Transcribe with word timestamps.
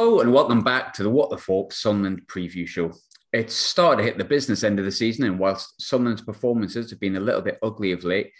Hello 0.00 0.20
and 0.20 0.32
welcome 0.32 0.62
back 0.62 0.94
to 0.94 1.02
the 1.02 1.10
What 1.10 1.28
the 1.28 1.36
Fork 1.36 1.74
Sunderland 1.74 2.22
preview 2.26 2.66
show. 2.66 2.90
It's 3.34 3.52
started 3.52 3.98
to 3.98 4.04
hit 4.04 4.16
the 4.16 4.24
business 4.24 4.64
end 4.64 4.78
of 4.78 4.86
the 4.86 4.90
season, 4.90 5.26
and 5.26 5.38
whilst 5.38 5.78
Sunderland's 5.78 6.22
performances 6.22 6.88
have 6.88 6.98
been 6.98 7.16
a 7.16 7.20
little 7.20 7.42
bit 7.42 7.58
ugly 7.62 7.92
of 7.92 8.02
late, 8.02 8.32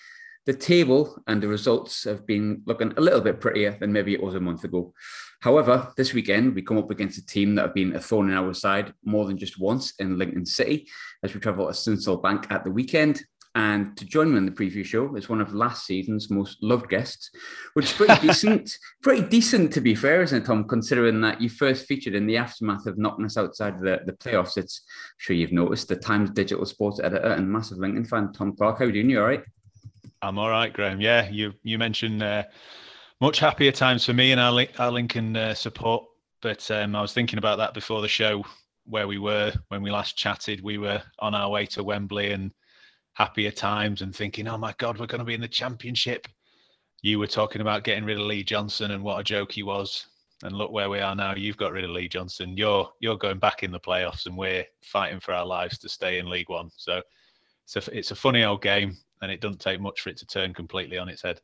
the 0.46 0.54
table 0.54 1.22
and 1.26 1.42
the 1.42 1.48
results 1.48 2.04
have 2.04 2.26
been 2.26 2.62
looking 2.64 2.94
a 2.96 3.00
little 3.02 3.20
bit 3.20 3.40
prettier 3.40 3.76
than 3.78 3.92
maybe 3.92 4.14
it 4.14 4.22
was 4.22 4.36
a 4.36 4.40
month 4.40 4.64
ago. 4.64 4.94
However, 5.42 5.92
this 5.98 6.14
weekend 6.14 6.54
we 6.54 6.62
come 6.62 6.78
up 6.78 6.90
against 6.90 7.18
a 7.18 7.26
team 7.26 7.54
that 7.56 7.66
have 7.66 7.74
been 7.74 7.94
a 7.94 8.00
thorn 8.00 8.30
in 8.30 8.36
our 8.38 8.54
side 8.54 8.94
more 9.04 9.26
than 9.26 9.36
just 9.36 9.60
once 9.60 9.92
in 9.98 10.16
Lincoln 10.16 10.46
City 10.46 10.88
as 11.22 11.34
we 11.34 11.40
travel 11.40 11.66
to 11.66 11.74
Sincil 11.74 12.22
Bank 12.22 12.50
at 12.50 12.64
the 12.64 12.70
weekend. 12.70 13.22
And 13.56 13.96
to 13.96 14.04
join 14.04 14.30
me 14.30 14.36
on 14.36 14.46
the 14.46 14.52
preview 14.52 14.84
show 14.84 15.16
is 15.16 15.28
one 15.28 15.40
of 15.40 15.52
last 15.52 15.84
season's 15.84 16.30
most 16.30 16.62
loved 16.62 16.88
guests, 16.88 17.30
which 17.72 17.86
is 17.86 17.92
pretty 17.92 18.26
decent. 18.26 18.78
Pretty 19.02 19.26
decent, 19.26 19.72
to 19.72 19.80
be 19.80 19.94
fair, 19.94 20.22
isn't 20.22 20.42
it, 20.42 20.46
Tom? 20.46 20.68
Considering 20.68 21.20
that 21.22 21.40
you 21.40 21.48
first 21.48 21.86
featured 21.86 22.14
in 22.14 22.26
the 22.26 22.36
aftermath 22.36 22.86
of 22.86 22.98
knocking 22.98 23.24
us 23.24 23.36
outside 23.36 23.80
the, 23.80 24.00
the 24.06 24.12
playoffs. 24.12 24.56
It's 24.56 24.82
I'm 24.86 25.14
sure 25.18 25.34
you've 25.34 25.52
noticed 25.52 25.88
the 25.88 25.96
Times 25.96 26.30
digital 26.30 26.64
sports 26.66 27.00
editor 27.00 27.28
and 27.28 27.50
massive 27.50 27.78
Lincoln 27.78 28.04
fan, 28.04 28.32
Tom 28.32 28.54
Clark. 28.54 28.78
How 28.78 28.84
are 28.84 28.88
you 28.88 28.92
doing? 28.92 29.10
You 29.10 29.20
all 29.20 29.26
right? 29.26 29.42
I'm 30.22 30.38
all 30.38 30.50
right, 30.50 30.72
Graham. 30.72 31.00
Yeah, 31.00 31.28
you 31.28 31.52
you 31.62 31.78
mentioned 31.78 32.22
uh, 32.22 32.44
much 33.20 33.38
happier 33.38 33.72
times 33.72 34.04
for 34.04 34.12
me 34.12 34.32
and 34.32 34.40
our, 34.40 34.66
our 34.78 34.92
Lincoln 34.92 35.36
uh, 35.36 35.54
support. 35.54 36.04
But 36.42 36.70
um, 36.70 36.94
I 36.94 37.02
was 37.02 37.12
thinking 37.12 37.38
about 37.38 37.58
that 37.58 37.74
before 37.74 38.00
the 38.00 38.08
show, 38.08 38.44
where 38.84 39.08
we 39.08 39.18
were 39.18 39.52
when 39.68 39.82
we 39.82 39.90
last 39.90 40.16
chatted. 40.16 40.62
We 40.62 40.78
were 40.78 41.02
on 41.18 41.34
our 41.34 41.50
way 41.50 41.66
to 41.66 41.82
Wembley 41.82 42.32
and 42.32 42.52
happier 43.14 43.50
times 43.50 44.02
and 44.02 44.14
thinking, 44.14 44.48
oh 44.48 44.58
my 44.58 44.74
God, 44.78 44.98
we're 44.98 45.06
going 45.06 45.20
to 45.20 45.24
be 45.24 45.34
in 45.34 45.40
the 45.40 45.48
championship. 45.48 46.26
You 47.02 47.18
were 47.18 47.26
talking 47.26 47.60
about 47.60 47.84
getting 47.84 48.04
rid 48.04 48.18
of 48.18 48.26
Lee 48.26 48.44
Johnson 48.44 48.90
and 48.90 49.02
what 49.02 49.20
a 49.20 49.24
joke 49.24 49.52
he 49.52 49.62
was. 49.62 50.06
And 50.42 50.56
look 50.56 50.72
where 50.72 50.88
we 50.88 51.00
are 51.00 51.14
now. 51.14 51.34
You've 51.34 51.58
got 51.58 51.72
rid 51.72 51.84
of 51.84 51.90
Lee 51.90 52.08
Johnson. 52.08 52.56
You're 52.56 52.90
you're 53.00 53.18
going 53.18 53.38
back 53.38 53.62
in 53.62 53.70
the 53.70 53.78
playoffs, 53.78 54.24
and 54.24 54.38
we're 54.38 54.64
fighting 54.82 55.20
for 55.20 55.34
our 55.34 55.44
lives 55.44 55.76
to 55.80 55.88
stay 55.90 56.18
in 56.18 56.30
League 56.30 56.48
One. 56.48 56.70
So 56.76 57.02
it's 57.66 57.76
a, 57.76 57.98
it's 57.98 58.10
a 58.10 58.14
funny 58.14 58.42
old 58.42 58.62
game, 58.62 58.96
and 59.20 59.30
it 59.30 59.42
doesn't 59.42 59.60
take 59.60 59.82
much 59.82 60.00
for 60.00 60.08
it 60.08 60.16
to 60.16 60.26
turn 60.26 60.54
completely 60.54 60.96
on 60.96 61.10
its 61.10 61.20
head 61.20 61.42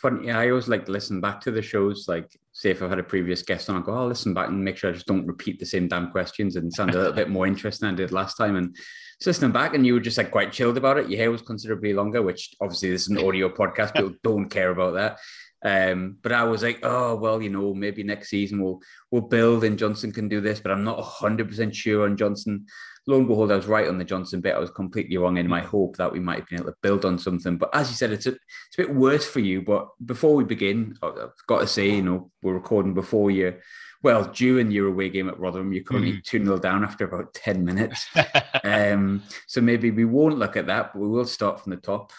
funny. 0.00 0.26
Yeah, 0.26 0.38
I 0.38 0.50
always 0.50 0.68
like 0.68 0.86
to 0.86 0.92
listen 0.92 1.20
back 1.20 1.40
to 1.42 1.50
the 1.50 1.62
shows. 1.62 2.06
Like, 2.08 2.38
say 2.52 2.70
if 2.70 2.82
I've 2.82 2.90
had 2.90 2.98
a 2.98 3.04
previous 3.04 3.42
guest 3.42 3.68
on, 3.68 3.76
I 3.76 3.84
go, 3.84 3.92
oh, 3.92 3.98
I'll 3.98 4.06
listen 4.06 4.34
back 4.34 4.48
and 4.48 4.64
make 4.64 4.76
sure 4.76 4.90
I 4.90 4.94
just 4.94 5.06
don't 5.06 5.26
repeat 5.26 5.58
the 5.58 5.66
same 5.66 5.88
damn 5.88 6.10
questions 6.10 6.56
and 6.56 6.72
sound 6.72 6.94
a 6.94 6.98
little 6.98 7.12
bit 7.12 7.28
more 7.28 7.46
interesting 7.46 7.86
than 7.86 7.94
I 7.94 7.98
did 7.98 8.12
last 8.12 8.36
time. 8.36 8.56
And 8.56 8.76
listening 9.26 9.52
back, 9.52 9.74
and 9.74 9.86
you 9.86 9.94
were 9.94 10.00
just 10.00 10.18
like 10.18 10.30
quite 10.30 10.52
chilled 10.52 10.76
about 10.76 10.98
it. 10.98 11.08
Your 11.08 11.18
hair 11.18 11.30
was 11.30 11.42
considerably 11.42 11.92
longer, 11.92 12.22
which 12.22 12.54
obviously 12.60 12.90
this 12.90 13.02
is 13.02 13.08
an 13.08 13.18
audio 13.18 13.48
podcast. 13.48 13.94
People 13.94 14.14
don't 14.22 14.48
care 14.48 14.70
about 14.70 14.94
that. 14.94 15.18
Um, 15.62 16.16
but 16.22 16.32
I 16.32 16.44
was 16.44 16.62
like, 16.62 16.80
oh 16.82 17.16
well, 17.16 17.42
you 17.42 17.50
know, 17.50 17.74
maybe 17.74 18.02
next 18.02 18.30
season 18.30 18.62
we'll 18.62 18.80
we'll 19.10 19.22
build 19.22 19.64
and 19.64 19.78
Johnson 19.78 20.10
can 20.10 20.28
do 20.28 20.40
this, 20.40 20.58
but 20.58 20.72
I'm 20.72 20.84
not 20.84 21.02
hundred 21.02 21.48
percent 21.48 21.74
sure 21.74 22.04
on 22.04 22.16
Johnson 22.16 22.66
lo 23.06 23.18
and 23.18 23.28
behold, 23.28 23.52
I 23.52 23.56
was 23.56 23.66
right 23.66 23.88
on 23.88 23.98
the 23.98 24.04
Johnson 24.04 24.40
bit. 24.40 24.54
I 24.54 24.58
was 24.58 24.70
completely 24.70 25.16
wrong 25.16 25.36
in 25.36 25.48
my 25.48 25.60
hope 25.60 25.96
that 25.96 26.12
we 26.12 26.20
might 26.20 26.40
have 26.40 26.48
been 26.48 26.60
able 26.60 26.70
to 26.70 26.76
build 26.82 27.04
on 27.04 27.18
something. 27.18 27.56
But 27.56 27.74
as 27.74 27.90
you 27.90 27.96
said, 27.96 28.12
it's 28.12 28.26
a, 28.26 28.30
it's 28.30 28.78
a 28.78 28.82
bit 28.82 28.94
worse 28.94 29.26
for 29.26 29.40
you. 29.40 29.62
But 29.62 29.88
before 30.04 30.34
we 30.34 30.44
begin, 30.44 30.96
I've 31.02 31.32
got 31.46 31.60
to 31.60 31.66
say, 31.66 31.90
you 31.90 32.02
know, 32.02 32.30
we're 32.42 32.54
recording 32.54 32.94
before 32.94 33.30
you. 33.30 33.56
Well, 34.02 34.24
during 34.24 34.70
your 34.70 34.88
away 34.88 35.10
game 35.10 35.28
at 35.28 35.38
Rotherham, 35.38 35.72
you're 35.72 35.84
currently 35.84 36.14
mm. 36.14 36.24
2 36.24 36.44
0 36.44 36.58
down 36.58 36.84
after 36.84 37.04
about 37.04 37.34
10 37.34 37.64
minutes. 37.64 38.06
um, 38.64 39.22
so 39.46 39.60
maybe 39.60 39.90
we 39.90 40.04
won't 40.04 40.38
look 40.38 40.56
at 40.56 40.66
that, 40.68 40.92
but 40.92 41.00
we 41.00 41.08
will 41.08 41.26
start 41.26 41.60
from 41.60 41.70
the 41.70 41.76
top. 41.76 42.12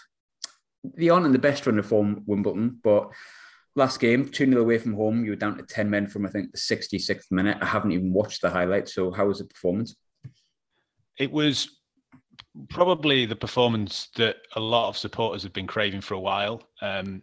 The 0.96 1.10
on 1.10 1.26
and 1.26 1.34
the 1.34 1.40
best 1.40 1.66
run 1.66 1.80
of 1.80 1.86
form, 1.86 2.24
Wimbledon, 2.26 2.80
but 2.84 3.10
last 3.76 4.00
game, 4.00 4.30
2 4.30 4.46
0 4.46 4.62
away 4.62 4.78
from 4.78 4.94
home, 4.94 5.24
you 5.24 5.32
were 5.32 5.36
down 5.36 5.58
to 5.58 5.64
10 5.64 5.90
men 5.90 6.08
from, 6.08 6.26
I 6.26 6.30
think, 6.30 6.52
the 6.52 6.58
66th 6.58 7.32
minute. 7.32 7.58
I 7.62 7.66
haven't 7.66 7.92
even 7.92 8.14
watched 8.14 8.42
the 8.42 8.50
highlights. 8.50 8.94
So, 8.94 9.12
how 9.12 9.28
was 9.28 9.40
the 9.40 9.46
performance? 9.46 9.96
it 11.22 11.32
was 11.32 11.78
probably 12.70 13.28
the 13.28 13.36
performance 13.36 14.10
that 14.16 14.38
a 14.56 14.60
lot 14.60 14.90
of 14.90 14.98
supporters 14.98 15.44
have 15.44 15.54
been 15.54 15.68
craving 15.68 16.02
for 16.02 16.16
a 16.16 16.20
while. 16.20 16.64
Um, 16.82 17.22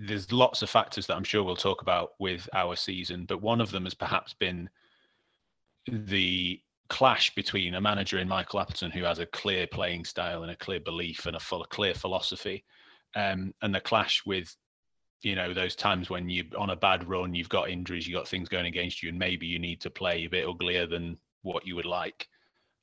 there's 0.00 0.32
lots 0.32 0.62
of 0.62 0.70
factors 0.70 1.06
that 1.06 1.16
I'm 1.16 1.24
sure 1.24 1.42
we'll 1.42 1.56
talk 1.56 1.82
about 1.82 2.12
with 2.18 2.48
our 2.54 2.76
season, 2.76 3.24
but 3.26 3.42
one 3.42 3.60
of 3.60 3.70
them 3.70 3.84
has 3.84 3.94
perhaps 3.94 4.34
been 4.34 4.68
the 5.86 6.60
clash 6.88 7.34
between 7.34 7.74
a 7.74 7.80
manager 7.80 8.18
in 8.18 8.28
Michael 8.28 8.60
Appleton 8.60 8.90
who 8.90 9.04
has 9.04 9.18
a 9.18 9.26
clear 9.26 9.66
playing 9.66 10.04
style 10.04 10.42
and 10.42 10.50
a 10.50 10.56
clear 10.56 10.80
belief 10.80 11.26
and 11.26 11.36
a 11.36 11.40
full 11.40 11.64
clear 11.64 11.94
philosophy, 11.94 12.64
um, 13.14 13.52
and 13.62 13.74
the 13.74 13.80
clash 13.80 14.22
with 14.24 14.54
you 15.22 15.34
know 15.34 15.52
those 15.52 15.74
times 15.74 16.08
when 16.08 16.28
you're 16.28 16.46
on 16.56 16.70
a 16.70 16.76
bad 16.76 17.08
run, 17.08 17.34
you've 17.34 17.48
got 17.48 17.70
injuries, 17.70 18.06
you've 18.06 18.18
got 18.18 18.28
things 18.28 18.48
going 18.48 18.66
against 18.66 19.02
you, 19.02 19.08
and 19.08 19.18
maybe 19.18 19.46
you 19.46 19.58
need 19.58 19.80
to 19.80 19.90
play 19.90 20.24
a 20.24 20.28
bit 20.28 20.48
uglier 20.48 20.86
than 20.86 21.18
what 21.42 21.66
you 21.66 21.76
would 21.76 21.86
like 21.86 22.28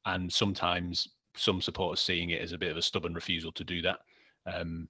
and 0.06 0.32
sometimes 0.32 1.08
some 1.36 1.62
supporters 1.62 2.00
seeing 2.00 2.30
it 2.30 2.42
as 2.42 2.52
a 2.52 2.58
bit 2.58 2.72
of 2.72 2.78
a 2.78 2.82
stubborn 2.82 3.14
refusal 3.14 3.52
to 3.52 3.64
do 3.64 3.82
that. 3.82 4.00
Um, 4.46 4.88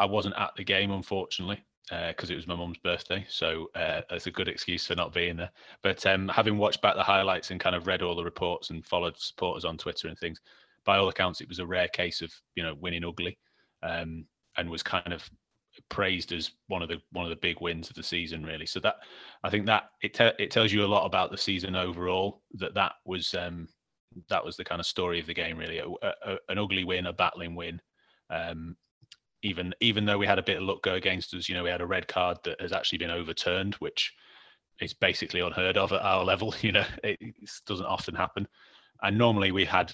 I 0.00 0.04
wasn't 0.04 0.36
at 0.36 0.50
the 0.56 0.64
game, 0.64 0.90
unfortunately, 0.90 1.62
because 1.88 2.30
uh, 2.30 2.32
it 2.32 2.36
was 2.36 2.46
my 2.46 2.56
mum's 2.56 2.78
birthday, 2.78 3.24
so 3.28 3.68
uh, 3.74 4.02
it's 4.10 4.26
a 4.26 4.30
good 4.30 4.48
excuse 4.48 4.86
for 4.86 4.94
not 4.94 5.12
being 5.12 5.36
there. 5.36 5.50
But 5.82 6.04
um, 6.06 6.28
having 6.28 6.58
watched 6.58 6.82
back 6.82 6.96
the 6.96 7.02
highlights 7.02 7.50
and 7.50 7.60
kind 7.60 7.76
of 7.76 7.86
read 7.86 8.02
all 8.02 8.16
the 8.16 8.24
reports 8.24 8.70
and 8.70 8.84
followed 8.84 9.16
supporters 9.18 9.64
on 9.64 9.78
Twitter 9.78 10.08
and 10.08 10.18
things, 10.18 10.40
by 10.84 10.96
all 10.96 11.08
accounts, 11.08 11.40
it 11.40 11.48
was 11.48 11.58
a 11.58 11.66
rare 11.66 11.88
case 11.88 12.20
of 12.22 12.32
you 12.54 12.62
know 12.62 12.74
winning 12.80 13.04
ugly, 13.04 13.38
um, 13.82 14.24
and 14.56 14.68
was 14.68 14.82
kind 14.82 15.12
of 15.12 15.28
praised 15.88 16.32
as 16.32 16.50
one 16.66 16.82
of 16.82 16.88
the 16.88 17.00
one 17.12 17.24
of 17.24 17.30
the 17.30 17.36
big 17.36 17.60
wins 17.60 17.88
of 17.88 17.94
the 17.94 18.02
season 18.02 18.44
really 18.44 18.66
so 18.66 18.80
that 18.80 18.96
i 19.44 19.48
think 19.48 19.64
that 19.64 19.84
it 20.02 20.12
te- 20.12 20.32
it 20.36 20.50
tells 20.50 20.72
you 20.72 20.84
a 20.84 20.86
lot 20.86 21.06
about 21.06 21.30
the 21.30 21.38
season 21.38 21.76
overall 21.76 22.42
that 22.54 22.74
that 22.74 22.94
was 23.06 23.34
um 23.34 23.68
that 24.28 24.44
was 24.44 24.56
the 24.56 24.64
kind 24.64 24.80
of 24.80 24.86
story 24.86 25.20
of 25.20 25.26
the 25.26 25.34
game, 25.34 25.56
really. 25.56 25.78
A, 25.78 25.86
a, 26.02 26.36
an 26.48 26.58
ugly 26.58 26.84
win, 26.84 27.06
a 27.06 27.12
battling 27.12 27.54
win. 27.54 27.80
Um, 28.28 28.76
even 29.42 29.74
even 29.80 30.04
though 30.04 30.18
we 30.18 30.26
had 30.26 30.38
a 30.38 30.42
bit 30.42 30.58
of 30.58 30.62
luck 30.62 30.82
go 30.82 30.94
against 30.94 31.34
us, 31.34 31.48
you 31.48 31.54
know, 31.54 31.64
we 31.64 31.70
had 31.70 31.80
a 31.80 31.86
red 31.86 32.08
card 32.08 32.38
that 32.44 32.60
has 32.60 32.72
actually 32.72 32.98
been 32.98 33.10
overturned, 33.10 33.74
which 33.76 34.12
is 34.80 34.94
basically 34.94 35.40
unheard 35.40 35.76
of 35.76 35.92
at 35.92 36.02
our 36.02 36.24
level. 36.32 36.54
You 36.60 36.72
know, 36.72 36.86
it, 37.02 37.18
doesn't 37.66 37.86
often 37.86 38.14
happen. 38.14 38.46
And 39.02 39.16
normally 39.16 39.52
we 39.52 39.64
had, 39.64 39.92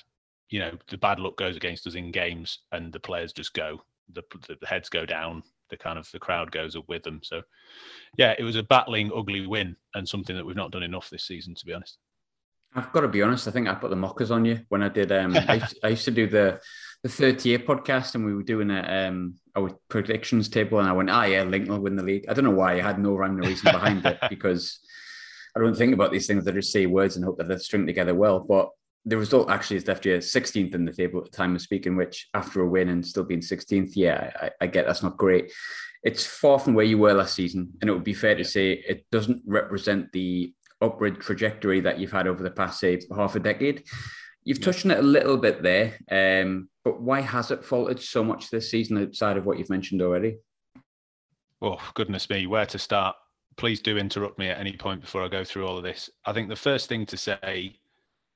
you 0.50 0.58
know, 0.58 0.72
the 0.88 0.98
bad 0.98 1.20
luck 1.20 1.36
goes 1.36 1.56
against 1.56 1.86
us 1.86 1.94
in 1.94 2.10
games, 2.10 2.60
and 2.72 2.92
the 2.92 3.00
players 3.00 3.32
just 3.32 3.54
go, 3.54 3.82
the, 4.12 4.22
the 4.48 4.66
heads 4.66 4.88
go 4.88 5.06
down, 5.06 5.42
the 5.70 5.76
kind 5.76 5.98
of 5.98 6.10
the 6.10 6.18
crowd 6.18 6.50
goes 6.50 6.74
up 6.74 6.88
with 6.88 7.02
them. 7.04 7.20
So, 7.22 7.42
yeah, 8.16 8.34
it 8.38 8.42
was 8.42 8.56
a 8.56 8.62
battling, 8.64 9.12
ugly 9.14 9.46
win, 9.46 9.76
and 9.94 10.08
something 10.08 10.36
that 10.36 10.44
we've 10.44 10.56
not 10.56 10.72
done 10.72 10.82
enough 10.82 11.08
this 11.10 11.24
season, 11.24 11.54
to 11.54 11.66
be 11.66 11.72
honest. 11.72 11.98
I've 12.76 12.92
got 12.92 13.00
to 13.00 13.08
be 13.08 13.22
honest. 13.22 13.48
I 13.48 13.50
think 13.50 13.68
I 13.68 13.74
put 13.74 13.88
the 13.88 13.96
mockers 13.96 14.30
on 14.30 14.44
you 14.44 14.60
when 14.68 14.82
I 14.82 14.90
did. 14.90 15.10
Um, 15.10 15.34
I, 15.34 15.54
used, 15.54 15.78
I, 15.82 15.88
used, 15.88 16.04
to 16.04 16.10
do 16.10 16.26
the 16.26 16.60
the 17.02 17.08
third 17.08 17.42
year 17.44 17.58
podcast, 17.58 18.14
and 18.14 18.24
we 18.24 18.34
were 18.34 18.42
doing 18.42 18.70
a 18.70 19.08
um 19.08 19.36
our 19.56 19.70
predictions 19.88 20.50
table, 20.50 20.78
and 20.78 20.88
I 20.88 20.92
went, 20.92 21.08
"Ah, 21.08 21.24
yeah, 21.24 21.42
Lincoln 21.42 21.72
will 21.72 21.80
win 21.80 21.96
the 21.96 22.02
league." 22.02 22.26
I 22.28 22.34
don't 22.34 22.44
know 22.44 22.50
why. 22.50 22.74
I 22.74 22.82
had 22.82 22.98
no 22.98 23.14
rhyme 23.14 23.38
or 23.38 23.48
reason 23.48 23.72
behind 23.72 24.04
it 24.04 24.18
because 24.28 24.80
I 25.56 25.60
don't 25.60 25.74
think 25.74 25.94
about 25.94 26.12
these 26.12 26.26
things. 26.26 26.46
I 26.46 26.52
just 26.52 26.70
say 26.70 26.84
words 26.84 27.16
and 27.16 27.24
hope 27.24 27.38
that 27.38 27.48
they 27.48 27.56
string 27.56 27.86
together 27.86 28.14
well. 28.14 28.40
But 28.40 28.68
the 29.06 29.16
result 29.16 29.50
actually 29.50 29.78
is 29.78 29.86
left 29.86 30.04
you 30.04 30.18
16th 30.18 30.74
in 30.74 30.84
the 30.84 30.92
table 30.92 31.20
at 31.20 31.30
the 31.30 31.36
time 31.36 31.54
of 31.54 31.62
speaking, 31.62 31.96
which 31.96 32.28
after 32.34 32.60
a 32.60 32.68
win 32.68 32.90
and 32.90 33.06
still 33.06 33.24
being 33.24 33.40
16th, 33.40 33.92
yeah, 33.94 34.32
I, 34.38 34.50
I 34.60 34.66
get 34.66 34.84
that's 34.84 35.02
not 35.02 35.16
great. 35.16 35.50
It's 36.02 36.26
far 36.26 36.58
from 36.58 36.74
where 36.74 36.84
you 36.84 36.98
were 36.98 37.14
last 37.14 37.34
season, 37.34 37.72
and 37.80 37.88
it 37.88 37.92
would 37.94 38.04
be 38.04 38.12
fair 38.12 38.34
to 38.34 38.44
say 38.44 38.72
it 38.72 39.06
doesn't 39.10 39.42
represent 39.46 40.12
the 40.12 40.52
upward 40.80 41.20
trajectory 41.20 41.80
that 41.80 41.98
you've 41.98 42.12
had 42.12 42.26
over 42.26 42.42
the 42.42 42.50
past, 42.50 42.80
say, 42.80 43.00
half 43.14 43.36
a 43.36 43.40
decade. 43.40 43.84
You've 44.44 44.60
touched 44.60 44.84
on 44.84 44.92
it 44.92 44.98
a 44.98 45.02
little 45.02 45.36
bit 45.36 45.62
there, 45.62 45.98
um, 46.10 46.68
but 46.84 47.00
why 47.00 47.20
has 47.20 47.50
it 47.50 47.64
faltered 47.64 48.00
so 48.00 48.22
much 48.22 48.48
this 48.50 48.70
season 48.70 48.98
outside 48.98 49.36
of 49.36 49.44
what 49.44 49.58
you've 49.58 49.70
mentioned 49.70 50.02
already? 50.02 50.36
Oh, 51.60 51.80
goodness 51.94 52.30
me, 52.30 52.46
where 52.46 52.66
to 52.66 52.78
start? 52.78 53.16
Please 53.56 53.80
do 53.80 53.96
interrupt 53.96 54.38
me 54.38 54.48
at 54.48 54.58
any 54.58 54.76
point 54.76 55.00
before 55.00 55.24
I 55.24 55.28
go 55.28 55.42
through 55.42 55.66
all 55.66 55.78
of 55.78 55.82
this. 55.82 56.10
I 56.24 56.32
think 56.32 56.48
the 56.48 56.54
first 56.54 56.88
thing 56.88 57.06
to 57.06 57.16
say, 57.16 57.76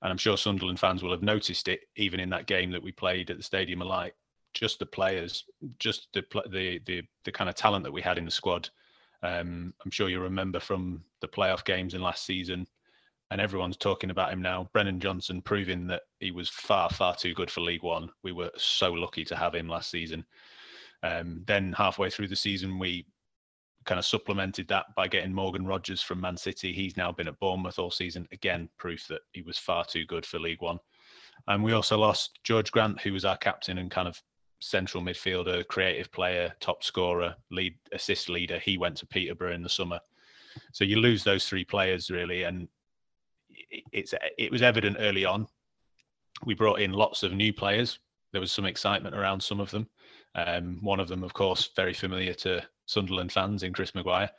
and 0.02 0.10
I'm 0.10 0.18
sure 0.18 0.36
Sunderland 0.36 0.80
fans 0.80 1.02
will 1.02 1.12
have 1.12 1.22
noticed 1.22 1.68
it, 1.68 1.80
even 1.96 2.18
in 2.18 2.30
that 2.30 2.46
game 2.46 2.70
that 2.72 2.82
we 2.82 2.90
played 2.90 3.30
at 3.30 3.36
the 3.36 3.42
Stadium 3.42 3.82
of 3.82 3.88
Light, 3.88 4.14
just 4.54 4.78
the 4.78 4.86
players, 4.86 5.44
just 5.78 6.08
the 6.12 6.24
the 6.50 6.80
the, 6.86 7.02
the 7.24 7.32
kind 7.32 7.48
of 7.48 7.54
talent 7.54 7.84
that 7.84 7.92
we 7.92 8.02
had 8.02 8.18
in 8.18 8.24
the 8.24 8.30
squad 8.30 8.68
um, 9.22 9.74
I'm 9.84 9.90
sure 9.90 10.08
you 10.08 10.20
remember 10.20 10.60
from 10.60 11.04
the 11.20 11.28
playoff 11.28 11.64
games 11.64 11.94
in 11.94 12.02
last 12.02 12.24
season, 12.24 12.66
and 13.30 13.40
everyone's 13.40 13.76
talking 13.76 14.10
about 14.10 14.32
him 14.32 14.42
now. 14.42 14.68
Brennan 14.72 15.00
Johnson 15.00 15.42
proving 15.42 15.86
that 15.86 16.02
he 16.18 16.30
was 16.30 16.48
far, 16.48 16.90
far 16.90 17.14
too 17.14 17.34
good 17.34 17.50
for 17.50 17.60
League 17.60 17.82
One. 17.82 18.10
We 18.22 18.32
were 18.32 18.50
so 18.56 18.92
lucky 18.92 19.24
to 19.26 19.36
have 19.36 19.54
him 19.54 19.68
last 19.68 19.90
season. 19.90 20.24
Um, 21.02 21.44
then 21.46 21.72
halfway 21.72 22.10
through 22.10 22.28
the 22.28 22.36
season, 22.36 22.78
we 22.78 23.06
kind 23.86 23.98
of 23.98 24.04
supplemented 24.04 24.68
that 24.68 24.86
by 24.96 25.08
getting 25.08 25.32
Morgan 25.32 25.66
Rogers 25.66 26.02
from 26.02 26.20
Man 26.20 26.36
City. 26.36 26.72
He's 26.72 26.96
now 26.96 27.12
been 27.12 27.28
at 27.28 27.38
Bournemouth 27.38 27.78
all 27.78 27.90
season. 27.90 28.26
Again, 28.32 28.68
proof 28.78 29.06
that 29.08 29.22
he 29.32 29.42
was 29.42 29.58
far 29.58 29.84
too 29.84 30.04
good 30.06 30.26
for 30.26 30.38
League 30.38 30.60
One. 30.60 30.78
And 31.48 31.62
we 31.62 31.72
also 31.72 31.96
lost 31.96 32.38
George 32.44 32.70
Grant, 32.70 33.00
who 33.00 33.12
was 33.12 33.24
our 33.24 33.38
captain 33.38 33.78
and 33.78 33.90
kind 33.90 34.08
of 34.08 34.20
central 34.60 35.02
midfielder, 35.02 35.66
creative 35.66 36.12
player, 36.12 36.52
top 36.60 36.84
scorer, 36.84 37.34
lead 37.50 37.74
assist 37.92 38.28
leader. 38.28 38.58
He 38.58 38.78
went 38.78 38.96
to 38.98 39.06
Peterborough 39.06 39.54
in 39.54 39.62
the 39.62 39.68
summer. 39.68 39.98
So 40.72 40.84
you 40.84 40.96
lose 40.96 41.24
those 41.24 41.46
three 41.46 41.64
players 41.64 42.10
really, 42.10 42.44
and 42.44 42.68
it's 43.92 44.14
it 44.38 44.50
was 44.50 44.62
evident 44.62 44.96
early 45.00 45.24
on. 45.24 45.46
We 46.44 46.54
brought 46.54 46.80
in 46.80 46.92
lots 46.92 47.22
of 47.22 47.32
new 47.32 47.52
players. 47.52 47.98
There 48.32 48.40
was 48.40 48.52
some 48.52 48.64
excitement 48.64 49.16
around 49.16 49.42
some 49.42 49.60
of 49.60 49.70
them. 49.70 49.88
Um, 50.34 50.78
one 50.80 51.00
of 51.00 51.08
them, 51.08 51.24
of 51.24 51.32
course, 51.32 51.70
very 51.74 51.92
familiar 51.92 52.34
to 52.34 52.62
Sunderland 52.86 53.32
fans 53.32 53.62
in 53.62 53.72
Chris 53.72 53.94
Maguire. 53.94 54.30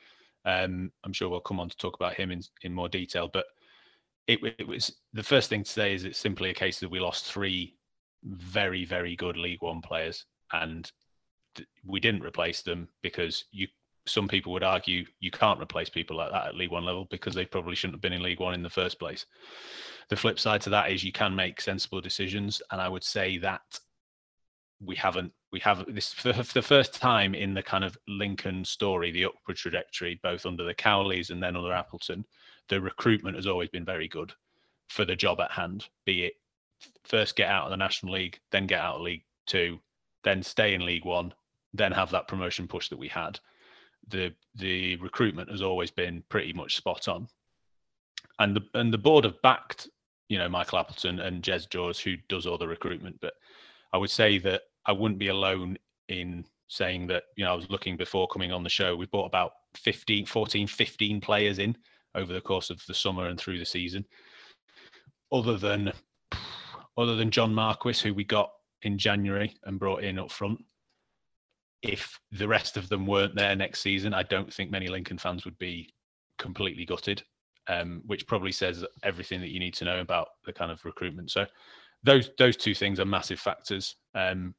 Um, 0.46 0.92
I'm 1.04 1.14
sure 1.14 1.30
we'll 1.30 1.42
come 1.42 1.60
on 1.60 1.70
to 1.70 1.78
talk 1.78 1.96
about 1.96 2.14
him 2.14 2.32
in, 2.32 2.42
in 2.64 2.74
more 2.74 2.90
detail. 2.90 3.30
But 3.32 3.46
it, 4.28 4.40
it 4.58 4.68
was 4.68 4.94
the 5.14 5.24
first 5.24 5.50
thing 5.50 5.64
to 5.64 5.70
say 5.70 5.94
is 5.94 6.06
it's 6.06 6.18
simply 6.18 6.50
a 6.50 6.54
case 6.54 6.80
that 6.80 6.90
we 6.90 7.00
lost 7.00 7.26
three 7.26 7.76
very, 8.24 8.86
very 8.86 9.16
good 9.16 9.38
League 9.38 9.62
One 9.62 9.82
players, 9.82 10.26
and 10.54 10.90
we 11.86 12.00
didn't 12.00 12.24
replace 12.24 12.62
them 12.62 12.88
because 13.02 13.46
you. 13.52 13.68
Some 14.08 14.28
people 14.28 14.52
would 14.54 14.64
argue 14.64 15.06
you 15.20 15.30
can't 15.30 15.62
replace 15.62 15.88
people 15.88 16.18
like 16.18 16.32
that 16.32 16.48
at 16.48 16.56
League 16.56 16.72
One 16.72 16.86
level 16.86 17.06
because 17.12 17.36
they 17.36 17.46
probably 17.46 17.76
shouldn't 17.76 17.94
have 17.94 18.02
been 18.02 18.14
in 18.14 18.24
League 18.24 18.40
One 18.40 18.56
in 18.56 18.64
the 18.64 18.70
first 18.70 18.98
place. 18.98 19.28
The 20.10 20.16
flip 20.16 20.40
side 20.40 20.62
to 20.62 20.72
that 20.72 20.92
is 20.92 21.04
you 21.04 21.12
can 21.12 21.36
make 21.36 21.62
sensible 21.62 22.02
decisions, 22.02 22.64
and 22.72 22.82
I 22.82 22.90
would 22.90 23.04
say 23.04 23.38
that 23.38 23.62
we 24.84 24.96
haven't 24.96 25.32
we 25.52 25.60
have 25.60 25.86
this 25.88 26.14
for 26.14 26.34
the 26.34 26.62
first 26.62 26.94
time 26.94 27.36
in 27.36 27.54
the 27.54 27.64
kind 27.64 27.84
of 27.84 27.98
Lincoln 28.08 28.66
story, 28.66 29.12
the 29.12 29.26
upward 29.26 29.58
trajectory, 29.58 30.20
both 30.24 30.46
under 30.46 30.64
the 30.64 30.74
Cowleys 30.74 31.30
and 31.30 31.42
then 31.42 31.56
under 31.56 31.74
Appleton. 31.74 32.26
The 32.70 32.82
recruitment 32.82 33.36
has 33.36 33.48
always 33.48 33.70
been 33.70 33.86
very 33.86 34.08
good 34.08 34.34
for 34.90 35.06
the 35.06 35.16
job 35.16 35.40
at 35.42 35.52
hand. 35.52 35.88
Be 36.06 36.26
it 36.26 36.34
first 37.04 37.36
get 37.36 37.50
out 37.50 37.66
of 37.66 37.72
the 37.72 37.78
National 37.78 38.14
League, 38.14 38.40
then 38.52 38.68
get 38.68 38.80
out 38.80 38.96
of 38.96 39.02
League 39.02 39.24
Two, 39.46 39.80
then 40.24 40.44
stay 40.44 40.74
in 40.74 40.86
League 40.86 41.06
One, 41.06 41.34
then 41.74 41.92
have 41.92 42.12
that 42.12 42.28
promotion 42.28 42.68
push 42.68 42.90
that 42.90 43.00
we 43.00 43.08
had. 43.08 43.40
The 44.08 44.34
the 44.56 44.96
recruitment 44.98 45.50
has 45.50 45.62
always 45.62 45.92
been 45.92 46.24
pretty 46.30 46.54
much 46.54 46.78
spot 46.78 47.08
on, 47.08 47.28
and 48.40 48.56
the 48.56 48.62
and 48.74 48.94
the 48.94 48.98
board 48.98 49.24
have 49.26 49.42
backed 49.42 49.90
you 50.30 50.38
know 50.38 50.50
Michael 50.50 50.80
Appleton 50.80 51.20
and 51.20 51.44
Jez 51.44 51.70
George 51.70 52.02
who 52.02 52.16
does 52.30 52.46
all 52.46 52.58
the 52.58 52.68
recruitment, 52.68 53.20
but 53.22 53.34
I 53.94 53.98
would 53.98 54.10
say 54.10 54.38
that 54.40 54.64
I 54.86 54.92
wouldn't 54.92 55.20
be 55.20 55.28
alone 55.28 55.78
in 56.08 56.46
saying 56.72 57.06
that, 57.08 57.24
you 57.36 57.44
know, 57.44 57.52
I 57.52 57.56
was 57.56 57.70
looking 57.70 57.98
before 57.98 58.30
coming 58.30 58.54
on 58.54 58.64
the 58.64 58.70
show. 58.70 58.96
We 58.96 59.06
bought 59.06 59.26
about 59.26 59.52
15, 59.76 60.26
14, 60.26 60.68
15 60.68 61.20
players 61.20 61.60
in 61.60 61.76
over 62.16 62.32
the 62.32 62.40
course 62.40 62.70
of 62.70 62.82
the 62.88 62.94
summer 62.94 63.28
and 63.28 63.38
through 63.38 63.60
the 63.60 63.66
season. 63.66 64.06
Other 65.34 65.58
than 65.58 65.92
other 66.98 67.16
than 67.16 67.32
John 67.32 67.54
Marquis, 67.54 68.02
who 68.04 68.14
we 68.14 68.24
got 68.24 68.52
in 68.82 68.98
January 68.98 69.56
and 69.64 69.80
brought 69.80 70.04
in 70.04 70.20
up 70.20 70.32
front. 70.32 70.64
If 71.82 72.20
the 72.32 72.48
rest 72.48 72.78
of 72.78 72.90
them 72.90 73.08
weren't 73.08 73.36
there 73.36 73.56
next 73.56 73.82
season, 73.82 74.14
I 74.14 74.24
don't 74.24 74.54
think 74.54 74.70
many 74.70 74.88
Lincoln 74.88 75.18
fans 75.18 75.46
would 75.46 75.58
be 75.58 75.94
completely 76.38 76.86
gutted, 76.86 77.24
um, 77.68 78.02
which 78.06 78.28
probably 78.28 78.52
says 78.52 78.86
everything 79.04 79.42
that 79.42 79.50
you 79.50 79.60
need 79.60 79.74
to 79.76 79.86
know 79.86 80.00
about 80.00 80.30
the 80.46 80.54
kind 80.54 80.72
of 80.72 80.84
recruitment. 80.86 81.32
So 81.32 81.46
those 82.04 82.30
those 82.38 82.58
two 82.58 82.76
things 82.76 83.00
are 83.00 83.06
massive 83.06 83.40
factors. 83.40 83.96
Um, 84.14 84.54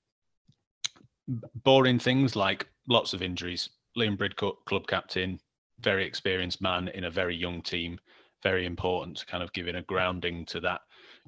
boring 1.63 1.99
things 1.99 2.35
like 2.35 2.69
lots 2.89 3.15
of 3.15 3.23
injuries. 3.23 3.69
Liam 3.97 4.17
Bridcut, 4.17 4.55
club 4.67 4.87
captain, 4.87 5.39
very 5.81 6.05
experienced 6.05 6.63
man 6.63 6.89
in 6.89 7.05
a 7.05 7.11
very 7.11 7.37
young 7.37 7.63
team, 7.63 7.99
very 8.43 8.67
important 8.67 9.19
to 9.19 9.27
kind 9.27 9.43
of 9.43 9.53
giving 9.53 9.77
a 9.77 9.83
grounding 9.83 10.45
to 10.47 10.61
that 10.61 10.81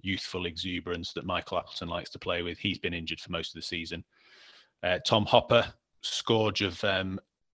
youthful 0.02 0.46
exuberance 0.46 1.12
that 1.12 1.26
Michael 1.26 1.58
Appleton 1.58 1.88
likes 1.88 2.11
to 2.11 2.19
play 2.19 2.43
with. 2.43 2.58
He's 2.58 2.79
been 2.79 2.94
injured 2.94 3.20
for 3.20 3.32
most 3.32 3.50
of 3.50 3.55
the 3.55 3.67
season. 3.67 4.05
Uh, 4.82 4.99
Tom 5.06 5.25
Hopper, 5.25 5.67
scourge 6.02 6.62
of 6.62 6.82
um, 6.85 7.19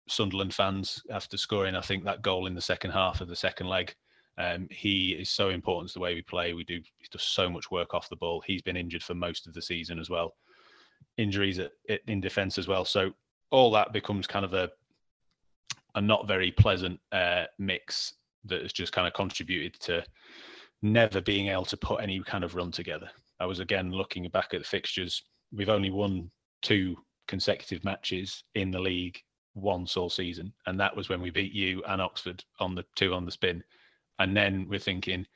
Sunderland 0.09 0.55
fans 0.55 1.03
after 1.11 1.37
scoring, 1.37 1.75
I 1.75 1.81
think, 1.81 2.05
that 2.05 2.23
goal 2.23 2.47
in 2.47 2.55
the 2.55 2.61
second 2.61 2.91
half 2.91 3.21
of 3.21 3.29
the 3.29 3.37
second 3.37 3.69
leg. 3.69 3.95
Um, 4.37 4.67
he 4.71 5.11
is 5.13 5.31
so 5.31 5.51
important 5.51 5.91
to 5.91 5.95
the 5.95 6.01
way 6.01 6.15
we 6.15 6.23
play. 6.23 6.53
We 6.53 6.65
do 6.65 6.81
he 6.99 7.07
does 7.11 7.23
so 7.23 7.49
much 7.49 7.71
work 7.71 7.95
off 7.95 8.09
the 8.09 8.17
ball. 8.17 8.43
He's 8.45 8.63
been 8.63 8.77
injured 8.77 9.03
for 9.03 9.15
most 9.15 9.47
of 9.47 9.55
the 9.55 9.63
season 9.63 9.99
as 9.99 10.11
well 10.11 10.35
injuries 11.17 11.59
at, 11.59 11.73
in 12.07 12.21
defence 12.21 12.59
as 12.59 12.69
well. 12.69 12.85
So 12.85 13.13
all 13.51 13.71
that 13.73 13.93
becomes 13.93 14.27
kind 14.27 14.45
of 14.45 14.55
a 14.55 14.71
a 15.97 16.01
not 16.01 16.27
very 16.27 16.51
pleasant 16.51 16.99
uh, 17.13 17.45
mix 17.59 18.15
that 18.47 18.63
has 18.63 18.73
just 18.73 18.93
kind 18.93 19.07
of 19.07 19.15
contributed 19.15 19.79
to 19.81 20.05
never 20.85 21.21
being 21.21 21.49
able 21.49 21.65
to 21.65 21.77
put 21.77 22.03
any 22.03 22.21
kind 22.21 22.45
of 22.45 22.55
run 22.55 22.71
together. 22.71 23.09
I 23.41 23.47
was 23.47 23.59
again 23.59 23.91
looking 23.91 24.29
back 24.29 24.53
at 24.53 24.61
the 24.61 24.67
fixtures. 24.67 25.23
We've 25.53 25.71
only 25.71 25.91
won 25.91 26.31
two 26.63 26.97
consecutive 27.27 27.83
matches 27.85 28.45
in 28.55 28.71
the 28.71 28.79
league 28.79 29.19
once 29.55 29.97
all 29.97 30.11
season, 30.11 30.53
and 30.67 30.79
that 30.79 30.95
was 30.95 31.09
when 31.09 31.23
we 31.23 31.31
beat 31.31 31.53
you 31.53 31.83
and 31.89 32.03
Oxford 32.03 32.45
on 32.61 32.75
the 32.75 32.85
two 32.97 33.15
on 33.15 33.25
the 33.25 33.31
spin. 33.31 33.65
And 34.19 34.37
then 34.37 34.67
we're 34.69 34.79
thinking, 34.79 35.27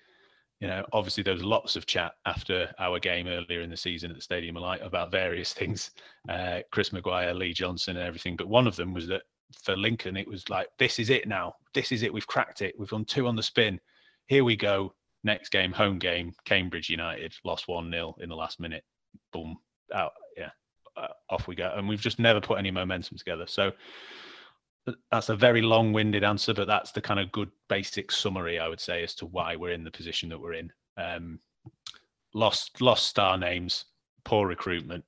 you 0.60 0.68
know, 0.68 0.84
obviously 0.92 1.22
there 1.22 1.34
was 1.34 1.44
lots 1.44 1.76
of 1.76 1.86
chat 1.86 2.12
after 2.26 2.70
our 2.78 2.98
game 2.98 3.26
earlier 3.26 3.62
in 3.62 3.70
the 3.70 3.76
season 3.76 4.10
at 4.10 4.16
the 4.16 4.22
Stadium 4.22 4.56
of 4.56 4.62
Light 4.62 4.82
about 4.82 5.10
various 5.10 5.52
things, 5.54 5.90
uh, 6.28 6.60
Chris 6.70 6.92
Maguire, 6.92 7.32
Lee 7.32 7.54
Johnson, 7.54 7.96
and 7.96 8.06
everything. 8.06 8.36
But 8.36 8.48
one 8.48 8.66
of 8.66 8.76
them 8.76 8.92
was 8.92 9.06
that 9.08 9.22
for 9.62 9.76
Lincoln, 9.76 10.16
it 10.16 10.28
was 10.28 10.48
like, 10.50 10.68
this 10.78 10.98
is 10.98 11.08
it 11.08 11.26
now. 11.26 11.54
This 11.72 11.90
is 11.90 12.02
it. 12.02 12.12
We've 12.12 12.26
cracked 12.26 12.60
it. 12.60 12.74
We've 12.78 12.92
won 12.92 13.06
two 13.06 13.26
on 13.26 13.36
the 13.36 13.42
spin. 13.42 13.80
Here 14.26 14.44
we 14.44 14.56
go. 14.56 14.92
Next 15.24 15.50
game, 15.50 15.72
home 15.72 15.98
game, 15.98 16.32
Cambridge 16.44 16.88
United 16.88 17.34
lost 17.44 17.68
one 17.68 17.90
0 17.90 18.16
in 18.20 18.28
the 18.28 18.36
last 18.36 18.60
minute. 18.60 18.84
Boom, 19.32 19.58
out. 19.92 20.12
Yeah, 20.36 20.50
uh, 20.96 21.08
off 21.30 21.48
we 21.48 21.56
go. 21.56 21.72
And 21.76 21.88
we've 21.88 22.00
just 22.00 22.18
never 22.18 22.40
put 22.40 22.58
any 22.58 22.70
momentum 22.70 23.18
together. 23.18 23.46
So 23.46 23.72
that's 25.10 25.28
a 25.28 25.36
very 25.36 25.62
long-winded 25.62 26.24
answer, 26.24 26.54
but 26.54 26.66
that's 26.66 26.92
the 26.92 27.00
kind 27.00 27.20
of 27.20 27.32
good 27.32 27.50
basic 27.68 28.10
summary 28.12 28.58
I 28.58 28.68
would 28.68 28.80
say 28.80 29.02
as 29.02 29.14
to 29.16 29.26
why 29.26 29.56
we're 29.56 29.72
in 29.72 29.84
the 29.84 29.90
position 29.90 30.28
that 30.30 30.40
we're 30.40 30.54
in. 30.54 30.72
Um, 30.96 31.40
lost 32.34 32.80
lost 32.80 33.06
star 33.06 33.38
names, 33.38 33.86
poor 34.24 34.46
recruitment, 34.46 35.04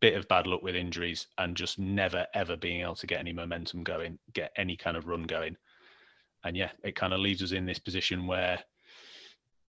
bit 0.00 0.14
of 0.14 0.28
bad 0.28 0.46
luck 0.46 0.62
with 0.62 0.74
injuries, 0.74 1.26
and 1.38 1.56
just 1.56 1.78
never 1.78 2.26
ever 2.34 2.56
being 2.56 2.82
able 2.82 2.94
to 2.96 3.06
get 3.06 3.20
any 3.20 3.32
momentum 3.32 3.82
going, 3.82 4.18
get 4.32 4.52
any 4.56 4.76
kind 4.76 4.96
of 4.96 5.06
run 5.06 5.24
going. 5.24 5.56
And 6.44 6.56
yeah, 6.56 6.70
it 6.82 6.96
kind 6.96 7.12
of 7.12 7.20
leaves 7.20 7.42
us 7.42 7.52
in 7.52 7.66
this 7.66 7.78
position 7.78 8.26
where, 8.26 8.58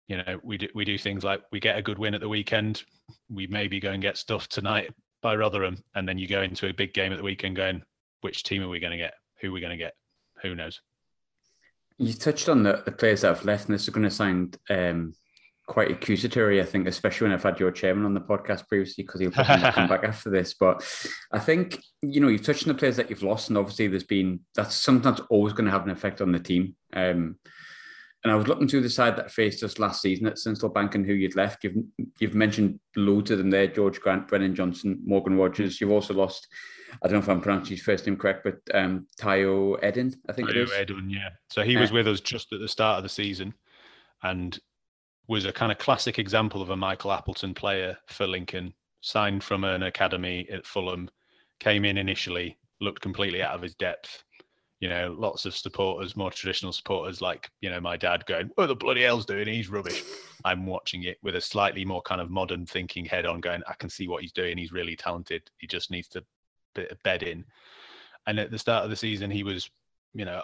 you 0.08 0.16
know, 0.16 0.40
we 0.42 0.58
do 0.58 0.68
we 0.74 0.84
do 0.84 0.98
things 0.98 1.22
like 1.22 1.42
we 1.52 1.60
get 1.60 1.78
a 1.78 1.82
good 1.82 1.98
win 1.98 2.14
at 2.14 2.20
the 2.20 2.28
weekend, 2.28 2.82
we 3.30 3.46
maybe 3.46 3.78
go 3.78 3.90
and 3.90 4.02
get 4.02 4.16
stuff 4.16 4.48
tonight 4.48 4.90
by 5.22 5.36
Rotherham, 5.36 5.82
and 5.94 6.08
then 6.08 6.18
you 6.18 6.26
go 6.26 6.42
into 6.42 6.68
a 6.68 6.72
big 6.72 6.94
game 6.94 7.12
at 7.12 7.18
the 7.18 7.24
weekend 7.24 7.56
going, 7.56 7.82
which 8.22 8.42
team 8.42 8.62
are 8.62 8.68
we 8.68 8.80
going 8.80 8.92
to 8.92 8.96
get? 8.96 9.14
Who 9.40 9.48
are 9.48 9.52
we 9.52 9.60
going 9.60 9.76
to 9.76 9.76
get? 9.76 9.94
Who 10.42 10.54
knows? 10.54 10.80
You 11.98 12.12
touched 12.14 12.48
on 12.48 12.62
the, 12.62 12.82
the 12.84 12.92
players 12.92 13.22
that 13.22 13.36
have 13.36 13.44
left, 13.44 13.66
and 13.66 13.74
this 13.74 13.82
is 13.82 13.88
going 13.90 14.04
to 14.04 14.10
sound 14.10 14.56
um, 14.70 15.14
quite 15.66 15.90
accusatory, 15.90 16.62
I 16.62 16.64
think, 16.64 16.86
especially 16.86 17.26
when 17.26 17.34
I've 17.34 17.42
had 17.42 17.58
your 17.58 17.72
chairman 17.72 18.04
on 18.04 18.14
the 18.14 18.20
podcast 18.20 18.68
previously, 18.68 19.04
because 19.04 19.20
he'll 19.20 19.32
probably 19.32 19.70
come 19.72 19.88
back 19.88 20.04
after 20.04 20.30
this. 20.30 20.54
But 20.54 20.82
I 21.32 21.40
think, 21.40 21.82
you 22.00 22.20
know, 22.20 22.28
you've 22.28 22.44
touched 22.44 22.66
on 22.66 22.72
the 22.72 22.78
players 22.78 22.96
that 22.96 23.10
you've 23.10 23.24
lost, 23.24 23.48
and 23.48 23.58
obviously 23.58 23.88
there's 23.88 24.04
been, 24.04 24.40
that's 24.54 24.76
sometimes 24.76 25.20
always 25.28 25.52
going 25.52 25.66
to 25.66 25.72
have 25.72 25.84
an 25.84 25.90
effect 25.90 26.20
on 26.20 26.30
the 26.30 26.38
team. 26.38 26.76
Um, 26.92 27.36
and 28.24 28.32
I 28.32 28.36
was 28.36 28.48
looking 28.48 28.66
through 28.66 28.80
the 28.80 28.90
side 28.90 29.16
that 29.16 29.30
faced 29.30 29.62
us 29.62 29.78
last 29.78 30.02
season 30.02 30.26
at 30.26 30.34
Sincil 30.34 30.72
Bank 30.72 30.94
and 30.94 31.06
who 31.06 31.12
you'd 31.12 31.36
left. 31.36 31.64
You've 31.64 31.76
you've 32.18 32.34
mentioned 32.34 32.80
loads 32.96 33.30
of 33.30 33.38
them 33.38 33.50
there: 33.50 33.66
George 33.66 34.00
Grant, 34.00 34.28
Brennan 34.28 34.54
Johnson, 34.54 35.00
Morgan 35.04 35.36
Rogers. 35.36 35.80
You've 35.80 35.92
also 35.92 36.14
lost 36.14 36.48
I 37.02 37.06
don't 37.06 37.14
know 37.14 37.18
if 37.18 37.28
I'm 37.28 37.40
pronouncing 37.40 37.76
his 37.76 37.84
first 37.84 38.06
name 38.06 38.16
correct, 38.16 38.44
but 38.44 38.56
um, 38.74 39.06
Tayo 39.20 39.80
Edun, 39.82 40.14
I 40.28 40.32
think 40.32 40.48
Tayo 40.48 40.52
it 40.52 40.56
is. 40.56 40.70
Edun, 40.70 41.10
yeah. 41.10 41.30
So 41.50 41.62
he 41.62 41.76
was 41.76 41.90
uh, 41.90 41.94
with 41.94 42.08
us 42.08 42.20
just 42.20 42.52
at 42.52 42.60
the 42.60 42.68
start 42.68 42.98
of 42.98 43.02
the 43.02 43.08
season, 43.08 43.54
and 44.22 44.58
was 45.26 45.44
a 45.44 45.52
kind 45.52 45.70
of 45.70 45.78
classic 45.78 46.18
example 46.18 46.62
of 46.62 46.70
a 46.70 46.76
Michael 46.76 47.12
Appleton 47.12 47.54
player 47.54 47.96
for 48.08 48.26
Lincoln. 48.26 48.72
Signed 49.00 49.44
from 49.44 49.62
an 49.62 49.84
academy 49.84 50.48
at 50.50 50.66
Fulham, 50.66 51.08
came 51.60 51.84
in 51.84 51.98
initially, 51.98 52.58
looked 52.80 53.00
completely 53.00 53.42
out 53.42 53.54
of 53.54 53.62
his 53.62 53.74
depth. 53.76 54.24
You 54.80 54.88
know, 54.88 55.16
lots 55.18 55.44
of 55.44 55.56
supporters, 55.56 56.16
more 56.16 56.30
traditional 56.30 56.72
supporters, 56.72 57.20
like 57.20 57.50
you 57.60 57.68
know 57.68 57.80
my 57.80 57.96
dad, 57.96 58.24
going, 58.26 58.50
"What 58.54 58.66
the 58.68 58.76
bloody 58.76 59.02
hell's 59.02 59.26
doing? 59.26 59.48
He's 59.48 59.68
rubbish." 59.68 60.04
I'm 60.44 60.66
watching 60.66 61.02
it 61.02 61.18
with 61.22 61.34
a 61.34 61.40
slightly 61.40 61.84
more 61.84 62.02
kind 62.02 62.20
of 62.20 62.30
modern 62.30 62.64
thinking 62.64 63.04
head 63.04 63.26
on, 63.26 63.40
going, 63.40 63.62
"I 63.66 63.74
can 63.74 63.90
see 63.90 64.06
what 64.06 64.22
he's 64.22 64.32
doing. 64.32 64.56
He's 64.56 64.72
really 64.72 64.94
talented. 64.94 65.50
He 65.58 65.66
just 65.66 65.90
needs 65.90 66.06
to 66.08 66.24
of 66.86 67.02
bedding. 67.02 67.44
And 68.26 68.38
at 68.38 68.50
the 68.50 68.58
start 68.58 68.84
of 68.84 68.90
the 68.90 68.96
season, 68.96 69.30
he 69.30 69.42
was, 69.42 69.70
you 70.14 70.24
know, 70.24 70.42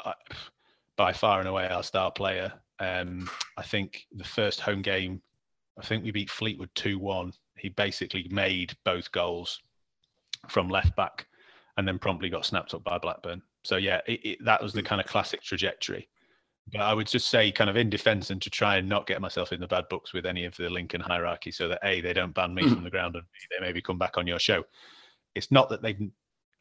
by 0.97 1.13
far 1.13 1.41
and 1.41 1.49
away 1.49 1.69
our 1.69 1.83
star 1.83 2.11
player. 2.11 2.53
Um, 2.81 3.31
I 3.57 3.63
think 3.63 4.07
the 4.13 4.25
first 4.25 4.61
home 4.61 4.83
game, 4.83 5.23
I 5.79 5.85
think 5.85 6.05
we 6.05 6.11
beat 6.11 6.31
Fleetwood 6.31 6.71
2 6.75 6.99
1. 6.99 7.33
He 7.57 7.69
basically 7.69 8.27
made 8.31 8.77
both 8.85 9.13
goals 9.13 9.61
from 10.49 10.69
left 10.69 10.97
back 10.97 11.27
and 11.77 11.87
then 11.87 11.99
promptly 11.99 12.29
got 12.29 12.47
snapped 12.47 12.75
up 12.75 12.85
by 12.85 12.99
Blackburn. 12.99 13.43
So, 13.65 13.77
yeah, 13.77 14.01
it, 14.07 14.21
it, 14.25 14.45
that 14.45 14.63
was 14.63 14.73
the 14.73 14.83
kind 14.83 15.01
of 15.01 15.07
classic 15.07 15.43
trajectory. 15.43 16.09
But 16.73 16.81
I 16.81 16.95
would 16.95 17.07
just 17.07 17.29
say, 17.29 17.53
kind 17.53 17.69
of 17.69 17.77
in 17.77 17.91
defence, 17.91 18.31
and 18.31 18.41
to 18.41 18.51
try 18.51 18.77
and 18.77 18.89
not 18.89 19.07
get 19.07 19.21
myself 19.21 19.53
in 19.53 19.61
the 19.61 19.67
bad 19.67 19.89
books 19.91 20.15
with 20.15 20.25
any 20.25 20.45
of 20.45 20.57
the 20.57 20.71
Lincoln 20.71 21.01
hierarchy, 21.01 21.51
so 21.51 21.69
that 21.69 21.81
A, 21.83 22.01
they 22.01 22.13
don't 22.13 22.35
ban 22.35 22.55
me 22.55 22.63
mm. 22.63 22.73
from 22.73 22.85
the 22.85 22.91
ground, 22.91 23.17
and 23.17 23.25
B, 23.25 23.39
they 23.51 23.67
maybe 23.67 23.83
come 23.83 23.99
back 23.99 24.17
on 24.17 24.27
your 24.27 24.39
show. 24.39 24.65
It's 25.35 25.51
not 25.51 25.69
that 25.69 25.83
they 25.83 26.11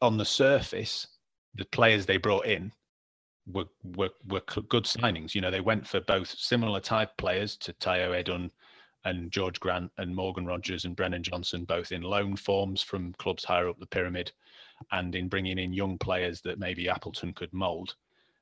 on 0.02 0.18
the 0.18 0.24
surface, 0.24 1.06
the 1.54 1.64
players 1.66 2.04
they 2.04 2.18
brought 2.18 2.46
in 2.46 2.72
were, 3.50 3.64
were 3.96 4.10
were 4.28 4.42
good 4.68 4.84
signings. 4.84 5.34
You 5.34 5.40
know, 5.40 5.50
they 5.50 5.60
went 5.60 5.86
for 5.86 6.00
both 6.00 6.28
similar 6.28 6.80
type 6.80 7.16
players 7.16 7.56
to 7.58 7.72
Tayo 7.74 8.12
Edun 8.12 8.50
and 9.04 9.30
George 9.30 9.60
Grant 9.60 9.90
and 9.98 10.14
Morgan 10.14 10.46
Rogers 10.46 10.84
and 10.84 10.96
Brennan 10.96 11.22
Johnson, 11.22 11.64
both 11.64 11.92
in 11.92 12.02
loan 12.02 12.36
forms 12.36 12.82
from 12.82 13.14
clubs 13.14 13.44
higher 13.44 13.68
up 13.68 13.78
the 13.78 13.86
pyramid, 13.86 14.32
and 14.92 15.14
in 15.14 15.28
bringing 15.28 15.58
in 15.58 15.72
young 15.72 15.98
players 15.98 16.40
that 16.42 16.58
maybe 16.58 16.88
Appleton 16.88 17.32
could 17.32 17.52
mould. 17.52 17.94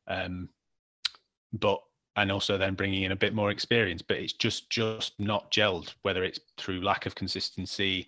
Um, 0.08 0.48
but 1.52 1.80
and 2.16 2.30
also 2.30 2.58
then 2.58 2.74
bringing 2.74 3.04
in 3.04 3.12
a 3.12 3.16
bit 3.16 3.34
more 3.34 3.50
experience, 3.50 4.02
but 4.02 4.18
it's 4.18 4.34
just 4.34 4.68
just 4.70 5.18
not 5.18 5.50
gelled. 5.50 5.94
Whether 6.02 6.24
it's 6.24 6.40
through 6.58 6.82
lack 6.82 7.06
of 7.06 7.14
consistency, 7.14 8.06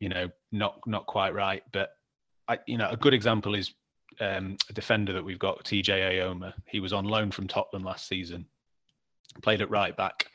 you 0.00 0.08
know, 0.08 0.28
not 0.50 0.80
not 0.86 1.06
quite 1.06 1.34
right. 1.34 1.62
But 1.72 1.90
I, 2.48 2.58
you 2.66 2.78
know, 2.78 2.88
a 2.90 2.96
good 2.96 3.14
example 3.14 3.54
is 3.54 3.72
um, 4.20 4.56
a 4.68 4.72
defender 4.72 5.12
that 5.12 5.24
we've 5.24 5.38
got, 5.38 5.64
TJ 5.64 5.88
Eyoma. 5.88 6.52
He 6.66 6.80
was 6.80 6.92
on 6.92 7.04
loan 7.04 7.30
from 7.30 7.46
Tottenham 7.46 7.84
last 7.84 8.08
season, 8.08 8.46
played 9.42 9.62
at 9.62 9.70
right 9.70 9.96
back, 9.96 10.26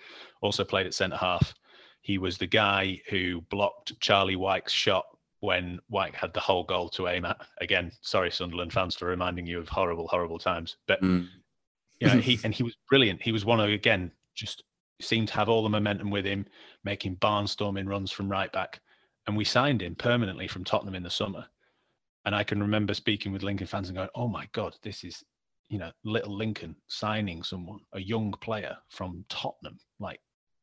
also 0.42 0.64
played 0.64 0.86
at 0.86 0.94
centre 0.94 1.18
half. 1.18 1.54
He 2.02 2.18
was 2.18 2.38
the 2.38 2.48
guy 2.48 3.02
who 3.10 3.42
blocked 3.50 4.00
Charlie 4.00 4.36
Wyke's 4.36 4.72
shot 4.72 5.06
when 5.40 5.80
Wyke 5.90 6.16
had 6.16 6.34
the 6.34 6.40
whole 6.40 6.64
goal 6.64 6.90
to 6.90 7.08
aim 7.08 7.26
at. 7.26 7.38
Again, 7.60 7.92
sorry, 8.02 8.32
Sunderland 8.32 8.74
fans, 8.74 8.96
for 8.96 9.08
reminding 9.08 9.46
you 9.46 9.60
of 9.60 9.70
horrible, 9.70 10.08
horrible 10.08 10.40
times. 10.40 10.78
But 10.88 11.02
mm. 11.02 11.28
you 12.00 12.08
know, 12.08 12.20
he 12.20 12.40
and 12.44 12.54
he 12.54 12.64
was 12.64 12.76
brilliant. 12.90 13.22
He 13.22 13.32
was 13.32 13.46
one 13.46 13.60
of 13.60 13.70
again 13.70 14.12
just 14.34 14.64
seemed 15.02 15.28
to 15.30 15.34
have 15.36 15.50
all 15.50 15.64
the 15.64 15.70
momentum 15.70 16.10
with 16.10 16.26
him, 16.26 16.46
making 16.84 17.18
barnstorming 17.18 17.88
runs 17.88 18.12
from 18.12 18.30
right 18.30 18.52
back. 18.52 18.82
And 19.28 19.36
we 19.36 19.44
signed 19.44 19.82
him 19.82 19.96
permanently 19.96 20.48
from 20.48 20.64
Tottenham 20.64 20.96
in 20.96 21.04
the 21.04 21.10
summer. 21.10 21.46
And 22.26 22.36
I 22.36 22.44
can 22.44 22.62
remember 22.62 22.94
speaking 22.94 23.32
with 23.32 23.44
Lincoln 23.44 23.68
fans 23.68 23.90
and 23.90 23.98
going, 23.98 24.10
"Oh 24.16 24.28
my 24.28 24.48
God, 24.52 24.76
this 24.82 25.04
is 25.04 25.24
you 25.70 25.80
know 25.80 25.92
little 26.04 26.36
Lincoln 26.36 26.76
signing 26.88 27.44
someone, 27.44 27.80
a 27.94 28.00
young 28.00 28.32
player 28.42 28.78
from 28.90 29.26
Tottenham. 29.30 29.80
Like 30.00 30.20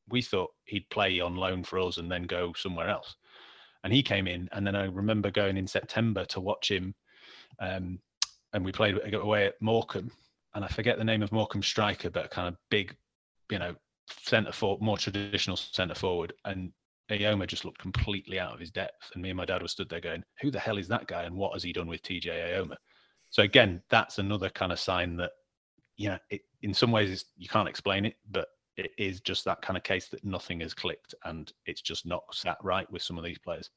we 0.08 0.22
thought 0.22 0.52
he'd 0.64 0.88
play 0.90 1.20
on 1.20 1.36
loan 1.36 1.62
for 1.62 1.78
us 1.78 1.98
and 1.98 2.10
then 2.10 2.24
go 2.24 2.52
somewhere 2.54 2.88
else." 2.88 3.16
And 3.84 3.92
he 3.92 4.02
came 4.02 4.26
in, 4.26 4.48
and 4.52 4.66
then 4.66 4.76
I 4.76 4.84
remember 4.84 5.30
going 5.30 5.56
in 5.56 5.66
September 5.66 6.24
to 6.26 6.40
watch 6.40 6.70
him, 6.70 6.94
um, 7.58 7.98
and 8.52 8.64
we 8.64 8.72
played 8.72 8.96
away 9.14 9.46
at 9.46 9.60
Morecambe, 9.60 10.10
and 10.54 10.64
I 10.64 10.68
forget 10.68 10.98
the 10.98 11.04
name 11.04 11.22
of 11.22 11.32
Morecambe 11.32 11.62
striker, 11.62 12.10
but 12.10 12.30
kind 12.30 12.48
of 12.48 12.56
big, 12.70 12.96
you 13.50 13.58
know, 13.58 13.74
centre 14.20 14.52
forward, 14.52 14.82
more 14.82 14.98
traditional 14.98 15.56
centre 15.56 15.94
forward, 15.94 16.32
and 16.44 16.72
Eyoma 17.10 17.46
just 17.46 17.64
looked 17.64 17.78
completely 17.78 18.38
out 18.38 18.54
of 18.54 18.60
his 18.60 18.70
depth. 18.70 19.10
And 19.14 19.22
me 19.22 19.30
and 19.30 19.36
my 19.36 19.44
dad 19.44 19.62
were 19.62 19.68
stood 19.68 19.88
there 19.88 20.00
going, 20.00 20.24
"Who 20.40 20.50
the 20.50 20.58
hell 20.58 20.78
is 20.78 20.88
that 20.88 21.06
guy? 21.06 21.24
And 21.24 21.34
what 21.34 21.52
has 21.52 21.62
he 21.62 21.72
done 21.72 21.88
with 21.88 22.02
TJ 22.02 22.26
Eyoma?" 22.26 22.76
So 23.30 23.42
again, 23.42 23.82
that's 23.88 24.18
another 24.18 24.50
kind 24.50 24.72
of 24.72 24.78
sign 24.78 25.16
that, 25.16 25.32
you 25.96 26.10
know, 26.10 26.18
it, 26.30 26.42
in 26.62 26.74
some 26.74 26.92
ways 26.92 27.24
you 27.36 27.48
can't 27.48 27.68
explain 27.68 28.04
it, 28.04 28.16
but 28.30 28.48
it 28.76 28.92
is 28.98 29.20
just 29.20 29.44
that 29.44 29.62
kind 29.62 29.76
of 29.76 29.82
case 29.82 30.08
that 30.08 30.24
nothing 30.24 30.60
has 30.60 30.74
clicked 30.74 31.14
and 31.24 31.52
it's 31.66 31.82
just 31.82 32.06
not 32.06 32.22
sat 32.32 32.56
right 32.62 32.90
with 32.90 33.02
some 33.02 33.18
of 33.18 33.24
these 33.24 33.38
players. 33.38 33.70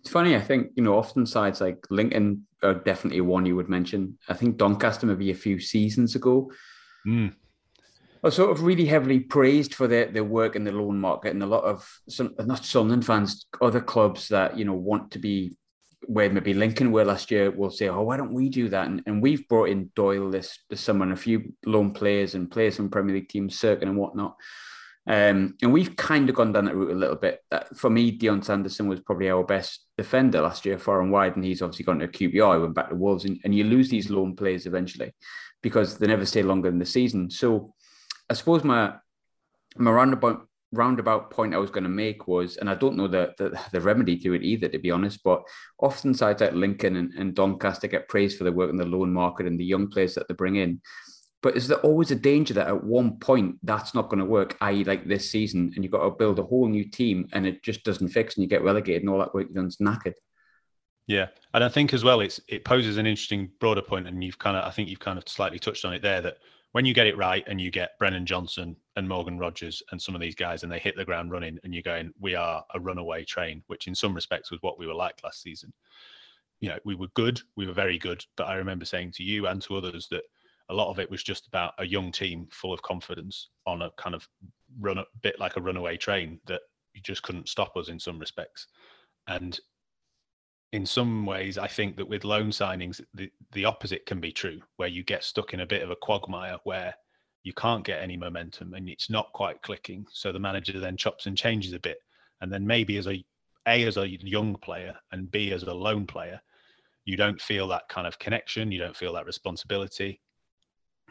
It's 0.00 0.10
funny. 0.10 0.36
I 0.36 0.40
think 0.40 0.72
you 0.76 0.82
know, 0.82 0.96
often 0.96 1.26
sides 1.26 1.60
like 1.60 1.84
Lincoln 1.90 2.46
are 2.62 2.74
definitely 2.74 3.22
one 3.22 3.46
you 3.46 3.56
would 3.56 3.68
mention. 3.68 4.18
I 4.28 4.34
think 4.34 4.56
Doncaster 4.56 5.06
maybe 5.06 5.30
a 5.30 5.34
few 5.34 5.58
seasons 5.58 6.14
ago. 6.14 6.50
Mm 7.06 7.34
are 8.26 8.30
sort 8.30 8.50
of 8.50 8.62
really 8.62 8.86
heavily 8.86 9.20
praised 9.20 9.74
for 9.74 9.86
their, 9.86 10.06
their 10.06 10.24
work 10.24 10.56
in 10.56 10.64
the 10.64 10.72
loan 10.72 10.98
market, 10.98 11.32
and 11.32 11.42
a 11.42 11.46
lot 11.46 11.64
of 11.64 12.00
some 12.08 12.34
not 12.44 12.64
Sunderland 12.64 13.06
fans, 13.06 13.46
other 13.60 13.80
clubs 13.80 14.28
that 14.28 14.58
you 14.58 14.64
know 14.64 14.74
want 14.74 15.12
to 15.12 15.18
be 15.18 15.56
where 16.06 16.30
maybe 16.30 16.54
Lincoln 16.54 16.92
were 16.92 17.04
last 17.04 17.30
year 17.30 17.50
will 17.50 17.70
say, 17.70 17.88
"Oh, 17.88 18.02
why 18.02 18.16
don't 18.16 18.32
we 18.32 18.48
do 18.48 18.68
that?" 18.68 18.86
And, 18.86 19.02
and 19.06 19.22
we've 19.22 19.46
brought 19.48 19.68
in 19.68 19.90
Doyle 19.94 20.30
this 20.30 20.58
this 20.70 20.80
summer 20.80 21.04
and 21.04 21.12
a 21.12 21.16
few 21.16 21.52
loan 21.64 21.92
players 21.92 22.34
and 22.34 22.50
players 22.50 22.76
from 22.76 22.90
Premier 22.90 23.14
League 23.14 23.28
teams, 23.28 23.58
Cirkin 23.58 23.82
and 23.82 23.96
whatnot. 23.96 24.36
Um, 25.08 25.54
and 25.62 25.72
we've 25.72 25.94
kind 25.94 26.28
of 26.28 26.34
gone 26.34 26.52
down 26.52 26.64
that 26.64 26.74
route 26.74 26.90
a 26.90 26.98
little 26.98 27.16
bit. 27.16 27.40
For 27.76 27.88
me, 27.88 28.10
Dion 28.10 28.42
Sanderson 28.42 28.88
was 28.88 29.00
probably 29.00 29.30
our 29.30 29.44
best 29.44 29.86
defender 29.96 30.40
last 30.40 30.66
year, 30.66 30.78
far 30.78 31.00
and 31.00 31.12
wide, 31.12 31.36
and 31.36 31.44
he's 31.44 31.62
obviously 31.62 31.84
gone 31.84 32.00
to 32.00 32.08
QPR, 32.08 32.60
went 32.60 32.74
back 32.74 32.88
to 32.88 32.96
Wolves, 32.96 33.24
and, 33.24 33.38
and 33.44 33.54
you 33.54 33.64
lose 33.64 33.88
these 33.88 34.10
loan 34.10 34.34
players 34.34 34.66
eventually 34.66 35.14
because 35.62 35.98
they 35.98 36.08
never 36.08 36.26
stay 36.26 36.42
longer 36.42 36.70
than 36.70 36.80
the 36.80 36.86
season. 36.86 37.30
So 37.30 37.74
I 38.28 38.34
suppose 38.34 38.64
my 38.64 38.94
my 39.76 39.90
roundabout 39.90 40.48
roundabout 40.76 41.30
point 41.30 41.54
I 41.54 41.58
was 41.58 41.70
going 41.70 41.84
to 41.84 41.90
make 41.90 42.28
was, 42.28 42.56
and 42.56 42.70
I 42.70 42.74
don't 42.74 42.96
know 42.96 43.08
the, 43.08 43.34
the, 43.38 43.58
the 43.72 43.80
remedy 43.80 44.16
to 44.18 44.34
it 44.34 44.42
either, 44.42 44.68
to 44.68 44.78
be 44.78 44.90
honest. 44.90 45.22
But 45.24 45.42
often 45.80 46.14
sides 46.14 46.40
like 46.40 46.52
Lincoln 46.52 46.96
and, 46.96 47.12
and 47.14 47.34
Doncaster 47.34 47.88
get 47.88 48.08
praised 48.08 48.38
for 48.38 48.44
their 48.44 48.52
work 48.52 48.70
in 48.70 48.76
the 48.76 48.84
loan 48.84 49.12
market 49.12 49.46
and 49.46 49.58
the 49.58 49.64
young 49.64 49.88
players 49.88 50.14
that 50.14 50.28
they 50.28 50.34
bring 50.34 50.56
in. 50.56 50.80
But 51.42 51.56
is 51.56 51.68
there 51.68 51.78
always 51.78 52.10
a 52.10 52.16
danger 52.16 52.54
that 52.54 52.68
at 52.68 52.84
one 52.84 53.18
point 53.18 53.56
that's 53.62 53.94
not 53.94 54.08
going 54.08 54.18
to 54.18 54.24
work, 54.24 54.56
i.e., 54.62 54.84
like 54.84 55.06
this 55.06 55.30
season, 55.30 55.72
and 55.74 55.84
you've 55.84 55.92
got 55.92 56.04
to 56.04 56.10
build 56.10 56.38
a 56.38 56.42
whole 56.42 56.68
new 56.68 56.88
team 56.88 57.28
and 57.32 57.46
it 57.46 57.62
just 57.62 57.84
doesn't 57.84 58.08
fix 58.08 58.36
and 58.36 58.42
you 58.42 58.48
get 58.48 58.64
relegated 58.64 59.02
and 59.02 59.10
all 59.10 59.18
that 59.18 59.34
work 59.34 59.52
done's 59.52 59.76
knackered? 59.76 60.14
Yeah, 61.06 61.28
and 61.54 61.62
I 61.62 61.68
think 61.68 61.94
as 61.94 62.02
well, 62.02 62.20
it's 62.20 62.40
it 62.48 62.64
poses 62.64 62.96
an 62.96 63.06
interesting 63.06 63.50
broader 63.60 63.82
point, 63.82 64.08
and 64.08 64.24
you've 64.24 64.38
kind 64.40 64.56
of 64.56 64.64
I 64.64 64.70
think 64.70 64.88
you've 64.88 64.98
kind 64.98 65.18
of 65.18 65.28
slightly 65.28 65.60
touched 65.60 65.84
on 65.84 65.92
it 65.92 66.02
there 66.02 66.20
that 66.20 66.38
when 66.72 66.84
you 66.84 66.94
get 66.94 67.06
it 67.06 67.16
right 67.16 67.44
and 67.46 67.60
you 67.60 67.70
get 67.70 67.98
Brennan 67.98 68.26
Johnson 68.26 68.76
and 68.96 69.08
Morgan 69.08 69.38
Rogers 69.38 69.82
and 69.90 70.00
some 70.00 70.14
of 70.14 70.20
these 70.20 70.34
guys 70.34 70.62
and 70.62 70.70
they 70.70 70.78
hit 70.78 70.96
the 70.96 71.04
ground 71.04 71.30
running 71.30 71.58
and 71.64 71.72
you're 71.72 71.82
going, 71.82 72.12
we 72.20 72.34
are 72.34 72.64
a 72.74 72.80
runaway 72.80 73.24
train, 73.24 73.62
which 73.68 73.86
in 73.86 73.94
some 73.94 74.14
respects 74.14 74.50
was 74.50 74.60
what 74.62 74.78
we 74.78 74.86
were 74.86 74.94
like 74.94 75.22
last 75.24 75.42
season. 75.42 75.72
You 76.60 76.70
know, 76.70 76.78
we 76.84 76.94
were 76.94 77.08
good, 77.14 77.40
we 77.56 77.66
were 77.66 77.72
very 77.72 77.98
good, 77.98 78.24
but 78.36 78.44
I 78.44 78.56
remember 78.56 78.84
saying 78.84 79.12
to 79.12 79.22
you 79.22 79.46
and 79.46 79.62
to 79.62 79.76
others 79.76 80.08
that 80.10 80.24
a 80.68 80.74
lot 80.74 80.90
of 80.90 80.98
it 80.98 81.10
was 81.10 81.22
just 81.22 81.46
about 81.46 81.74
a 81.78 81.86
young 81.86 82.10
team 82.10 82.48
full 82.50 82.72
of 82.72 82.82
confidence 82.82 83.50
on 83.66 83.82
a 83.82 83.90
kind 83.96 84.14
of 84.14 84.28
run 84.80 84.98
a 84.98 85.04
bit 85.22 85.38
like 85.38 85.56
a 85.56 85.60
runaway 85.60 85.96
train 85.96 86.40
that 86.46 86.62
you 86.92 87.00
just 87.02 87.22
couldn't 87.22 87.48
stop 87.48 87.76
us 87.76 87.88
in 87.88 88.00
some 88.00 88.18
respects. 88.18 88.66
And 89.28 89.58
in 90.72 90.84
some 90.84 91.24
ways, 91.24 91.58
I 91.58 91.68
think 91.68 91.96
that 91.96 92.08
with 92.08 92.24
loan 92.24 92.48
signings, 92.50 93.00
the, 93.14 93.30
the 93.52 93.64
opposite 93.64 94.04
can 94.06 94.20
be 94.20 94.32
true, 94.32 94.60
where 94.76 94.88
you 94.88 95.02
get 95.02 95.24
stuck 95.24 95.54
in 95.54 95.60
a 95.60 95.66
bit 95.66 95.82
of 95.82 95.90
a 95.90 95.96
quagmire 95.96 96.58
where 96.64 96.94
you 97.44 97.52
can't 97.52 97.84
get 97.84 98.02
any 98.02 98.16
momentum 98.16 98.74
and 98.74 98.88
it's 98.88 99.08
not 99.08 99.32
quite 99.32 99.62
clicking. 99.62 100.04
So 100.10 100.32
the 100.32 100.38
manager 100.38 100.78
then 100.80 100.96
chops 100.96 101.26
and 101.26 101.36
changes 101.36 101.72
a 101.72 101.78
bit. 101.78 101.98
And 102.40 102.52
then 102.52 102.66
maybe 102.66 102.98
as 102.98 103.06
a 103.06 103.24
A 103.66 103.84
as 103.84 103.96
a 103.96 104.08
young 104.08 104.56
player 104.56 104.96
and 105.12 105.30
B 105.30 105.52
as 105.52 105.62
a 105.62 105.72
loan 105.72 106.06
player, 106.06 106.40
you 107.04 107.16
don't 107.16 107.40
feel 107.40 107.68
that 107.68 107.88
kind 107.88 108.06
of 108.06 108.18
connection, 108.18 108.72
you 108.72 108.80
don't 108.80 108.96
feel 108.96 109.12
that 109.12 109.26
responsibility. 109.26 110.20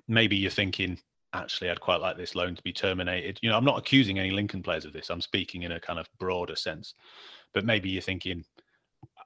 Maybe 0.09 0.35
you're 0.35 0.51
thinking, 0.51 0.99
actually, 1.33 1.69
I'd 1.69 1.79
quite 1.79 2.01
like 2.01 2.17
this 2.17 2.35
loan 2.35 2.55
to 2.55 2.61
be 2.63 2.73
terminated. 2.73 3.39
You 3.41 3.49
know, 3.49 3.57
I'm 3.57 3.65
not 3.65 3.79
accusing 3.79 4.19
any 4.19 4.31
Lincoln 4.31 4.61
players 4.61 4.85
of 4.85 4.91
this. 4.91 5.09
I'm 5.09 5.21
speaking 5.21 5.63
in 5.63 5.71
a 5.71 5.79
kind 5.79 5.99
of 5.99 6.09
broader 6.19 6.55
sense. 6.55 6.93
But 7.53 7.65
maybe 7.65 7.89
you're 7.89 8.01
thinking, 8.01 8.43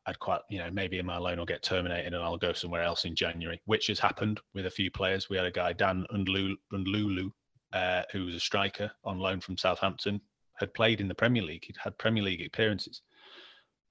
I'd 0.05 0.19
quite, 0.19 0.41
you 0.49 0.59
know, 0.59 0.69
maybe 0.71 1.01
my 1.01 1.17
loan 1.17 1.37
will 1.37 1.45
get 1.45 1.61
terminated 1.61 2.13
and 2.13 2.23
I'll 2.23 2.37
go 2.37 2.53
somewhere 2.53 2.83
else 2.83 3.05
in 3.05 3.15
January, 3.15 3.61
which 3.65 3.87
has 3.87 3.99
happened 3.99 4.39
with 4.53 4.65
a 4.65 4.71
few 4.71 4.89
players. 4.89 5.29
We 5.29 5.37
had 5.37 5.45
a 5.45 5.51
guy, 5.51 5.73
Dan 5.73 6.05
N'Lundulu, 6.11 7.31
uh, 7.73 8.03
who 8.11 8.25
was 8.25 8.35
a 8.35 8.39
striker 8.39 8.91
on 9.03 9.19
loan 9.19 9.39
from 9.39 9.57
Southampton, 9.57 10.21
had 10.55 10.73
played 10.73 11.01
in 11.01 11.07
the 11.07 11.15
Premier 11.15 11.43
League. 11.43 11.65
He'd 11.65 11.77
had 11.77 11.97
Premier 11.97 12.23
League 12.23 12.45
appearances. 12.45 13.01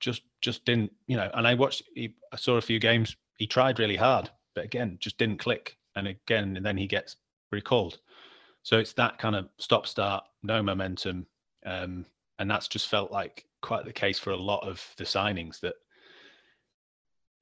Just, 0.00 0.22
just 0.40 0.64
didn't, 0.64 0.92
you 1.06 1.16
know. 1.16 1.30
And 1.34 1.46
I 1.46 1.54
watched. 1.54 1.82
He, 1.94 2.14
I 2.32 2.36
saw 2.36 2.56
a 2.56 2.62
few 2.62 2.78
games. 2.78 3.16
He 3.36 3.46
tried 3.46 3.78
really 3.78 3.96
hard, 3.96 4.30
but 4.54 4.64
again, 4.64 4.96
just 5.00 5.18
didn't 5.18 5.38
click. 5.38 5.76
And 5.96 6.08
again, 6.08 6.56
and 6.56 6.64
then 6.64 6.76
he 6.76 6.86
gets 6.86 7.16
recalled. 7.50 7.98
So 8.62 8.78
it's 8.78 8.92
that 8.94 9.18
kind 9.18 9.34
of 9.34 9.48
stop 9.58 9.86
start, 9.86 10.24
no 10.42 10.62
momentum, 10.62 11.26
um, 11.64 12.04
and 12.38 12.50
that's 12.50 12.68
just 12.68 12.88
felt 12.88 13.10
like 13.10 13.46
quite 13.62 13.84
the 13.84 13.92
case 13.92 14.18
for 14.18 14.30
a 14.30 14.36
lot 14.36 14.66
of 14.66 14.86
the 14.96 15.04
signings 15.04 15.58
that 15.60 15.74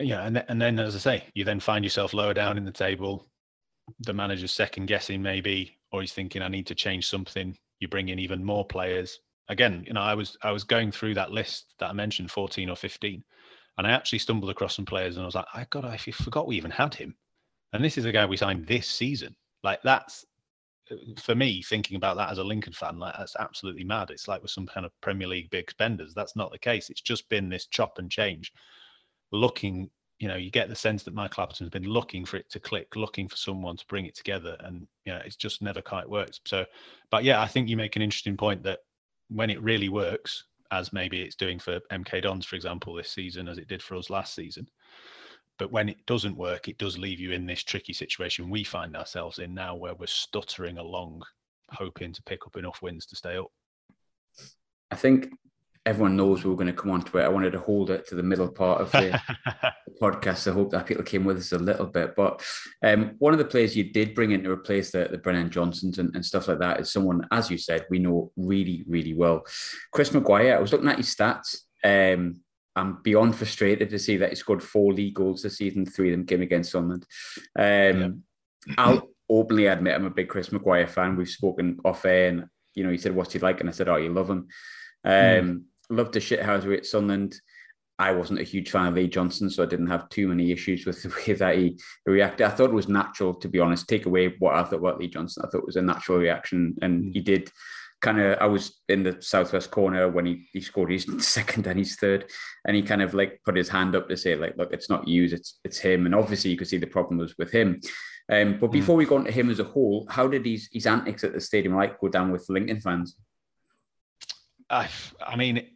yeah, 0.00 0.26
and 0.26 0.44
and 0.48 0.60
then 0.60 0.78
as 0.78 0.94
I 0.94 0.98
say, 0.98 1.24
you 1.34 1.44
then 1.44 1.60
find 1.60 1.84
yourself 1.84 2.12
lower 2.12 2.34
down 2.34 2.58
in 2.58 2.64
the 2.64 2.72
table. 2.72 3.26
The 4.00 4.12
manager's 4.12 4.52
second 4.52 4.86
guessing 4.86 5.22
maybe, 5.22 5.78
or 5.92 6.00
he's 6.00 6.12
thinking, 6.12 6.42
I 6.42 6.48
need 6.48 6.66
to 6.66 6.74
change 6.74 7.08
something. 7.08 7.56
You 7.80 7.88
bring 7.88 8.08
in 8.08 8.18
even 8.18 8.44
more 8.44 8.66
players. 8.66 9.20
Again, 9.48 9.84
you 9.86 9.94
know, 9.94 10.00
I 10.00 10.14
was 10.14 10.36
I 10.42 10.50
was 10.50 10.64
going 10.64 10.92
through 10.92 11.14
that 11.14 11.30
list 11.30 11.74
that 11.78 11.90
I 11.90 11.92
mentioned, 11.92 12.30
14 12.30 12.68
or 12.68 12.76
15, 12.76 13.24
and 13.78 13.86
I 13.86 13.90
actually 13.90 14.18
stumbled 14.18 14.50
across 14.50 14.76
some 14.76 14.84
players, 14.84 15.16
and 15.16 15.22
I 15.22 15.26
was 15.26 15.34
like, 15.34 15.46
I 15.54 15.66
God, 15.70 15.84
I 15.84 15.96
forgot 15.96 16.46
we 16.46 16.56
even 16.56 16.70
had 16.70 16.94
him. 16.94 17.16
And 17.72 17.84
this 17.84 17.98
is 17.98 18.04
a 18.04 18.12
guy 18.12 18.26
we 18.26 18.36
signed 18.36 18.66
this 18.66 18.88
season. 18.88 19.34
Like 19.62 19.80
that's 19.82 20.26
for 21.18 21.34
me 21.34 21.62
thinking 21.62 21.96
about 21.96 22.16
that 22.16 22.30
as 22.30 22.38
a 22.38 22.44
Lincoln 22.44 22.72
fan, 22.72 22.98
like 22.98 23.14
that's 23.16 23.36
absolutely 23.36 23.84
mad. 23.84 24.10
It's 24.10 24.28
like 24.28 24.42
with 24.42 24.50
some 24.50 24.66
kind 24.66 24.84
of 24.84 24.92
Premier 25.00 25.26
League 25.26 25.50
big 25.50 25.70
spenders. 25.70 26.12
That's 26.14 26.36
not 26.36 26.52
the 26.52 26.58
case. 26.58 26.90
It's 26.90 27.00
just 27.00 27.28
been 27.28 27.48
this 27.48 27.66
chop 27.66 27.98
and 27.98 28.10
change 28.10 28.52
looking 29.32 29.90
you 30.18 30.28
know 30.28 30.36
you 30.36 30.50
get 30.50 30.68
the 30.68 30.76
sense 30.76 31.02
that 31.02 31.14
Michael 31.14 31.42
Appleton's 31.42 31.70
been 31.70 31.84
looking 31.84 32.24
for 32.24 32.36
it 32.36 32.48
to 32.50 32.60
click, 32.60 32.96
looking 32.96 33.28
for 33.28 33.36
someone 33.36 33.76
to 33.76 33.86
bring 33.86 34.06
it 34.06 34.16
together, 34.16 34.56
and 34.60 34.86
you 35.04 35.12
know 35.12 35.20
it's 35.24 35.36
just 35.36 35.62
never 35.62 35.82
quite 35.82 36.08
works. 36.08 36.40
So, 36.46 36.64
but 37.10 37.24
yeah, 37.24 37.40
I 37.42 37.46
think 37.46 37.68
you 37.68 37.76
make 37.76 37.96
an 37.96 38.02
interesting 38.02 38.36
point 38.36 38.62
that 38.62 38.80
when 39.28 39.50
it 39.50 39.62
really 39.62 39.88
works, 39.88 40.44
as 40.70 40.92
maybe 40.92 41.20
it's 41.20 41.36
doing 41.36 41.58
for 41.58 41.80
MK 41.92 42.22
Dons, 42.22 42.46
for 42.46 42.56
example, 42.56 42.94
this 42.94 43.10
season, 43.10 43.48
as 43.48 43.58
it 43.58 43.68
did 43.68 43.82
for 43.82 43.96
us 43.96 44.08
last 44.08 44.34
season, 44.34 44.68
but 45.58 45.70
when 45.70 45.88
it 45.88 46.04
doesn't 46.06 46.36
work, 46.36 46.68
it 46.68 46.78
does 46.78 46.98
leave 46.98 47.20
you 47.20 47.32
in 47.32 47.46
this 47.46 47.62
tricky 47.62 47.92
situation 47.92 48.50
we 48.50 48.64
find 48.64 48.96
ourselves 48.96 49.38
in 49.38 49.54
now, 49.54 49.74
where 49.74 49.94
we're 49.94 50.06
stuttering 50.06 50.78
along, 50.78 51.22
hoping 51.70 52.12
to 52.12 52.22
pick 52.22 52.46
up 52.46 52.56
enough 52.56 52.80
wins 52.82 53.04
to 53.06 53.16
stay 53.16 53.36
up. 53.36 53.50
I 54.90 54.96
think 54.96 55.30
everyone 55.86 56.16
knows 56.16 56.44
we 56.44 56.52
are 56.52 56.56
going 56.56 56.66
to 56.66 56.72
come 56.72 56.90
on 56.90 57.00
to 57.00 57.18
it. 57.18 57.24
I 57.24 57.28
wanted 57.28 57.52
to 57.52 57.60
hold 57.60 57.90
it 57.90 58.06
to 58.08 58.16
the 58.16 58.22
middle 58.22 58.48
part 58.48 58.80
of 58.80 58.90
the, 58.90 59.18
the 59.86 59.92
podcast. 60.02 60.50
I 60.50 60.52
hope 60.52 60.72
that 60.72 60.84
people 60.84 61.04
came 61.04 61.24
with 61.24 61.38
us 61.38 61.52
a 61.52 61.58
little 61.58 61.86
bit. 61.86 62.16
But 62.16 62.44
um, 62.82 63.14
one 63.18 63.32
of 63.32 63.38
the 63.38 63.44
players 63.44 63.76
you 63.76 63.92
did 63.92 64.14
bring 64.14 64.32
in 64.32 64.42
to 64.42 64.50
replace 64.50 64.90
the, 64.90 65.06
the 65.08 65.18
Brennan 65.18 65.48
Johnsons 65.48 65.98
and, 65.98 66.14
and, 66.14 66.26
stuff 66.26 66.48
like 66.48 66.58
that 66.58 66.80
is 66.80 66.92
someone, 66.92 67.26
as 67.30 67.50
you 67.50 67.56
said, 67.56 67.86
we 67.88 68.00
know 68.00 68.32
really, 68.36 68.84
really 68.88 69.14
well. 69.14 69.46
Chris 69.92 70.12
Maguire, 70.12 70.56
I 70.56 70.60
was 70.60 70.72
looking 70.72 70.88
at 70.88 70.98
his 70.98 71.14
stats. 71.14 71.58
Um, 71.84 72.40
I'm 72.74 73.00
beyond 73.02 73.36
frustrated 73.36 73.88
to 73.90 73.98
see 73.98 74.16
that 74.16 74.30
he 74.30 74.34
scored 74.34 74.62
four 74.62 74.92
league 74.92 75.14
goals 75.14 75.42
this 75.42 75.58
season, 75.58 75.86
three 75.86 76.12
of 76.12 76.18
them 76.18 76.26
came 76.26 76.42
against 76.42 76.72
Sunderland. 76.72 77.06
Um, 77.56 78.24
I'll 78.76 79.08
openly 79.30 79.66
admit 79.66 79.94
I'm 79.94 80.04
a 80.04 80.10
big 80.10 80.28
Chris 80.28 80.50
Maguire 80.50 80.88
fan. 80.88 81.16
We've 81.16 81.28
spoken 81.28 81.78
off 81.84 82.04
air 82.04 82.28
and, 82.28 82.46
you 82.74 82.82
know, 82.82 82.90
he 82.90 82.98
said, 82.98 83.14
what's 83.14 83.32
he 83.32 83.38
like? 83.38 83.60
And 83.60 83.68
I 83.68 83.72
said, 83.72 83.88
oh, 83.88 83.96
you 83.96 84.12
love 84.12 84.28
him. 84.28 84.48
Um, 85.04 85.12
mm 85.12 85.62
loved 85.90 86.14
the 86.14 86.20
shithousery 86.20 86.78
at 86.78 86.86
Sunderland. 86.86 87.40
I 87.98 88.12
wasn't 88.12 88.40
a 88.40 88.44
huge 88.44 88.70
fan 88.70 88.86
of 88.86 88.94
Lee 88.94 89.08
Johnson, 89.08 89.48
so 89.48 89.62
I 89.62 89.66
didn't 89.66 89.86
have 89.86 90.08
too 90.10 90.28
many 90.28 90.52
issues 90.52 90.84
with 90.84 91.02
the 91.02 91.08
way 91.08 91.34
that 91.34 91.56
he 91.56 91.78
reacted. 92.04 92.46
I 92.46 92.50
thought 92.50 92.70
it 92.70 92.74
was 92.74 92.88
natural, 92.88 93.34
to 93.34 93.48
be 93.48 93.58
honest. 93.58 93.88
Take 93.88 94.06
away 94.06 94.34
what 94.38 94.54
I 94.54 94.64
thought 94.64 94.80
about 94.80 94.98
Lee 94.98 95.08
Johnson, 95.08 95.44
I 95.44 95.48
thought 95.48 95.60
it 95.60 95.66
was 95.66 95.76
a 95.76 95.82
natural 95.82 96.18
reaction, 96.18 96.76
and 96.82 97.04
mm. 97.04 97.12
he 97.12 97.20
did 97.20 97.50
kind 98.02 98.20
of. 98.20 98.38
I 98.38 98.46
was 98.46 98.80
in 98.88 99.02
the 99.02 99.16
southwest 99.20 99.70
corner 99.70 100.10
when 100.10 100.26
he, 100.26 100.46
he 100.52 100.60
scored 100.60 100.90
his 100.90 101.06
second 101.26 101.66
and 101.66 101.78
his 101.78 101.96
third, 101.96 102.30
and 102.66 102.76
he 102.76 102.82
kind 102.82 103.00
of 103.00 103.14
like 103.14 103.40
put 103.44 103.56
his 103.56 103.70
hand 103.70 103.96
up 103.96 104.08
to 104.08 104.16
say 104.16 104.36
like, 104.36 104.56
"Look, 104.58 104.72
it's 104.72 104.90
not 104.90 105.08
you, 105.08 105.24
it's 105.24 105.58
it's 105.64 105.78
him." 105.78 106.04
And 106.04 106.14
obviously, 106.14 106.50
you 106.50 106.58
could 106.58 106.68
see 106.68 106.78
the 106.78 106.86
problem 106.86 107.18
was 107.18 107.36
with 107.38 107.50
him. 107.50 107.80
Um, 108.30 108.58
but 108.58 108.70
mm. 108.70 108.72
before 108.72 108.96
mm. 108.96 108.98
we 108.98 109.04
go 109.06 109.16
on 109.16 109.24
to 109.24 109.32
him 109.32 109.48
as 109.48 109.60
a 109.60 109.64
whole, 109.64 110.06
how 110.10 110.28
did 110.28 110.44
his 110.44 110.68
his 110.70 110.86
antics 110.86 111.24
at 111.24 111.32
the 111.32 111.40
stadium 111.40 111.74
like 111.74 111.98
go 111.98 112.08
down 112.08 112.30
with 112.30 112.44
Lincoln 112.50 112.80
fans? 112.80 113.16
I 114.68 114.88
I 115.24 115.36
mean 115.36 115.66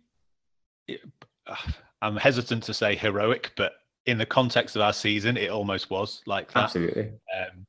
I'm 2.02 2.16
hesitant 2.16 2.62
to 2.64 2.74
say 2.74 2.96
heroic, 2.96 3.52
but 3.56 3.72
in 4.06 4.18
the 4.18 4.26
context 4.26 4.76
of 4.76 4.82
our 4.82 4.92
season, 4.92 5.36
it 5.36 5.50
almost 5.50 5.90
was 5.90 6.22
like 6.26 6.52
that. 6.52 6.64
Absolutely. 6.64 7.12
Um, 7.38 7.66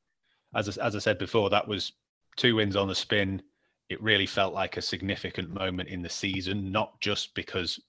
as 0.56 0.78
I, 0.78 0.86
as 0.86 0.96
I 0.96 1.00
said 1.00 1.18
before, 1.18 1.50
that 1.50 1.68
was 1.68 1.94
two 2.38 2.56
wins 2.56 2.76
on 2.76 2.88
the 2.88 2.96
spin. 2.96 3.42
It 3.90 4.02
really 4.02 4.26
felt 4.26 4.54
like 4.54 4.78
a 4.78 4.82
significant 4.82 5.54
moment 5.54 5.90
in 5.90 6.02
the 6.02 6.10
season, 6.10 6.72
not 6.72 7.00
just 7.02 7.36
because, 7.36 7.80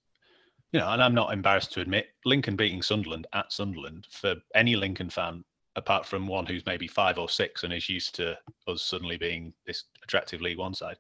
you 0.72 0.80
know, 0.80 0.90
and 0.90 1.02
I'm 1.02 1.14
not 1.14 1.32
embarrassed 1.32 1.72
to 1.74 1.80
admit, 1.80 2.08
Lincoln 2.24 2.56
beating 2.56 2.82
Sunderland 2.82 3.26
at 3.32 3.52
Sunderland 3.52 4.08
for 4.10 4.34
any 4.54 4.74
Lincoln 4.74 5.10
fan, 5.10 5.44
apart 5.76 6.04
from 6.04 6.26
one 6.26 6.46
who's 6.46 6.66
maybe 6.66 6.88
five 6.88 7.18
or 7.18 7.28
six 7.28 7.62
and 7.62 7.72
is 7.72 7.88
used 7.88 8.14
to 8.16 8.36
us 8.66 8.82
suddenly 8.82 9.16
being 9.16 9.52
this 9.66 9.84
attractive 10.02 10.40
League 10.40 10.58
One 10.58 10.74
side. 10.74 10.96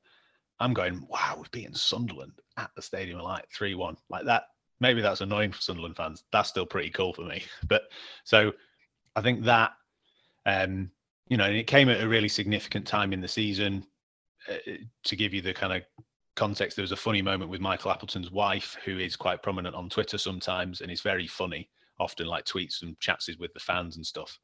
I'm 0.60 0.74
going, 0.74 1.06
wow, 1.08 1.36
we've 1.38 1.50
beaten 1.50 1.74
Sunderland 1.74 2.32
at 2.56 2.70
the 2.76 2.82
Stadium 2.82 3.18
of 3.18 3.24
Light 3.24 3.46
3 3.52 3.74
1. 3.74 3.96
Like 4.10 4.24
that 4.26 4.44
maybe 4.82 5.00
that's 5.00 5.20
annoying 5.20 5.52
for 5.52 5.62
Sunderland 5.62 5.96
fans. 5.96 6.24
That's 6.32 6.48
still 6.48 6.66
pretty 6.66 6.90
cool 6.90 7.14
for 7.14 7.22
me. 7.22 7.44
But 7.68 7.84
so 8.24 8.52
I 9.16 9.22
think 9.22 9.44
that, 9.44 9.72
um, 10.44 10.90
you 11.28 11.36
know, 11.36 11.44
and 11.44 11.56
it 11.56 11.68
came 11.68 11.88
at 11.88 12.02
a 12.02 12.08
really 12.08 12.28
significant 12.28 12.86
time 12.86 13.12
in 13.12 13.20
the 13.20 13.28
season. 13.28 13.86
Uh, 14.50 14.72
to 15.04 15.14
give 15.14 15.32
you 15.32 15.40
the 15.40 15.54
kind 15.54 15.72
of 15.72 15.82
context, 16.34 16.76
there 16.76 16.82
was 16.82 16.92
a 16.92 16.96
funny 16.96 17.22
moment 17.22 17.48
with 17.48 17.60
Michael 17.60 17.92
Appleton's 17.92 18.32
wife, 18.32 18.76
who 18.84 18.98
is 18.98 19.14
quite 19.14 19.40
prominent 19.40 19.76
on 19.76 19.88
Twitter 19.88 20.18
sometimes 20.18 20.80
and 20.80 20.90
is 20.90 21.00
very 21.00 21.28
funny, 21.28 21.70
often 22.00 22.26
like 22.26 22.44
tweets 22.44 22.82
and 22.82 22.98
chats 22.98 23.30
with 23.38 23.54
the 23.54 23.60
fans 23.60 23.96
and 23.96 24.04
stuff. 24.04 24.36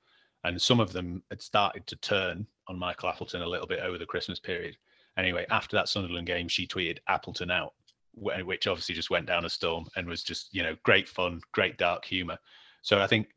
And 0.45 0.63
some 0.63 0.79
of 0.79 0.93
them 0.93 1.25
had 1.31 1.43
started 1.43 1.85
to 1.89 1.97
turn 1.97 2.47
on 2.69 2.79
Michael 2.79 3.09
Appleton 3.09 3.43
a 3.43 3.47
little 3.47 3.67
bit 3.67 3.81
over 3.81 3.99
the 3.99 4.07
Christmas 4.07 4.39
period. 4.39 4.77
Anyway, 5.19 5.45
after 5.51 5.77
that 5.77 5.89
Sunderland 5.89 6.27
game, 6.27 6.49
she 6.49 6.67
tweeted 6.67 6.99
Appleton 7.09 7.51
out 7.51 7.75
which 8.21 8.67
obviously 8.67 8.95
just 8.95 9.11
went 9.11 9.27
down 9.27 9.45
a 9.45 9.49
storm 9.49 9.87
and 9.97 10.09
was 10.09 10.23
just 10.23 10.53
you 10.53 10.63
know 10.63 10.77
great 10.83 11.09
fun, 11.09 11.41
great 11.53 11.77
dark 11.79 12.05
humor. 12.05 12.39
So 12.83 13.01
I 13.01 13.07
think 13.07 13.29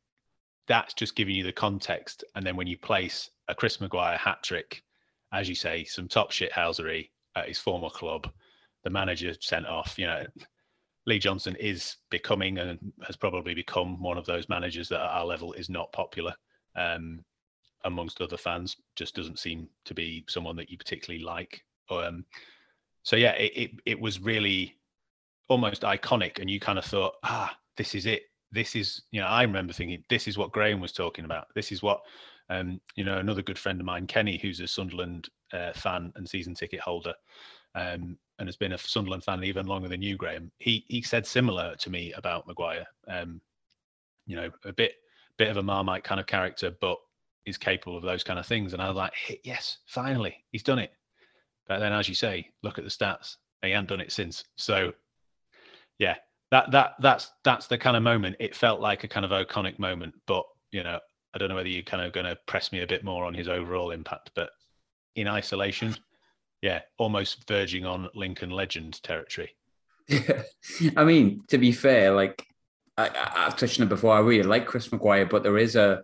that's 0.67 0.93
just 0.93 1.15
giving 1.15 1.35
you 1.35 1.43
the 1.43 1.51
context, 1.51 2.23
and 2.35 2.45
then 2.45 2.55
when 2.55 2.67
you 2.67 2.77
place 2.77 3.29
a 3.47 3.55
Chris 3.55 3.81
Maguire 3.81 4.17
hat 4.17 4.43
trick, 4.43 4.83
as 5.33 5.49
you 5.49 5.55
say, 5.55 5.83
some 5.83 6.07
top 6.07 6.31
shithousery 6.31 7.09
at 7.35 7.47
his 7.47 7.59
former 7.59 7.89
club, 7.89 8.29
the 8.83 8.89
manager 8.89 9.33
sent 9.39 9.65
off. 9.65 9.97
You 9.97 10.07
know, 10.07 10.25
Lee 11.05 11.19
Johnson 11.19 11.55
is 11.59 11.97
becoming 12.09 12.57
and 12.57 12.79
has 13.05 13.15
probably 13.15 13.53
become 13.53 14.01
one 14.01 14.17
of 14.17 14.25
those 14.25 14.49
managers 14.49 14.89
that 14.89 15.01
at 15.01 15.09
our 15.09 15.25
level 15.25 15.53
is 15.53 15.69
not 15.69 15.91
popular. 15.91 16.33
Um, 16.75 17.23
amongst 17.83 18.21
other 18.21 18.37
fans, 18.37 18.77
just 18.95 19.15
doesn't 19.15 19.39
seem 19.39 19.67
to 19.85 19.95
be 19.95 20.23
someone 20.29 20.55
that 20.55 20.69
you 20.69 20.77
particularly 20.77 21.23
like. 21.23 21.63
Um, 21.99 22.25
so 23.03 23.15
yeah, 23.15 23.31
it, 23.33 23.51
it, 23.55 23.71
it 23.85 23.99
was 23.99 24.19
really 24.19 24.77
almost 25.47 25.81
iconic, 25.81 26.39
and 26.39 26.49
you 26.49 26.59
kind 26.59 26.79
of 26.79 26.85
thought, 26.85 27.15
ah, 27.23 27.55
this 27.77 27.95
is 27.95 28.05
it. 28.05 28.23
This 28.51 28.75
is 28.75 29.03
you 29.11 29.21
know, 29.21 29.27
I 29.27 29.43
remember 29.43 29.73
thinking, 29.73 30.03
this 30.09 30.27
is 30.27 30.37
what 30.37 30.51
Graham 30.51 30.79
was 30.79 30.91
talking 30.91 31.25
about. 31.25 31.47
This 31.55 31.71
is 31.71 31.81
what 31.81 32.01
um, 32.51 32.81
you 32.95 33.05
know, 33.05 33.17
another 33.17 33.41
good 33.41 33.57
friend 33.57 33.79
of 33.79 33.85
mine, 33.85 34.07
Kenny, 34.07 34.37
who's 34.37 34.59
a 34.59 34.67
Sunderland 34.67 35.29
uh, 35.53 35.71
fan 35.73 36.11
and 36.15 36.27
season 36.27 36.53
ticket 36.53 36.81
holder, 36.81 37.13
um, 37.75 38.17
and 38.39 38.47
has 38.47 38.57
been 38.57 38.73
a 38.73 38.77
Sunderland 38.77 39.23
fan 39.23 39.43
even 39.43 39.67
longer 39.67 39.87
than 39.87 40.01
you, 40.01 40.17
Graham. 40.17 40.51
He 40.57 40.85
he 40.89 41.01
said 41.01 41.25
similar 41.25 41.75
to 41.77 41.89
me 41.89 42.11
about 42.13 42.47
Maguire. 42.47 42.85
Um, 43.07 43.39
you 44.27 44.35
know, 44.35 44.49
a 44.65 44.73
bit 44.73 44.95
bit 45.37 45.49
of 45.49 45.57
a 45.57 45.63
Marmite 45.63 46.03
kind 46.03 46.19
of 46.19 46.27
character, 46.27 46.71
but 46.81 46.97
is 47.45 47.57
capable 47.57 47.97
of 47.97 48.03
those 48.03 48.23
kind 48.23 48.37
of 48.37 48.45
things. 48.45 48.73
And 48.73 48.81
I 48.81 48.87
was 48.87 48.97
like, 48.97 49.13
yes, 49.43 49.79
finally, 49.85 50.43
he's 50.51 50.61
done 50.61 50.77
it. 50.77 50.91
But 51.67 51.79
then, 51.79 51.93
as 51.93 52.09
you 52.09 52.15
say, 52.15 52.49
look 52.63 52.77
at 52.77 52.83
the 52.83 52.89
stats. 52.89 53.37
They 53.61 53.71
haven't 53.71 53.89
done 53.89 54.01
it 54.01 54.11
since. 54.11 54.43
So, 54.55 54.93
yeah, 55.99 56.15
that 56.51 56.71
that 56.71 56.95
that's 56.99 57.31
that's 57.43 57.67
the 57.67 57.77
kind 57.77 57.95
of 57.95 58.03
moment. 58.03 58.35
It 58.39 58.55
felt 58.55 58.81
like 58.81 59.03
a 59.03 59.07
kind 59.07 59.25
of 59.25 59.31
iconic 59.31 59.79
moment. 59.79 60.15
But 60.27 60.45
you 60.71 60.83
know, 60.83 60.99
I 61.33 61.37
don't 61.37 61.49
know 61.49 61.55
whether 61.55 61.69
you're 61.69 61.83
kind 61.83 62.03
of 62.03 62.13
going 62.13 62.25
to 62.25 62.37
press 62.47 62.71
me 62.71 62.81
a 62.81 62.87
bit 62.87 63.03
more 63.03 63.25
on 63.25 63.33
his 63.33 63.47
overall 63.47 63.91
impact. 63.91 64.31
But 64.35 64.49
in 65.15 65.27
isolation, 65.27 65.95
yeah, 66.61 66.81
almost 66.97 67.47
verging 67.47 67.85
on 67.85 68.09
Lincoln 68.15 68.51
legend 68.51 69.01
territory. 69.03 69.55
Yeah, 70.79 70.91
I 70.97 71.05
mean, 71.05 71.43
to 71.47 71.57
be 71.57 71.71
fair, 71.71 72.11
like 72.11 72.45
I, 72.97 73.09
have 73.35 73.55
touched 73.55 73.79
on 73.79 73.85
it 73.85 73.89
before. 73.89 74.13
I 74.13 74.19
really 74.19 74.43
like 74.43 74.65
Chris 74.65 74.91
Maguire, 74.91 75.25
but 75.25 75.43
there 75.43 75.57
is 75.57 75.75
a 75.75 76.03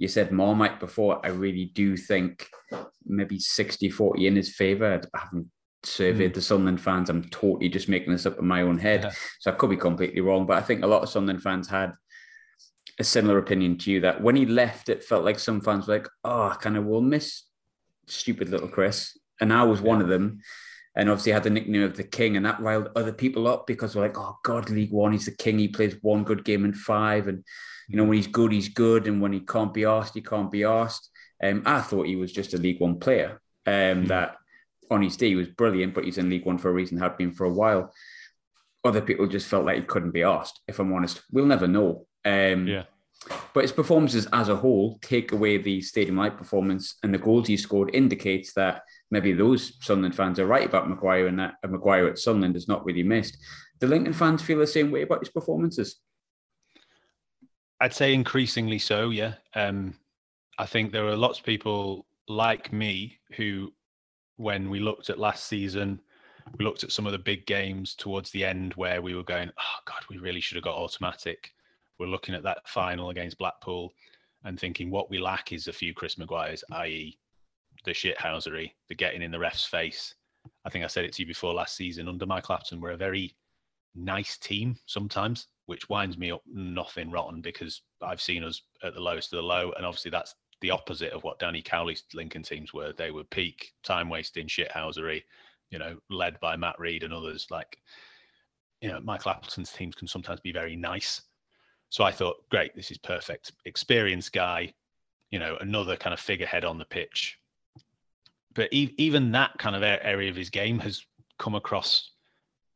you 0.00 0.08
said 0.08 0.32
Marmite 0.32 0.80
before. 0.80 1.20
I 1.22 1.28
really 1.28 1.66
do 1.66 1.94
think 1.94 2.48
maybe 3.04 3.38
60 3.38 3.90
40 3.90 4.26
in 4.26 4.34
his 4.34 4.56
favour. 4.56 4.98
I 5.14 5.18
haven't 5.18 5.50
surveyed 5.82 6.30
mm. 6.30 6.34
the 6.34 6.40
Sunderland 6.40 6.80
fans. 6.80 7.10
I'm 7.10 7.24
totally 7.24 7.68
just 7.68 7.86
making 7.86 8.10
this 8.10 8.24
up 8.24 8.38
in 8.38 8.46
my 8.46 8.62
own 8.62 8.78
head. 8.78 9.02
Yeah. 9.04 9.12
So 9.40 9.50
I 9.50 9.54
could 9.54 9.68
be 9.68 9.76
completely 9.76 10.22
wrong. 10.22 10.46
But 10.46 10.56
I 10.56 10.62
think 10.62 10.82
a 10.82 10.86
lot 10.86 11.02
of 11.02 11.10
Sunderland 11.10 11.42
fans 11.42 11.68
had 11.68 11.92
a 12.98 13.04
similar 13.04 13.36
opinion 13.36 13.76
to 13.76 13.90
you 13.90 14.00
that 14.00 14.22
when 14.22 14.36
he 14.36 14.46
left, 14.46 14.88
it 14.88 15.04
felt 15.04 15.26
like 15.26 15.38
some 15.38 15.60
fans 15.60 15.86
were 15.86 15.98
like, 15.98 16.08
oh, 16.24 16.48
I 16.48 16.54
kind 16.54 16.78
of 16.78 16.86
will 16.86 17.02
miss 17.02 17.42
stupid 18.06 18.48
little 18.48 18.68
Chris. 18.68 19.18
And 19.38 19.52
I 19.52 19.64
was 19.64 19.82
yeah. 19.82 19.86
one 19.86 20.00
of 20.00 20.08
them. 20.08 20.40
And 20.96 21.10
obviously 21.10 21.32
had 21.32 21.44
the 21.44 21.50
nickname 21.50 21.82
of 21.82 21.96
the 21.96 22.02
king, 22.02 22.36
and 22.36 22.44
that 22.46 22.58
riled 22.58 22.88
other 22.96 23.12
people 23.12 23.46
up 23.46 23.66
because 23.66 23.94
we're 23.94 24.02
like, 24.02 24.18
oh 24.18 24.38
God, 24.42 24.70
League 24.70 24.90
One, 24.90 25.12
he's 25.12 25.26
the 25.26 25.30
king. 25.30 25.58
He 25.58 25.68
plays 25.68 25.94
one 26.02 26.24
good 26.24 26.44
game 26.44 26.64
in 26.64 26.72
five. 26.72 27.28
And 27.28 27.44
you 27.90 27.96
know, 27.96 28.04
when 28.04 28.16
he's 28.16 28.28
good, 28.28 28.52
he's 28.52 28.68
good, 28.68 29.08
and 29.08 29.20
when 29.20 29.32
he 29.32 29.40
can't 29.40 29.74
be 29.74 29.84
asked, 29.84 30.14
he 30.14 30.20
can't 30.20 30.50
be 30.50 30.62
asked. 30.62 31.10
Um, 31.42 31.62
I 31.66 31.80
thought 31.80 32.06
he 32.06 32.14
was 32.14 32.32
just 32.32 32.54
a 32.54 32.58
League 32.58 32.80
One 32.80 33.00
player. 33.00 33.40
Um, 33.66 33.72
mm-hmm. 33.72 34.06
That 34.06 34.36
on 34.90 35.02
his 35.02 35.16
day 35.16 35.28
he 35.28 35.34
was 35.34 35.48
brilliant, 35.48 35.94
but 35.94 36.04
he's 36.04 36.18
in 36.18 36.30
League 36.30 36.46
One 36.46 36.58
for 36.58 36.70
a 36.70 36.72
reason, 36.72 36.98
had 36.98 37.16
been 37.16 37.32
for 37.32 37.46
a 37.46 37.52
while. 37.52 37.92
Other 38.84 39.00
people 39.00 39.26
just 39.26 39.48
felt 39.48 39.64
like 39.64 39.76
he 39.76 39.82
couldn't 39.82 40.12
be 40.12 40.22
asked. 40.22 40.60
If 40.68 40.78
I'm 40.78 40.92
honest, 40.92 41.22
we'll 41.32 41.46
never 41.46 41.66
know. 41.66 42.06
Um, 42.24 42.68
yeah. 42.68 42.84
But 43.52 43.64
his 43.64 43.72
performances 43.72 44.26
as 44.32 44.48
a 44.48 44.56
whole, 44.56 44.98
take 45.02 45.32
away 45.32 45.58
the 45.58 45.82
Stadium 45.82 46.16
Light 46.16 46.38
performance 46.38 46.94
and 47.02 47.12
the 47.12 47.18
goals 47.18 47.48
he 47.48 47.56
scored, 47.56 47.94
indicates 47.94 48.54
that 48.54 48.82
maybe 49.10 49.32
those 49.32 49.74
Sunderland 49.84 50.14
fans 50.14 50.38
are 50.38 50.46
right 50.46 50.64
about 50.64 50.88
Maguire 50.88 51.26
and 51.26 51.38
that 51.38 51.54
Maguire 51.68 52.06
at 52.06 52.18
Sunderland 52.18 52.56
is 52.56 52.68
not 52.68 52.84
really 52.84 53.02
missed. 53.02 53.36
The 53.80 53.88
Lincoln 53.88 54.14
fans 54.14 54.42
feel 54.42 54.58
the 54.58 54.66
same 54.66 54.90
way 54.90 55.02
about 55.02 55.20
his 55.20 55.28
performances. 55.28 55.96
I'd 57.80 57.94
say 57.94 58.12
increasingly 58.12 58.78
so. 58.78 59.10
Yeah. 59.10 59.34
Um, 59.54 59.94
I 60.58 60.66
think 60.66 60.92
there 60.92 61.06
are 61.06 61.16
lots 61.16 61.38
of 61.38 61.44
people 61.44 62.06
like 62.28 62.72
me 62.72 63.18
who, 63.36 63.72
when 64.36 64.68
we 64.68 64.80
looked 64.80 65.10
at 65.10 65.18
last 65.18 65.44
season, 65.44 66.00
we 66.58 66.64
looked 66.64 66.84
at 66.84 66.92
some 66.92 67.06
of 67.06 67.12
the 67.12 67.18
big 67.18 67.46
games 67.46 67.94
towards 67.94 68.30
the 68.30 68.44
end 68.44 68.74
where 68.74 69.00
we 69.00 69.14
were 69.14 69.22
going, 69.22 69.50
oh 69.58 69.78
God, 69.86 70.02
we 70.10 70.18
really 70.18 70.40
should 70.40 70.56
have 70.56 70.64
got 70.64 70.76
automatic. 70.76 71.52
We're 71.98 72.06
looking 72.06 72.34
at 72.34 72.42
that 72.42 72.68
final 72.68 73.10
against 73.10 73.38
Blackpool 73.38 73.92
and 74.44 74.58
thinking 74.58 74.90
what 74.90 75.10
we 75.10 75.18
lack 75.18 75.52
is 75.52 75.68
a 75.68 75.72
few 75.72 75.94
Chris 75.94 76.18
Maguires, 76.18 76.64
i.e., 76.72 77.18
the 77.84 77.92
shithousery, 77.92 78.72
the 78.88 78.94
getting 78.94 79.22
in 79.22 79.30
the 79.30 79.38
ref's 79.38 79.64
face. 79.64 80.14
I 80.64 80.70
think 80.70 80.84
I 80.84 80.88
said 80.88 81.04
it 81.04 81.12
to 81.14 81.22
you 81.22 81.26
before 81.26 81.54
last 81.54 81.76
season. 81.76 82.08
Under 82.08 82.26
Michael 82.26 82.54
Appleton, 82.54 82.80
we're 82.80 82.90
a 82.90 82.96
very 82.96 83.34
nice 83.94 84.36
team 84.38 84.76
sometimes 84.86 85.48
which 85.70 85.88
winds 85.88 86.18
me 86.18 86.32
up 86.32 86.42
nothing 86.52 87.12
rotten 87.12 87.40
because 87.40 87.82
I've 88.02 88.20
seen 88.20 88.42
us 88.42 88.60
at 88.82 88.92
the 88.92 89.00
lowest 89.00 89.32
of 89.32 89.36
the 89.36 89.44
low, 89.44 89.70
and 89.76 89.86
obviously 89.86 90.10
that's 90.10 90.34
the 90.62 90.72
opposite 90.72 91.12
of 91.12 91.22
what 91.22 91.38
Danny 91.38 91.62
Cowley's 91.62 92.02
Lincoln 92.12 92.42
teams 92.42 92.74
were. 92.74 92.92
They 92.92 93.12
were 93.12 93.22
peak 93.22 93.70
time 93.84 94.08
wasting 94.08 94.48
shithousery, 94.48 95.22
you 95.70 95.78
know, 95.78 95.96
led 96.10 96.40
by 96.40 96.56
Matt 96.56 96.74
Rhead 96.80 97.04
and 97.04 97.14
others. 97.14 97.46
Like, 97.52 97.78
you 98.80 98.88
know, 98.88 98.98
Michael 98.98 99.30
Appleton's 99.30 99.70
teams 99.70 99.94
can 99.94 100.08
sometimes 100.08 100.40
be 100.40 100.50
very 100.50 100.74
nice. 100.74 101.22
So 101.88 102.02
I 102.02 102.10
thought, 102.10 102.48
great, 102.50 102.74
this 102.74 102.90
is 102.90 102.98
perfect. 102.98 103.52
Experienced 103.64 104.32
guy, 104.32 104.74
you 105.30 105.38
know, 105.38 105.56
another 105.60 105.96
kind 105.96 106.12
of 106.12 106.18
figurehead 106.18 106.64
on 106.64 106.78
the 106.78 106.84
pitch. 106.84 107.38
But 108.56 108.72
e- 108.72 108.96
even 108.98 109.30
that 109.30 109.56
kind 109.58 109.76
of 109.76 109.84
area 109.84 110.30
of 110.30 110.36
his 110.36 110.50
game 110.50 110.80
has 110.80 111.06
come 111.38 111.54
across 111.54 112.10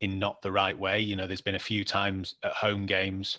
in 0.04 0.18
not 0.18 0.42
the 0.42 0.52
right 0.52 0.78
way. 0.78 1.00
You 1.00 1.16
know, 1.16 1.26
there's 1.26 1.40
been 1.40 1.54
a 1.54 1.70
few 1.70 1.82
times 1.82 2.34
at 2.42 2.52
home 2.52 2.84
games 2.84 3.38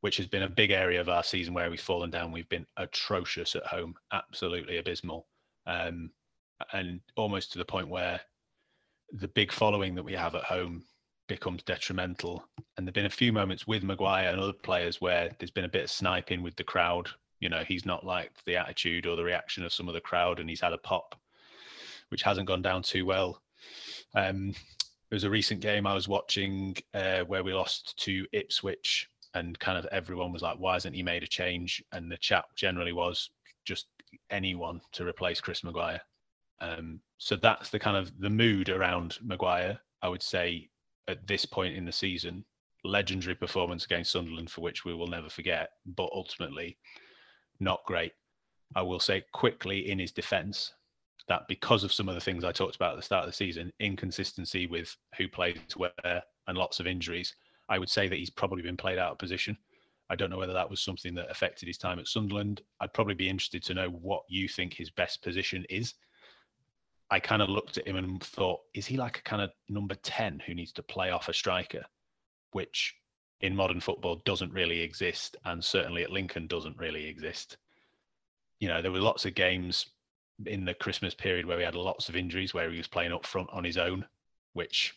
which 0.00 0.16
has 0.16 0.26
been 0.26 0.42
a 0.42 0.48
big 0.48 0.72
area 0.72 1.00
of 1.00 1.08
our 1.08 1.22
season 1.22 1.54
where 1.54 1.70
we've 1.70 1.80
fallen 1.80 2.10
down. 2.10 2.32
We've 2.32 2.48
been 2.48 2.66
atrocious 2.76 3.54
at 3.54 3.64
home, 3.64 3.94
absolutely 4.12 4.78
abysmal, 4.78 5.26
um, 5.66 6.10
and 6.72 7.00
almost 7.16 7.52
to 7.52 7.58
the 7.58 7.64
point 7.64 7.88
where 7.88 8.20
the 9.12 9.28
big 9.28 9.52
following 9.52 9.94
that 9.94 10.02
we 10.02 10.14
have 10.14 10.34
at 10.34 10.42
home 10.42 10.82
becomes 11.28 11.62
detrimental. 11.62 12.44
And 12.76 12.84
there've 12.86 12.94
been 12.94 13.06
a 13.06 13.10
few 13.10 13.32
moments 13.32 13.68
with 13.68 13.84
Maguire 13.84 14.30
and 14.30 14.40
other 14.40 14.52
players 14.52 15.00
where 15.00 15.30
there's 15.38 15.52
been 15.52 15.66
a 15.66 15.76
bit 15.76 15.84
of 15.84 15.90
sniping 15.90 16.42
with 16.42 16.56
the 16.56 16.64
crowd. 16.64 17.08
You 17.38 17.48
know, 17.48 17.62
he's 17.68 17.86
not 17.86 18.04
liked 18.04 18.44
the 18.44 18.56
attitude 18.56 19.06
or 19.06 19.14
the 19.14 19.22
reaction 19.22 19.62
of 19.62 19.72
some 19.72 19.86
of 19.86 19.94
the 19.94 20.00
crowd, 20.00 20.40
and 20.40 20.48
he's 20.48 20.60
had 20.62 20.72
a 20.72 20.78
pop, 20.78 21.14
which 22.08 22.22
hasn't 22.22 22.48
gone 22.48 22.62
down 22.62 22.82
too 22.82 23.04
well. 23.04 23.40
Um, 24.16 24.52
there 25.12 25.16
was 25.16 25.24
a 25.24 25.30
recent 25.30 25.60
game 25.60 25.86
I 25.86 25.92
was 25.92 26.08
watching 26.08 26.74
uh, 26.94 27.20
where 27.24 27.44
we 27.44 27.52
lost 27.52 27.94
to 27.98 28.24
Ipswich 28.32 29.10
and 29.34 29.58
kind 29.58 29.76
of 29.76 29.84
everyone 29.92 30.32
was 30.32 30.40
like, 30.40 30.58
why 30.58 30.72
hasn't 30.72 30.96
he 30.96 31.02
made 31.02 31.22
a 31.22 31.26
change? 31.26 31.84
And 31.92 32.10
the 32.10 32.16
chat 32.16 32.46
generally 32.56 32.94
was 32.94 33.28
just 33.66 33.88
anyone 34.30 34.80
to 34.92 35.06
replace 35.06 35.38
Chris 35.38 35.64
Maguire. 35.64 36.00
Um, 36.62 36.98
so 37.18 37.36
that's 37.36 37.68
the 37.68 37.78
kind 37.78 37.98
of 37.98 38.10
the 38.20 38.30
mood 38.30 38.70
around 38.70 39.18
Maguire. 39.22 39.78
I 40.00 40.08
would 40.08 40.22
say 40.22 40.70
at 41.08 41.26
this 41.26 41.44
point 41.44 41.76
in 41.76 41.84
the 41.84 41.92
season, 41.92 42.42
legendary 42.82 43.34
performance 43.34 43.84
against 43.84 44.12
Sunderland 44.12 44.50
for 44.50 44.62
which 44.62 44.86
we 44.86 44.94
will 44.94 45.08
never 45.08 45.28
forget, 45.28 45.72
but 45.84 46.08
ultimately 46.14 46.78
not 47.60 47.84
great. 47.84 48.12
I 48.74 48.80
will 48.80 48.98
say 48.98 49.24
quickly 49.34 49.90
in 49.90 49.98
his 49.98 50.12
defence 50.12 50.72
that 51.28 51.46
because 51.48 51.84
of 51.84 51.92
some 51.92 52.08
of 52.08 52.14
the 52.14 52.20
things 52.20 52.44
I 52.44 52.52
talked 52.52 52.76
about 52.76 52.92
at 52.92 52.96
the 52.96 53.02
start 53.02 53.24
of 53.24 53.30
the 53.30 53.36
season, 53.36 53.72
inconsistency 53.80 54.66
with 54.66 54.96
who 55.16 55.28
plays 55.28 55.56
where 55.76 56.22
and 56.48 56.58
lots 56.58 56.80
of 56.80 56.86
injuries, 56.86 57.34
I 57.68 57.78
would 57.78 57.88
say 57.88 58.08
that 58.08 58.18
he's 58.18 58.30
probably 58.30 58.62
been 58.62 58.76
played 58.76 58.98
out 58.98 59.12
of 59.12 59.18
position. 59.18 59.56
I 60.10 60.16
don't 60.16 60.30
know 60.30 60.38
whether 60.38 60.52
that 60.52 60.68
was 60.68 60.82
something 60.82 61.14
that 61.14 61.30
affected 61.30 61.68
his 61.68 61.78
time 61.78 61.98
at 61.98 62.08
Sunderland. 62.08 62.60
I'd 62.80 62.92
probably 62.92 63.14
be 63.14 63.28
interested 63.28 63.62
to 63.64 63.74
know 63.74 63.88
what 63.88 64.24
you 64.28 64.48
think 64.48 64.74
his 64.74 64.90
best 64.90 65.22
position 65.22 65.64
is. 65.70 65.94
I 67.10 67.20
kind 67.20 67.42
of 67.42 67.48
looked 67.48 67.78
at 67.78 67.86
him 67.86 67.96
and 67.96 68.22
thought, 68.22 68.60
is 68.74 68.86
he 68.86 68.96
like 68.96 69.18
a 69.18 69.22
kind 69.22 69.42
of 69.42 69.50
number 69.68 69.94
10 69.94 70.42
who 70.46 70.54
needs 70.54 70.72
to 70.72 70.82
play 70.82 71.10
off 71.10 71.28
a 71.28 71.32
striker, 71.32 71.84
which 72.52 72.94
in 73.40 73.56
modern 73.56 73.80
football 73.80 74.22
doesn't 74.24 74.52
really 74.52 74.80
exist, 74.80 75.36
and 75.44 75.62
certainly 75.62 76.02
at 76.02 76.10
Lincoln 76.10 76.46
doesn't 76.46 76.78
really 76.78 77.06
exist. 77.06 77.56
You 78.60 78.68
know, 78.68 78.80
there 78.82 78.92
were 78.92 79.00
lots 79.00 79.24
of 79.24 79.34
games 79.34 79.86
in 80.46 80.64
the 80.64 80.74
Christmas 80.74 81.14
period 81.14 81.46
where 81.46 81.58
he 81.58 81.64
had 81.64 81.74
lots 81.74 82.08
of 82.08 82.16
injuries, 82.16 82.54
where 82.54 82.70
he 82.70 82.78
was 82.78 82.88
playing 82.88 83.12
up 83.12 83.26
front 83.26 83.48
on 83.52 83.64
his 83.64 83.78
own, 83.78 84.04
which 84.52 84.94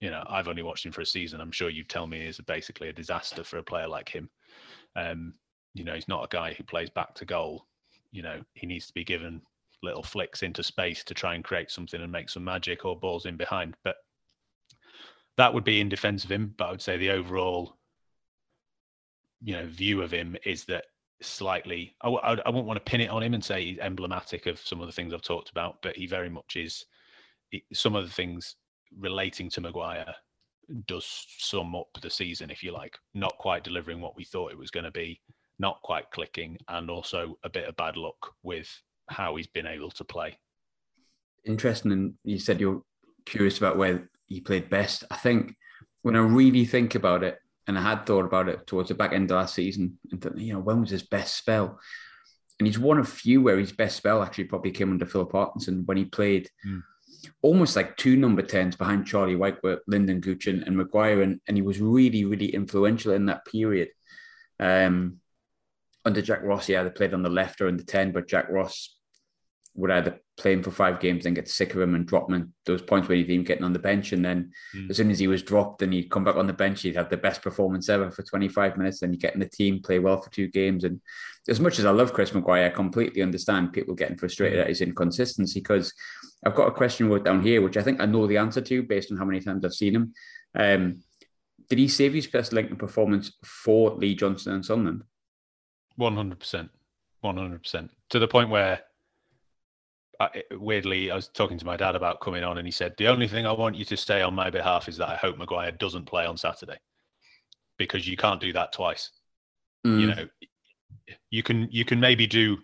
you 0.00 0.10
know, 0.10 0.24
I've 0.26 0.48
only 0.48 0.62
watched 0.62 0.86
him 0.86 0.92
for 0.92 1.02
a 1.02 1.06
season. 1.06 1.40
I'm 1.40 1.52
sure 1.52 1.68
you 1.68 1.84
tell 1.84 2.06
me 2.06 2.20
is 2.20 2.40
basically 2.40 2.88
a 2.88 2.92
disaster 2.92 3.44
for 3.44 3.58
a 3.58 3.62
player 3.62 3.86
like 3.86 4.08
him. 4.08 4.30
Um, 4.96 5.34
you 5.74 5.84
know, 5.84 5.94
he's 5.94 6.08
not 6.08 6.24
a 6.24 6.34
guy 6.34 6.54
who 6.54 6.64
plays 6.64 6.90
back 6.90 7.14
to 7.16 7.24
goal. 7.24 7.66
You 8.10 8.22
know, 8.22 8.40
he 8.54 8.66
needs 8.66 8.86
to 8.86 8.94
be 8.94 9.04
given 9.04 9.42
little 9.82 10.02
flicks 10.02 10.42
into 10.42 10.62
space 10.62 11.04
to 11.04 11.14
try 11.14 11.34
and 11.34 11.44
create 11.44 11.70
something 11.70 12.00
and 12.00 12.10
make 12.10 12.30
some 12.30 12.44
magic 12.44 12.84
or 12.84 12.98
balls 12.98 13.26
in 13.26 13.36
behind. 13.36 13.76
But 13.84 13.96
that 15.36 15.52
would 15.52 15.64
be 15.64 15.80
in 15.80 15.88
defense 15.88 16.24
of 16.24 16.32
him. 16.32 16.54
But 16.56 16.68
I 16.68 16.70
would 16.70 16.82
say 16.82 16.96
the 16.96 17.10
overall, 17.10 17.76
you 19.42 19.54
know, 19.54 19.66
view 19.66 20.02
of 20.02 20.10
him 20.10 20.36
is 20.44 20.64
that 20.64 20.86
slightly. 21.22 21.94
I, 22.02 22.08
I, 22.08 22.32
I 22.34 22.48
wouldn't 22.48 22.66
want 22.66 22.84
to 22.84 22.90
pin 22.90 23.00
it 23.00 23.10
on 23.10 23.22
him 23.22 23.34
and 23.34 23.44
say 23.44 23.64
he's 23.64 23.78
emblematic 23.78 24.46
of 24.46 24.58
some 24.58 24.80
of 24.80 24.86
the 24.86 24.92
things 24.92 25.12
I've 25.12 25.22
talked 25.22 25.50
about, 25.50 25.78
but 25.82 25.96
he 25.96 26.06
very 26.06 26.30
much 26.30 26.56
is. 26.56 26.84
Some 27.72 27.96
of 27.96 28.04
the 28.04 28.12
things 28.12 28.56
relating 28.98 29.50
to 29.50 29.60
Maguire 29.60 30.14
does 30.86 31.26
sum 31.38 31.74
up 31.74 31.88
the 32.00 32.10
season, 32.10 32.50
if 32.50 32.62
you 32.62 32.72
like. 32.72 32.96
Not 33.14 33.36
quite 33.38 33.64
delivering 33.64 34.00
what 34.00 34.16
we 34.16 34.24
thought 34.24 34.52
it 34.52 34.58
was 34.58 34.70
going 34.70 34.84
to 34.84 34.90
be, 34.90 35.20
not 35.58 35.82
quite 35.82 36.10
clicking, 36.10 36.56
and 36.68 36.90
also 36.90 37.36
a 37.42 37.48
bit 37.48 37.68
of 37.68 37.76
bad 37.76 37.96
luck 37.96 38.32
with 38.42 38.68
how 39.08 39.36
he's 39.36 39.48
been 39.48 39.66
able 39.66 39.90
to 39.90 40.04
play. 40.04 40.38
Interesting. 41.44 41.92
And 41.92 42.14
you 42.24 42.38
said 42.38 42.60
you're 42.60 42.82
curious 43.26 43.58
about 43.58 43.76
where 43.76 44.08
he 44.26 44.40
played 44.40 44.70
best. 44.70 45.04
I 45.10 45.16
think 45.16 45.56
when 46.02 46.16
I 46.16 46.20
really 46.20 46.64
think 46.64 46.94
about 46.94 47.24
it, 47.24 47.38
and 47.70 47.78
I 47.78 47.82
had 47.82 48.04
thought 48.04 48.24
about 48.24 48.48
it 48.48 48.66
towards 48.66 48.88
the 48.88 48.94
back 48.94 49.12
end 49.12 49.30
of 49.30 49.36
last 49.36 49.54
season, 49.54 49.98
and 50.10 50.20
thought, 50.20 50.36
you 50.36 50.52
know, 50.52 50.58
when 50.58 50.80
was 50.80 50.90
his 50.90 51.04
best 51.04 51.36
spell? 51.36 51.78
And 52.58 52.66
he's 52.66 52.78
one 52.78 52.98
of 52.98 53.08
few 53.08 53.40
where 53.40 53.58
his 53.58 53.72
best 53.72 53.96
spell 53.96 54.22
actually 54.22 54.44
probably 54.44 54.72
came 54.72 54.90
under 54.90 55.06
Philip 55.06 55.30
Parkinson 55.30 55.84
when 55.86 55.96
he 55.96 56.04
played. 56.04 56.50
Mm 56.66 56.82
almost 57.42 57.76
like 57.76 57.96
two 57.96 58.16
number 58.16 58.42
10s 58.42 58.76
behind 58.76 59.06
Charlie 59.06 59.36
Whiteworth, 59.36 59.80
Lynden 59.90 60.20
Gooch, 60.20 60.46
and, 60.46 60.76
Maguire. 60.76 61.22
And, 61.22 61.40
and 61.46 61.56
he 61.56 61.62
was 61.62 61.80
really, 61.80 62.24
really 62.24 62.54
influential 62.54 63.12
in 63.12 63.26
that 63.26 63.44
period. 63.44 63.88
Um, 64.58 65.18
under 66.04 66.22
Jack 66.22 66.42
Ross, 66.42 66.68
yeah, 66.68 66.82
they 66.82 66.90
played 66.90 67.14
on 67.14 67.22
the 67.22 67.30
left 67.30 67.60
or 67.60 67.68
in 67.68 67.76
the 67.76 67.84
10, 67.84 68.12
but 68.12 68.28
Jack 68.28 68.48
Ross 68.48 68.96
would 69.74 69.90
either 69.90 70.20
play 70.40 70.52
him 70.52 70.62
for 70.62 70.70
five 70.70 71.00
games 71.00 71.26
and 71.26 71.36
get 71.36 71.48
sick 71.48 71.74
of 71.74 71.80
him 71.80 71.94
and 71.94 72.06
drop 72.06 72.30
him 72.30 72.52
those 72.64 72.80
points 72.80 73.08
where 73.08 73.16
he'd 73.16 73.28
even 73.28 73.44
getting 73.44 73.64
on 73.64 73.72
the 73.72 73.78
bench. 73.78 74.12
And 74.12 74.24
then 74.24 74.50
mm. 74.74 74.88
as 74.88 74.96
soon 74.96 75.10
as 75.10 75.18
he 75.18 75.26
was 75.26 75.42
dropped 75.42 75.82
and 75.82 75.92
he'd 75.92 76.10
come 76.10 76.24
back 76.24 76.36
on 76.36 76.46
the 76.46 76.52
bench, 76.52 76.82
he'd 76.82 76.96
have 76.96 77.10
the 77.10 77.16
best 77.16 77.42
performance 77.42 77.88
ever 77.88 78.10
for 78.10 78.22
25 78.22 78.78
minutes. 78.78 79.00
Then 79.00 79.12
you 79.12 79.18
get 79.18 79.34
in 79.34 79.40
the 79.40 79.48
team, 79.48 79.82
play 79.82 79.98
well 79.98 80.20
for 80.20 80.30
two 80.30 80.48
games. 80.48 80.84
And 80.84 81.00
as 81.48 81.60
much 81.60 81.78
as 81.78 81.84
I 81.84 81.90
love 81.90 82.14
Chris 82.14 82.32
Maguire, 82.32 82.66
I 82.66 82.70
completely 82.70 83.22
understand 83.22 83.72
people 83.72 83.94
getting 83.94 84.16
frustrated 84.16 84.58
mm. 84.58 84.62
at 84.62 84.68
his 84.68 84.80
inconsistency 84.80 85.60
because 85.60 85.92
I've 86.44 86.54
got 86.54 86.68
a 86.68 86.72
question 86.72 87.08
wrote 87.08 87.24
down 87.24 87.42
here, 87.42 87.60
which 87.60 87.76
I 87.76 87.82
think 87.82 88.00
I 88.00 88.06
know 88.06 88.26
the 88.26 88.38
answer 88.38 88.62
to 88.62 88.82
based 88.82 89.12
on 89.12 89.18
how 89.18 89.26
many 89.26 89.40
times 89.40 89.64
I've 89.64 89.74
seen 89.74 89.94
him. 89.94 90.14
Um, 90.54 91.02
did 91.68 91.78
he 91.78 91.86
save 91.86 92.14
his 92.14 92.26
best 92.26 92.52
Lincoln 92.52 92.76
performance 92.76 93.32
for 93.44 93.90
Lee 93.90 94.14
Johnson 94.14 94.54
and 94.54 94.64
Sunderland? 94.64 95.04
100%. 95.98 96.68
100%. 97.22 97.88
To 98.08 98.18
the 98.18 98.26
point 98.26 98.50
where 98.50 98.80
I, 100.20 100.42
weirdly, 100.52 101.10
I 101.10 101.16
was 101.16 101.28
talking 101.28 101.58
to 101.58 101.64
my 101.64 101.78
dad 101.78 101.96
about 101.96 102.20
coming 102.20 102.44
on, 102.44 102.58
and 102.58 102.66
he 102.66 102.72
said, 102.72 102.94
"The 102.98 103.08
only 103.08 103.26
thing 103.26 103.46
I 103.46 103.52
want 103.52 103.74
you 103.74 103.86
to 103.86 103.96
say 103.96 104.20
on 104.20 104.34
my 104.34 104.50
behalf 104.50 104.88
is 104.88 104.98
that 104.98 105.08
I 105.08 105.16
hope 105.16 105.38
Maguire 105.38 105.72
doesn't 105.72 106.04
play 106.04 106.26
on 106.26 106.36
Saturday, 106.36 106.78
because 107.78 108.06
you 108.06 108.16
can't 108.16 108.40
do 108.40 108.52
that 108.52 108.72
twice. 108.72 109.10
Mm. 109.86 110.00
You 110.00 110.06
know, 110.08 110.26
you 111.30 111.42
can 111.42 111.68
you 111.70 111.86
can 111.86 111.98
maybe 111.98 112.26
do 112.26 112.58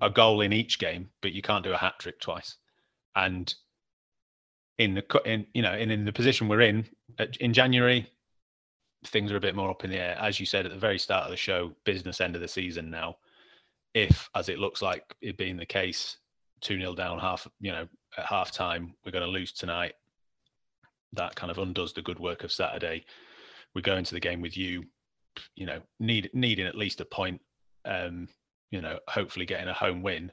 a 0.00 0.08
goal 0.08 0.40
in 0.42 0.52
each 0.52 0.78
game, 0.78 1.10
but 1.20 1.32
you 1.32 1.42
can't 1.42 1.64
do 1.64 1.72
a 1.72 1.76
hat 1.76 1.94
trick 1.98 2.20
twice. 2.20 2.56
And 3.16 3.52
in 4.78 4.94
the 4.94 5.22
in 5.24 5.46
you 5.52 5.62
know 5.62 5.74
in, 5.74 5.90
in 5.90 6.04
the 6.04 6.12
position 6.12 6.48
we're 6.48 6.60
in 6.60 6.86
in 7.40 7.52
January, 7.52 8.08
things 9.06 9.32
are 9.32 9.36
a 9.36 9.40
bit 9.40 9.56
more 9.56 9.70
up 9.70 9.82
in 9.82 9.90
the 9.90 9.98
air. 9.98 10.16
As 10.20 10.38
you 10.38 10.46
said 10.46 10.66
at 10.66 10.72
the 10.72 10.78
very 10.78 10.98
start 10.98 11.24
of 11.24 11.30
the 11.30 11.36
show, 11.36 11.72
business 11.84 12.20
end 12.20 12.36
of 12.36 12.40
the 12.40 12.48
season 12.48 12.90
now. 12.90 13.16
If, 13.94 14.30
as 14.34 14.48
it 14.48 14.58
looks 14.58 14.80
like 14.80 15.14
it 15.20 15.36
being 15.36 15.58
the 15.58 15.66
case, 15.66 16.16
2 16.62 16.78
0 16.78 16.94
down 16.94 17.18
half, 17.18 17.46
you 17.60 17.72
know, 17.72 17.86
at 18.16 18.26
half 18.26 18.52
time, 18.52 18.94
we're 19.04 19.12
going 19.12 19.24
to 19.24 19.30
lose 19.30 19.52
tonight. 19.52 19.94
That 21.12 21.34
kind 21.34 21.50
of 21.50 21.58
undoes 21.58 21.92
the 21.92 22.02
good 22.02 22.18
work 22.18 22.44
of 22.44 22.52
Saturday. 22.52 23.04
We 23.74 23.82
go 23.82 23.96
into 23.96 24.14
the 24.14 24.20
game 24.20 24.40
with 24.40 24.56
you, 24.56 24.84
you 25.54 25.66
know, 25.66 25.80
need 26.00 26.30
needing 26.32 26.66
at 26.66 26.76
least 26.76 27.00
a 27.00 27.04
point, 27.04 27.40
um, 27.84 28.28
you 28.70 28.80
know, 28.80 28.98
hopefully 29.08 29.46
getting 29.46 29.68
a 29.68 29.74
home 29.74 30.02
win. 30.02 30.32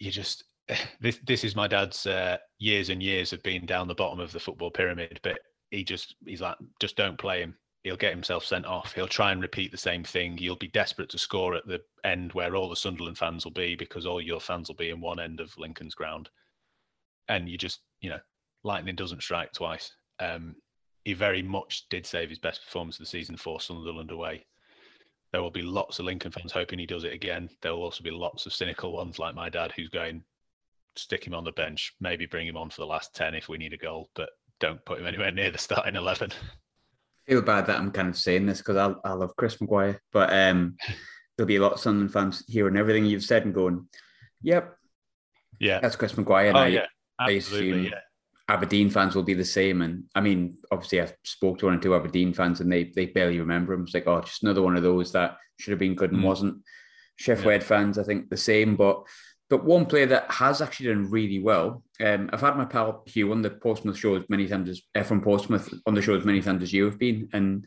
You 0.00 0.10
just 0.10 0.44
this 1.00 1.18
this 1.24 1.44
is 1.44 1.54
my 1.54 1.68
dad's 1.68 2.06
uh, 2.06 2.38
years 2.58 2.88
and 2.88 3.02
years 3.02 3.32
of 3.32 3.42
being 3.42 3.66
down 3.66 3.88
the 3.88 3.94
bottom 3.94 4.20
of 4.20 4.32
the 4.32 4.40
football 4.40 4.70
pyramid, 4.70 5.20
but 5.22 5.38
he 5.70 5.84
just 5.84 6.16
he's 6.26 6.40
like, 6.40 6.56
just 6.80 6.96
don't 6.96 7.18
play 7.18 7.40
him 7.40 7.56
he'll 7.84 7.96
get 7.96 8.12
himself 8.12 8.44
sent 8.44 8.64
off. 8.64 8.94
He'll 8.94 9.06
try 9.06 9.30
and 9.30 9.42
repeat 9.42 9.70
the 9.70 9.76
same 9.76 10.02
thing. 10.02 10.38
You'll 10.38 10.56
be 10.56 10.68
desperate 10.68 11.10
to 11.10 11.18
score 11.18 11.54
at 11.54 11.66
the 11.66 11.82
end 12.02 12.32
where 12.32 12.56
all 12.56 12.70
the 12.70 12.74
Sunderland 12.74 13.18
fans 13.18 13.44
will 13.44 13.52
be 13.52 13.76
because 13.76 14.06
all 14.06 14.20
your 14.22 14.40
fans 14.40 14.68
will 14.68 14.74
be 14.74 14.88
in 14.88 15.00
one 15.00 15.20
end 15.20 15.38
of 15.38 15.56
Lincoln's 15.58 15.94
ground. 15.94 16.30
And 17.28 17.48
you 17.48 17.58
just, 17.58 17.80
you 18.00 18.08
know, 18.08 18.20
lightning 18.64 18.96
doesn't 18.96 19.22
strike 19.22 19.52
twice. 19.52 19.92
Um, 20.18 20.56
he 21.04 21.12
very 21.12 21.42
much 21.42 21.86
did 21.90 22.06
save 22.06 22.30
his 22.30 22.38
best 22.38 22.64
performance 22.64 22.96
of 22.96 23.00
the 23.00 23.06
season 23.06 23.36
for 23.36 23.60
Sunderland 23.60 24.10
away. 24.10 24.46
There 25.32 25.42
will 25.42 25.50
be 25.50 25.62
lots 25.62 25.98
of 25.98 26.06
Lincoln 26.06 26.32
fans 26.32 26.52
hoping 26.52 26.78
he 26.78 26.86
does 26.86 27.04
it 27.04 27.12
again. 27.12 27.50
There 27.60 27.74
will 27.74 27.82
also 27.82 28.02
be 28.02 28.10
lots 28.10 28.46
of 28.46 28.54
cynical 28.54 28.92
ones 28.92 29.18
like 29.18 29.34
my 29.34 29.50
dad 29.50 29.72
who's 29.76 29.90
going, 29.90 30.24
stick 30.96 31.26
him 31.26 31.34
on 31.34 31.44
the 31.44 31.52
bench, 31.52 31.92
maybe 32.00 32.24
bring 32.24 32.46
him 32.46 32.56
on 32.56 32.70
for 32.70 32.80
the 32.80 32.86
last 32.86 33.14
10 33.14 33.34
if 33.34 33.48
we 33.48 33.58
need 33.58 33.74
a 33.74 33.76
goal, 33.78 34.08
but 34.14 34.30
don't 34.58 34.82
put 34.86 35.00
him 35.00 35.06
anywhere 35.06 35.32
near 35.32 35.50
the 35.50 35.58
starting 35.58 35.96
11. 35.96 36.30
I 37.26 37.32
feel 37.32 37.42
bad 37.42 37.66
that 37.66 37.78
I'm 37.78 37.90
kind 37.90 38.08
of 38.08 38.16
saying 38.16 38.46
this 38.46 38.58
because 38.58 38.76
I, 38.76 39.08
I 39.08 39.12
love 39.14 39.34
Chris 39.36 39.60
Maguire, 39.60 40.00
but 40.12 40.32
um, 40.32 40.76
there'll 41.36 41.48
be 41.48 41.56
a 41.56 41.62
lot 41.62 41.72
of 41.72 41.80
Sunderland 41.80 42.12
fans 42.12 42.44
hearing 42.46 42.76
everything 42.76 43.06
you've 43.06 43.24
said 43.24 43.44
and 43.44 43.54
going, 43.54 43.88
"Yep, 44.42 44.76
yeah, 45.58 45.80
that's 45.80 45.96
Chris 45.96 46.16
Maguire." 46.16 46.52
oh 46.54 46.58
I, 46.58 46.66
yeah, 46.68 46.86
absolutely. 47.18 47.90
yeah. 47.90 48.00
Aberdeen 48.46 48.90
fans 48.90 49.14
will 49.14 49.22
be 49.22 49.32
the 49.32 49.44
same. 49.44 49.80
And 49.80 50.04
I 50.14 50.20
mean, 50.20 50.58
obviously, 50.70 51.00
I 51.00 51.08
spoke 51.22 51.58
to 51.58 51.66
one 51.66 51.76
or 51.76 51.80
two 51.80 51.94
Aberdeen 51.94 52.34
fans, 52.34 52.60
and 52.60 52.70
they 52.70 52.92
they 52.94 53.06
barely 53.06 53.40
remember 53.40 53.72
him. 53.72 53.84
It's 53.84 53.94
like, 53.94 54.06
oh, 54.06 54.20
just 54.20 54.42
another 54.42 54.62
one 54.62 54.76
of 54.76 54.82
those 54.82 55.12
that 55.12 55.38
should 55.58 55.70
have 55.70 55.78
been 55.78 55.94
good 55.94 56.12
and 56.12 56.20
mm. 56.20 56.26
wasn't. 56.26 56.62
Sheff 57.18 57.40
yeah. 57.40 57.46
Wed 57.46 57.64
fans, 57.64 57.98
I 57.98 58.02
think 58.02 58.28
the 58.28 58.36
same. 58.36 58.76
But 58.76 59.04
but 59.50 59.64
one 59.64 59.86
player 59.86 60.06
that 60.06 60.30
has 60.30 60.62
actually 60.62 60.86
done 60.86 61.10
really 61.10 61.38
well. 61.38 61.82
Um, 62.00 62.30
I've 62.32 62.40
had 62.40 62.56
my 62.56 62.64
pal 62.64 63.02
Hugh 63.06 63.30
on 63.32 63.42
the 63.42 63.50
Portsmouth 63.50 63.98
show 63.98 64.16
as 64.16 64.24
many 64.28 64.48
times 64.48 64.68
as 64.68 64.82
uh, 64.94 65.02
from 65.02 65.20
Portsmouth 65.20 65.72
on 65.86 65.94
the 65.94 66.02
show 66.02 66.16
as 66.16 66.24
many 66.24 66.40
times 66.40 66.62
as 66.62 66.72
you 66.72 66.84
have 66.84 66.98
been, 66.98 67.28
and 67.32 67.66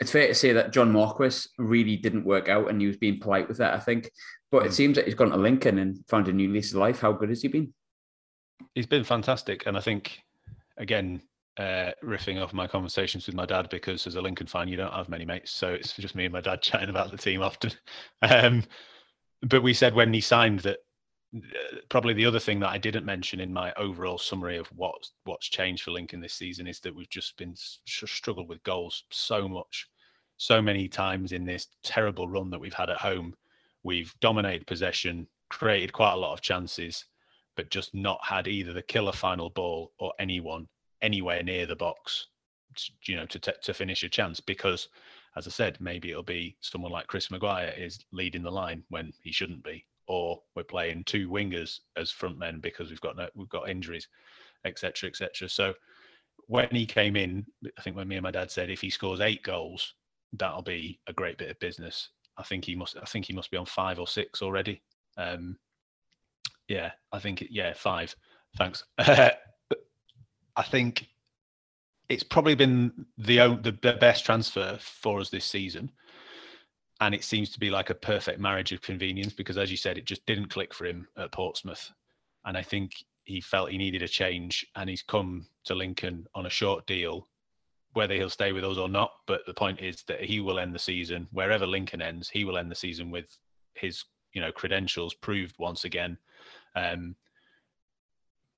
it's 0.00 0.10
fair 0.10 0.28
to 0.28 0.34
say 0.34 0.52
that 0.52 0.72
John 0.72 0.92
Marquis 0.92 1.48
really 1.58 1.96
didn't 1.96 2.24
work 2.24 2.48
out, 2.48 2.68
and 2.68 2.80
he 2.80 2.86
was 2.86 2.96
being 2.96 3.20
polite 3.20 3.48
with 3.48 3.58
that, 3.58 3.74
I 3.74 3.80
think. 3.80 4.10
But 4.50 4.64
mm. 4.64 4.66
it 4.66 4.72
seems 4.74 4.96
that 4.96 5.06
he's 5.06 5.14
gone 5.14 5.30
to 5.30 5.36
Lincoln 5.36 5.78
and 5.78 5.98
found 6.08 6.28
a 6.28 6.32
new 6.32 6.52
lease 6.52 6.72
of 6.72 6.78
life. 6.78 7.00
How 7.00 7.12
good 7.12 7.30
has 7.30 7.42
he 7.42 7.48
been? 7.48 7.72
He's 8.74 8.86
been 8.86 9.04
fantastic, 9.04 9.66
and 9.66 9.76
I 9.76 9.80
think 9.80 10.20
again, 10.76 11.22
uh, 11.58 11.92
riffing 12.04 12.42
off 12.42 12.52
my 12.52 12.66
conversations 12.66 13.26
with 13.26 13.34
my 13.34 13.46
dad 13.46 13.68
because 13.70 14.06
as 14.06 14.16
a 14.16 14.20
Lincoln 14.20 14.46
fan, 14.46 14.68
you 14.68 14.76
don't 14.76 14.92
have 14.92 15.08
many 15.08 15.24
mates, 15.24 15.52
so 15.52 15.72
it's 15.72 15.94
just 15.94 16.14
me 16.14 16.24
and 16.24 16.32
my 16.32 16.40
dad 16.40 16.60
chatting 16.62 16.90
about 16.90 17.10
the 17.10 17.18
team 17.18 17.42
often. 17.42 17.72
Um, 18.22 18.64
but 19.42 19.62
we 19.62 19.74
said 19.74 19.94
when 19.94 20.12
he 20.12 20.20
signed 20.22 20.60
that 20.60 20.78
probably 21.88 22.14
the 22.14 22.26
other 22.26 22.40
thing 22.40 22.60
that 22.60 22.70
I 22.70 22.78
didn't 22.78 23.04
mention 23.04 23.40
in 23.40 23.52
my 23.52 23.72
overall 23.74 24.18
summary 24.18 24.56
of 24.56 24.66
what 24.68 25.08
what's 25.24 25.48
changed 25.48 25.82
for 25.82 25.90
Lincoln 25.90 26.20
this 26.20 26.34
season 26.34 26.66
is 26.66 26.80
that 26.80 26.94
we've 26.94 27.10
just 27.10 27.36
been 27.36 27.54
struggled 27.56 28.48
with 28.48 28.62
goals 28.62 29.04
so 29.10 29.48
much, 29.48 29.88
so 30.36 30.60
many 30.62 30.88
times 30.88 31.32
in 31.32 31.44
this 31.44 31.68
terrible 31.82 32.28
run 32.28 32.50
that 32.50 32.60
we've 32.60 32.74
had 32.74 32.90
at 32.90 32.98
home. 32.98 33.34
We've 33.82 34.14
dominated 34.20 34.66
possession, 34.66 35.26
created 35.48 35.92
quite 35.92 36.12
a 36.12 36.16
lot 36.16 36.32
of 36.32 36.40
chances, 36.40 37.04
but 37.56 37.70
just 37.70 37.94
not 37.94 38.18
had 38.24 38.48
either 38.48 38.72
the 38.72 38.82
killer 38.82 39.12
final 39.12 39.50
ball 39.50 39.92
or 39.98 40.12
anyone 40.18 40.68
anywhere 41.02 41.42
near 41.42 41.66
the 41.66 41.76
box, 41.76 42.28
you 43.04 43.16
know, 43.16 43.26
to 43.26 43.38
t- 43.38 43.52
to 43.62 43.74
finish 43.74 44.02
a 44.02 44.08
chance. 44.08 44.40
Because, 44.40 44.88
as 45.36 45.46
I 45.46 45.50
said, 45.50 45.80
maybe 45.80 46.10
it'll 46.10 46.22
be 46.22 46.56
someone 46.60 46.92
like 46.92 47.06
Chris 47.06 47.30
Maguire 47.30 47.74
is 47.76 48.04
leading 48.12 48.42
the 48.42 48.50
line 48.50 48.82
when 48.88 49.12
he 49.22 49.32
shouldn't 49.32 49.64
be, 49.64 49.84
or 50.06 50.40
we're 50.54 50.62
playing 50.62 51.04
two 51.04 51.28
wingers 51.28 51.80
as 51.96 52.10
front 52.10 52.38
men 52.38 52.60
because 52.60 52.90
we've 52.90 53.00
got 53.00 53.16
no, 53.16 53.28
we've 53.34 53.48
got 53.48 53.68
injuries, 53.68 54.08
etc., 54.64 55.08
etc. 55.08 55.48
So 55.48 55.74
when 56.46 56.68
he 56.70 56.86
came 56.86 57.16
in, 57.16 57.44
I 57.78 57.82
think 57.82 57.96
when 57.96 58.08
me 58.08 58.16
and 58.16 58.22
my 58.22 58.30
dad 58.30 58.50
said 58.50 58.70
if 58.70 58.80
he 58.80 58.90
scores 58.90 59.20
eight 59.20 59.42
goals, 59.42 59.94
that'll 60.32 60.62
be 60.62 61.00
a 61.06 61.12
great 61.12 61.38
bit 61.38 61.50
of 61.50 61.58
business. 61.58 62.10
I 62.38 62.42
think 62.42 62.64
he 62.64 62.74
must. 62.74 62.96
I 63.00 63.06
think 63.06 63.24
he 63.24 63.32
must 63.32 63.50
be 63.50 63.56
on 63.56 63.66
five 63.66 63.98
or 63.98 64.06
six 64.06 64.42
already. 64.42 64.82
Um, 65.16 65.56
yeah, 66.68 66.92
I 67.12 67.18
think 67.18 67.44
yeah, 67.50 67.72
five. 67.74 68.14
Thanks. 68.56 68.84
I 68.98 70.62
think 70.62 71.08
it's 72.08 72.22
probably 72.22 72.54
been 72.54 73.06
the, 73.18 73.36
the 73.62 73.76
the 73.82 73.94
best 73.94 74.24
transfer 74.24 74.78
for 74.80 75.20
us 75.20 75.30
this 75.30 75.44
season, 75.44 75.90
and 77.00 77.14
it 77.14 77.24
seems 77.24 77.50
to 77.50 77.60
be 77.60 77.70
like 77.70 77.90
a 77.90 77.94
perfect 77.94 78.40
marriage 78.40 78.72
of 78.72 78.80
convenience 78.80 79.32
because, 79.32 79.58
as 79.58 79.70
you 79.70 79.76
said, 79.76 79.98
it 79.98 80.06
just 80.06 80.24
didn't 80.26 80.48
click 80.48 80.72
for 80.72 80.86
him 80.86 81.06
at 81.16 81.32
Portsmouth, 81.32 81.92
and 82.44 82.56
I 82.56 82.62
think 82.62 82.92
he 83.24 83.40
felt 83.40 83.70
he 83.70 83.78
needed 83.78 84.02
a 84.02 84.08
change, 84.08 84.66
and 84.76 84.88
he's 84.88 85.02
come 85.02 85.46
to 85.64 85.74
Lincoln 85.74 86.26
on 86.34 86.46
a 86.46 86.50
short 86.50 86.86
deal. 86.86 87.28
Whether 87.92 88.14
he'll 88.14 88.28
stay 88.28 88.52
with 88.52 88.64
us 88.64 88.76
or 88.76 88.90
not, 88.90 89.10
but 89.26 89.40
the 89.46 89.54
point 89.54 89.80
is 89.80 90.04
that 90.06 90.22
he 90.22 90.40
will 90.40 90.58
end 90.58 90.74
the 90.74 90.78
season 90.78 91.28
wherever 91.32 91.66
Lincoln 91.66 92.02
ends. 92.02 92.28
He 92.28 92.44
will 92.44 92.58
end 92.58 92.70
the 92.70 92.74
season 92.74 93.10
with 93.10 93.26
his 93.74 94.04
you 94.32 94.40
know 94.40 94.52
credentials 94.52 95.14
proved 95.14 95.54
once 95.58 95.84
again 95.84 96.18
um, 96.76 97.16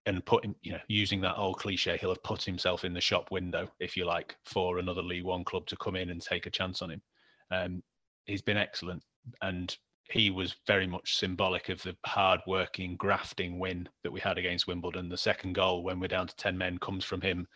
and 0.07 0.25
putting, 0.25 0.55
you 0.63 0.73
know, 0.73 0.81
using 0.89 1.21
that 1.21 1.37
old 1.37 1.59
cliche, 1.59 1.97
he'll 2.01 2.11
have 2.11 2.23
put 2.23 2.43
himself 2.43 2.85
in 2.85 2.95
the 2.95 3.01
shop 3.01 3.31
window, 3.31 3.71
if 3.79 3.97
you 3.97 4.05
like, 4.05 4.37
for 4.45 4.79
another 4.79 5.03
League 5.03 5.25
One 5.25 5.45
club 5.45 5.67
to 5.67 5.77
come 5.77 5.97
in 5.97 6.11
and 6.11 6.21
take 6.21 6.47
a 6.47 6.51
chance 6.51 6.83
on 6.83 6.91
him. 6.91 7.03
Um, 7.51 7.83
he's 8.29 8.43
been 8.43 8.57
excellent, 8.57 9.03
and 9.43 9.77
he 10.11 10.31
was 10.31 10.55
very 10.67 10.87
much 10.87 11.17
symbolic 11.17 11.69
of 11.69 11.83
the 11.83 11.97
hard-working, 12.07 12.97
grafting 12.97 13.59
win 13.59 13.89
that 14.03 14.13
we 14.13 14.21
had 14.21 14.39
against 14.39 14.67
Wimbledon. 14.67 15.09
The 15.09 15.17
second 15.17 15.55
goal, 15.55 15.83
when 15.83 16.01
we're 16.01 16.09
down 16.09 16.29
to 16.29 16.37
ten 16.37 16.57
men, 16.57 16.79
comes 16.79 17.05
from 17.05 17.21
him 17.21 17.47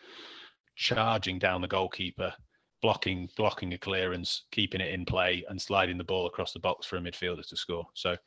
charging 0.75 1.39
down 1.39 1.61
the 1.61 1.67
goalkeeper, 1.67 2.33
blocking 2.81 3.29
blocking 3.37 3.73
a 3.73 3.77
clearance, 3.77 4.43
keeping 4.51 4.81
it 4.81 4.93
in 4.93 5.05
play, 5.05 5.43
and 5.49 5.61
sliding 5.61 5.97
the 5.97 6.03
ball 6.03 6.27
across 6.27 6.51
the 6.51 6.59
box 6.59 6.85
for 6.85 6.97
a 6.97 6.99
midfielder 6.99 7.47
to 7.47 7.55
score. 7.57 7.87
So 7.93 8.17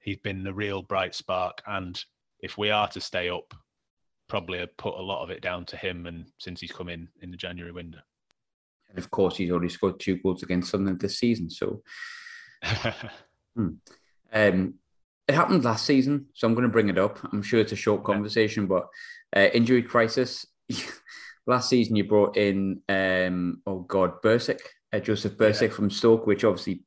he's 0.00 0.18
been 0.18 0.42
the 0.42 0.54
real 0.54 0.82
bright 0.82 1.14
spark. 1.14 1.62
And 1.66 2.02
if 2.40 2.56
we 2.56 2.70
are 2.70 2.88
to 2.88 3.00
stay 3.00 3.28
up, 3.28 3.54
probably 4.28 4.66
put 4.78 4.94
a 4.94 5.02
lot 5.02 5.22
of 5.22 5.30
it 5.30 5.42
down 5.42 5.64
to 5.66 5.76
him. 5.76 6.06
And 6.06 6.26
since 6.38 6.60
he's 6.60 6.72
come 6.72 6.88
in 6.88 7.08
in 7.22 7.30
the 7.30 7.36
January 7.36 7.72
window, 7.72 7.98
and 8.96 9.04
of 9.04 9.10
course 9.10 9.36
he's 9.36 9.50
already 9.50 9.68
scored 9.68 10.00
two 10.00 10.16
goals 10.16 10.42
against 10.42 10.70
Sunderland 10.70 11.00
this 11.00 11.18
season. 11.18 11.50
So, 11.50 11.82
hmm. 13.54 13.68
um, 14.32 14.74
it 15.28 15.34
happened 15.34 15.64
last 15.64 15.84
season, 15.84 16.26
so 16.34 16.46
I'm 16.46 16.54
going 16.54 16.66
to 16.66 16.72
bring 16.72 16.88
it 16.88 16.98
up. 16.98 17.18
I'm 17.32 17.42
sure 17.42 17.60
it's 17.60 17.72
a 17.72 17.76
short 17.76 18.04
conversation, 18.04 18.66
but 18.66 18.86
uh, 19.36 19.48
injury 19.52 19.82
crisis. 19.82 20.46
last 21.46 21.68
season, 21.68 21.94
you 21.94 22.04
brought 22.04 22.36
in 22.36 22.80
um, 22.88 23.60
oh 23.66 23.80
god, 23.80 24.22
Bursik, 24.22 24.60
uh, 24.92 25.00
Josef 25.00 25.36
Bursik 25.36 25.68
yeah. 25.68 25.74
from 25.74 25.90
Stoke, 25.90 26.26
which 26.26 26.44
obviously, 26.44 26.82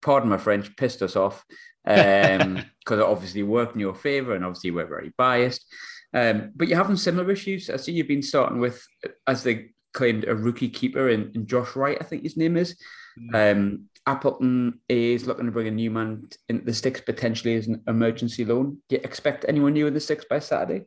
pardon 0.00 0.30
my 0.30 0.38
French, 0.38 0.74
pissed 0.76 1.02
us 1.02 1.14
off 1.14 1.44
um, 1.86 2.64
because 2.78 3.00
it 3.00 3.04
obviously 3.04 3.42
worked 3.42 3.74
in 3.74 3.80
your 3.80 3.94
favor 3.94 4.34
and 4.34 4.44
obviously 4.44 4.70
we're 4.70 4.86
very 4.86 5.12
biased. 5.18 5.66
Um, 6.14 6.52
but 6.54 6.68
you're 6.68 6.78
having 6.78 6.96
similar 6.96 7.30
issues. 7.30 7.68
I 7.70 7.76
see 7.76 7.92
you've 7.92 8.08
been 8.08 8.22
starting 8.22 8.60
with, 8.60 8.86
as 9.26 9.42
they 9.42 9.70
claimed, 9.92 10.24
a 10.24 10.34
rookie 10.34 10.68
keeper 10.68 11.08
in, 11.08 11.32
in 11.34 11.46
Josh 11.46 11.76
Wright, 11.76 11.98
I 12.00 12.04
think 12.04 12.22
his 12.22 12.36
name 12.36 12.56
is. 12.56 12.76
Mm. 13.18 13.52
Um, 13.52 13.88
Appleton 14.06 14.80
is 14.88 15.26
looking 15.26 15.46
to 15.46 15.52
bring 15.52 15.68
a 15.68 15.72
new 15.72 15.90
man 15.90 16.28
in 16.48 16.64
the 16.64 16.74
sticks 16.74 17.00
potentially 17.00 17.54
as 17.54 17.68
an 17.68 17.82
emergency 17.86 18.44
loan. 18.44 18.78
Do 18.88 18.96
you 18.96 19.02
expect 19.04 19.44
anyone 19.48 19.74
new 19.74 19.86
in 19.86 19.94
the 19.94 20.00
sticks 20.00 20.24
by 20.28 20.40
Saturday? 20.40 20.86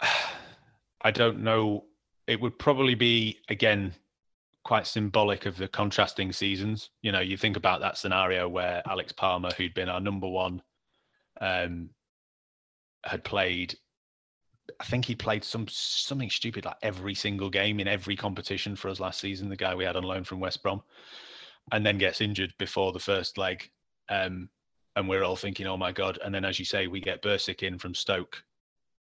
I 1.02 1.10
don't 1.10 1.40
know. 1.42 1.84
It 2.26 2.40
would 2.40 2.58
probably 2.58 2.94
be 2.94 3.38
again 3.48 3.94
quite 4.64 4.86
symbolic 4.86 5.46
of 5.46 5.56
the 5.56 5.68
contrasting 5.68 6.32
seasons. 6.32 6.90
You 7.02 7.12
know, 7.12 7.20
you 7.20 7.36
think 7.36 7.56
about 7.56 7.80
that 7.82 7.98
scenario 7.98 8.48
where 8.48 8.82
Alex 8.84 9.12
Palmer, 9.12 9.50
who'd 9.56 9.74
been 9.74 9.88
our 9.88 10.00
number 10.00 10.26
one, 10.26 10.60
um, 11.40 11.90
had 13.04 13.22
played. 13.22 13.76
I 14.80 14.84
think 14.84 15.04
he 15.04 15.14
played 15.14 15.44
some 15.44 15.66
something 15.68 16.30
stupid 16.30 16.64
like 16.64 16.76
every 16.82 17.14
single 17.14 17.50
game 17.50 17.80
in 17.80 17.88
every 17.88 18.16
competition 18.16 18.76
for 18.76 18.88
us 18.88 19.00
last 19.00 19.20
season. 19.20 19.48
The 19.48 19.56
guy 19.56 19.74
we 19.74 19.84
had 19.84 19.96
on 19.96 20.02
loan 20.02 20.24
from 20.24 20.40
West 20.40 20.62
Brom, 20.62 20.82
and 21.72 21.84
then 21.84 21.98
gets 21.98 22.20
injured 22.20 22.54
before 22.58 22.92
the 22.92 22.98
first 22.98 23.38
leg, 23.38 23.70
um, 24.08 24.48
and 24.96 25.08
we're 25.08 25.22
all 25.22 25.36
thinking, 25.36 25.66
"Oh 25.66 25.76
my 25.76 25.92
god!" 25.92 26.18
And 26.24 26.34
then, 26.34 26.44
as 26.44 26.58
you 26.58 26.64
say, 26.64 26.86
we 26.86 27.00
get 27.00 27.22
Bursik 27.22 27.62
in 27.62 27.78
from 27.78 27.94
Stoke 27.94 28.42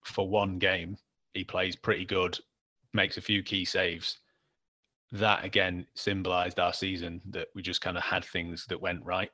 for 0.04 0.28
one 0.28 0.60
game. 0.60 0.98
He 1.34 1.44
plays 1.44 1.76
pretty 1.76 2.06
good, 2.06 2.40
makes 2.94 3.18
a 3.18 3.22
few 3.22 3.44
key 3.44 3.66
saves, 3.66 4.20
that 5.12 5.44
again 5.46 5.86
symbolized 5.96 6.60
our 6.60 6.74
season 6.74 7.22
that 7.30 7.48
we 7.56 7.62
just 7.62 7.82
kind 7.82 7.98
of 7.98 8.04
had 8.04 8.26
things 8.26 8.66
that 8.68 8.82
went 8.82 9.04
right 9.06 9.32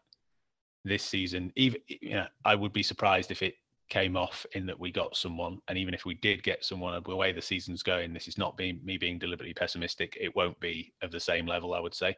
this 0.83 1.03
season 1.03 1.51
even 1.55 1.79
you 1.87 2.11
know 2.11 2.27
i 2.45 2.55
would 2.55 2.73
be 2.73 2.83
surprised 2.83 3.31
if 3.31 3.41
it 3.41 3.55
came 3.91 4.15
off 4.15 4.45
in 4.53 4.65
that 4.65 4.79
we 4.79 4.91
got 4.91 5.15
someone 5.15 5.59
and 5.67 5.77
even 5.77 5.93
if 5.93 6.05
we 6.05 6.15
did 6.15 6.41
get 6.41 6.63
someone 6.63 6.99
the 7.05 7.15
way 7.15 7.31
the 7.31 7.41
season's 7.41 7.83
going 7.83 8.13
this 8.13 8.27
is 8.27 8.37
not 8.37 8.57
being 8.57 8.79
me 8.83 8.97
being 8.97 9.19
deliberately 9.19 9.53
pessimistic 9.53 10.17
it 10.19 10.35
won't 10.35 10.59
be 10.59 10.93
of 11.01 11.11
the 11.11 11.19
same 11.19 11.45
level 11.45 11.73
i 11.73 11.79
would 11.79 11.93
say 11.93 12.15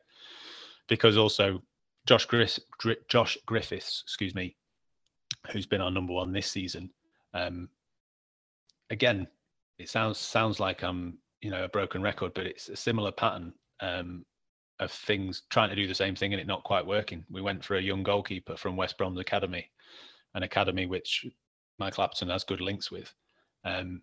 because 0.88 1.18
also 1.18 1.62
josh 2.06 2.28
josh 3.10 3.38
griffiths 3.46 4.04
excuse 4.06 4.36
me 4.36 4.56
who's 5.52 5.66
been 5.66 5.82
our 5.82 5.92
number 5.92 6.14
one 6.14 6.32
this 6.32 6.48
season 6.48 6.90
um 7.34 7.68
again 8.92 9.28
it 9.80 9.90
sounds 9.90 10.20
sounds 10.20 10.60
like 10.60 10.84
i'm 10.84 11.18
you 11.44 11.52
know 11.52 11.66
a 11.66 11.70
broken 11.70 12.02
record, 12.02 12.34
but 12.34 12.48
it's 12.48 12.70
a 12.70 12.76
similar 12.76 13.12
pattern 13.12 13.54
um, 13.82 14.26
of 14.80 14.92
things 14.92 15.44
trying 15.50 15.70
to 15.70 15.76
do 15.76 15.88
the 15.88 15.94
same 15.94 16.16
thing 16.16 16.34
and 16.34 16.42
it 16.42 16.48
not 16.48 16.64
quite 16.64 16.86
working. 16.86 17.26
We 17.30 17.42
went 17.42 17.64
for 17.64 17.76
a 17.76 17.82
young 17.82 18.02
goalkeeper 18.02 18.56
from 18.56 18.78
West 18.78 18.98
Brom's 18.98 19.20
academy, 19.20 19.70
an 20.34 20.44
academy 20.44 20.86
which 20.86 21.26
Michael 21.80 22.04
Appleton 22.04 22.30
has 22.30 22.44
good 22.44 22.62
links 22.62 22.92
with. 22.92 23.14
Um, 23.66 24.02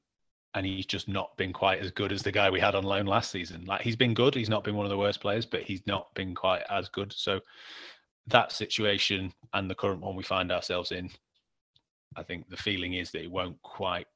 and 0.54 0.66
he's 0.66 0.86
just 0.86 1.08
not 1.08 1.36
been 1.36 1.52
quite 1.52 1.80
as 1.80 1.92
good 1.92 2.10
as 2.10 2.22
the 2.22 2.32
guy 2.32 2.50
we 2.50 2.58
had 2.58 2.74
on 2.74 2.82
loan 2.82 3.06
last 3.06 3.30
season. 3.30 3.64
Like 3.66 3.82
he's 3.82 3.96
been 3.96 4.14
good, 4.14 4.34
he's 4.34 4.48
not 4.48 4.64
been 4.64 4.74
one 4.74 4.86
of 4.86 4.90
the 4.90 4.98
worst 4.98 5.20
players, 5.20 5.46
but 5.46 5.62
he's 5.62 5.86
not 5.86 6.12
been 6.14 6.34
quite 6.34 6.62
as 6.70 6.88
good. 6.88 7.12
So 7.12 7.40
that 8.26 8.50
situation 8.50 9.32
and 9.54 9.70
the 9.70 9.74
current 9.74 10.00
one 10.00 10.16
we 10.16 10.24
find 10.24 10.50
ourselves 10.50 10.90
in, 10.90 11.10
I 12.16 12.24
think 12.24 12.48
the 12.48 12.56
feeling 12.56 12.94
is 12.94 13.12
that 13.12 13.22
it 13.22 13.30
won't 13.30 13.60
quite 13.62 14.06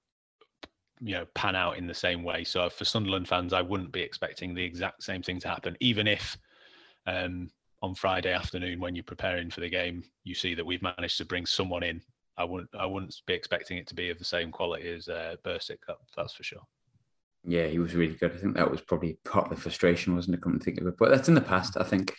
you 1.01 1.15
know 1.15 1.27
pan 1.35 1.55
out 1.55 1.77
in 1.77 1.87
the 1.87 1.95
same 1.95 2.25
way. 2.25 2.43
So 2.45 2.69
for 2.69 2.85
Sunderland 2.85 3.29
fans, 3.29 3.53
I 3.53 3.63
wouldn't 3.63 3.93
be 3.93 4.01
expecting 4.01 4.55
the 4.55 4.65
exact 4.65 5.03
same 5.03 5.23
thing 5.23 5.39
to 5.41 5.49
happen, 5.49 5.77
even 5.81 6.09
if 6.09 6.37
um, 7.07 7.51
on 7.83 7.95
Friday 7.95 8.33
afternoon 8.33 8.81
when 8.81 8.95
you're 8.95 9.05
preparing 9.05 9.51
for 9.51 9.61
the 9.61 9.69
game, 9.69 10.03
you 10.25 10.35
see 10.35 10.55
that 10.55 10.65
we've 10.67 10.83
managed 10.83 11.19
to 11.19 11.25
bring 11.25 11.47
someone 11.47 11.83
in. 11.83 12.01
I 12.37 12.45
wouldn't 12.45 12.71
I 12.79 12.87
wouldn't 12.87 13.15
be 13.27 13.35
expecting 13.35 13.79
it 13.79 13.87
to 13.89 13.95
be 13.95 14.11
of 14.11 14.19
the 14.19 14.25
same 14.25 14.51
quality 14.51 14.89
as 14.93 15.09
uh, 15.09 15.37
Bursik. 15.45 15.79
That, 15.87 15.99
that's 16.17 16.35
for 16.35 16.43
sure. 16.43 16.63
Yeah, 17.47 17.67
he 17.67 17.79
was 17.79 17.95
really 17.95 18.15
good. 18.15 18.33
I 18.33 18.37
think 18.37 18.55
that 18.57 18.71
was 18.71 18.81
probably 18.81 19.19
part 19.25 19.45
of 19.45 19.51
the 19.51 19.61
frustration, 19.61 20.17
wasn't 20.17 20.37
it? 20.37 20.43
Come 20.43 20.59
to 20.59 20.65
think 20.65 20.81
of 20.81 20.87
it, 20.87 20.95
but 20.99 21.11
that's 21.11 21.29
in 21.29 21.35
the 21.35 21.41
past. 21.41 21.77
I 21.77 21.85
think. 21.85 22.15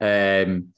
Um, 0.00 0.68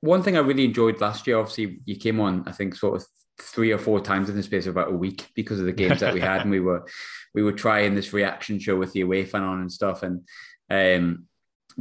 one 0.00 0.22
thing 0.22 0.36
I 0.36 0.40
really 0.40 0.64
enjoyed 0.64 1.00
last 1.00 1.26
year, 1.26 1.38
obviously, 1.38 1.80
you 1.84 1.96
came 1.96 2.20
on. 2.20 2.44
I 2.46 2.52
think 2.52 2.74
sort 2.74 3.00
of 3.00 3.06
three 3.40 3.72
or 3.72 3.78
four 3.78 4.00
times 4.00 4.30
in 4.30 4.36
the 4.36 4.42
space 4.42 4.66
of 4.66 4.76
about 4.76 4.92
a 4.92 4.96
week 4.96 5.28
because 5.34 5.60
of 5.60 5.66
the 5.66 5.72
games 5.72 6.00
that 6.00 6.14
we 6.14 6.20
had, 6.20 6.42
and 6.42 6.50
we 6.50 6.60
were 6.60 6.86
we 7.34 7.42
were 7.42 7.52
trying 7.52 7.94
this 7.94 8.12
reaction 8.12 8.58
show 8.58 8.76
with 8.76 8.92
the 8.92 9.02
away 9.02 9.24
fan 9.24 9.42
on 9.42 9.60
and 9.60 9.72
stuff, 9.72 10.02
and 10.02 10.26
um, 10.70 11.26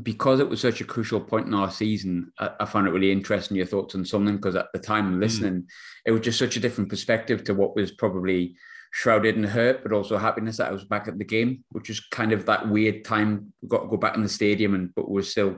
because 0.02 0.40
it 0.40 0.50
was 0.50 0.60
such 0.60 0.82
a 0.82 0.86
crucial 0.86 1.22
point 1.22 1.48
in 1.48 1.54
our 1.54 1.72
season, 1.72 2.32
I, 2.38 2.52
I 2.62 2.66
found 2.66 2.88
it 2.88 2.92
really 2.92 3.12
interesting 3.12 3.56
your 3.56 3.66
thoughts 3.66 3.96
on 3.96 4.06
something 4.06 4.36
because 4.36 4.56
at 4.56 4.68
the 4.74 4.80
time 4.80 5.16
mm. 5.16 5.20
listening, 5.20 5.62
mm. 5.62 5.68
it 6.06 6.12
was 6.12 6.22
just 6.22 6.40
such 6.40 6.58
a 6.58 6.60
different 6.60 6.90
perspective 6.90 7.44
to 7.46 7.54
what 7.54 7.76
was 7.76 7.92
probably 7.92 8.56
shrouded 8.92 9.36
in 9.36 9.44
hurt, 9.44 9.84
but 9.84 9.94
also 9.94 10.18
happiness 10.18 10.58
that 10.58 10.68
I 10.68 10.72
was 10.72 10.86
back 10.86 11.08
at 11.08 11.18
the 11.18 11.26
game, 11.26 11.64
which 11.70 11.90
is 11.90 12.00
kind 12.12 12.32
of 12.34 12.46
that 12.46 12.68
weird 12.68 13.06
time. 13.06 13.54
We 13.62 13.70
got 13.70 13.84
to 13.84 13.88
go 13.88 13.98
back 13.98 14.16
in 14.16 14.24
the 14.24 14.30
stadium, 14.30 14.76
and 14.76 14.94
but 14.96 15.10
we 15.10 15.22
are 15.22 15.26
still 15.26 15.58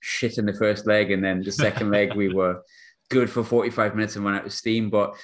shit 0.00 0.38
in 0.38 0.46
the 0.46 0.54
first 0.54 0.86
leg, 0.86 1.10
and 1.10 1.22
then 1.22 1.42
the 1.42 1.52
second 1.52 1.90
leg 1.90 2.14
we 2.14 2.32
were 2.32 2.62
good 3.10 3.28
for 3.28 3.44
forty 3.44 3.70
five 3.70 3.94
minutes 3.94 4.16
and 4.16 4.24
went 4.24 4.38
out 4.38 4.46
of 4.46 4.52
steam. 4.52 4.88
But 4.88 5.16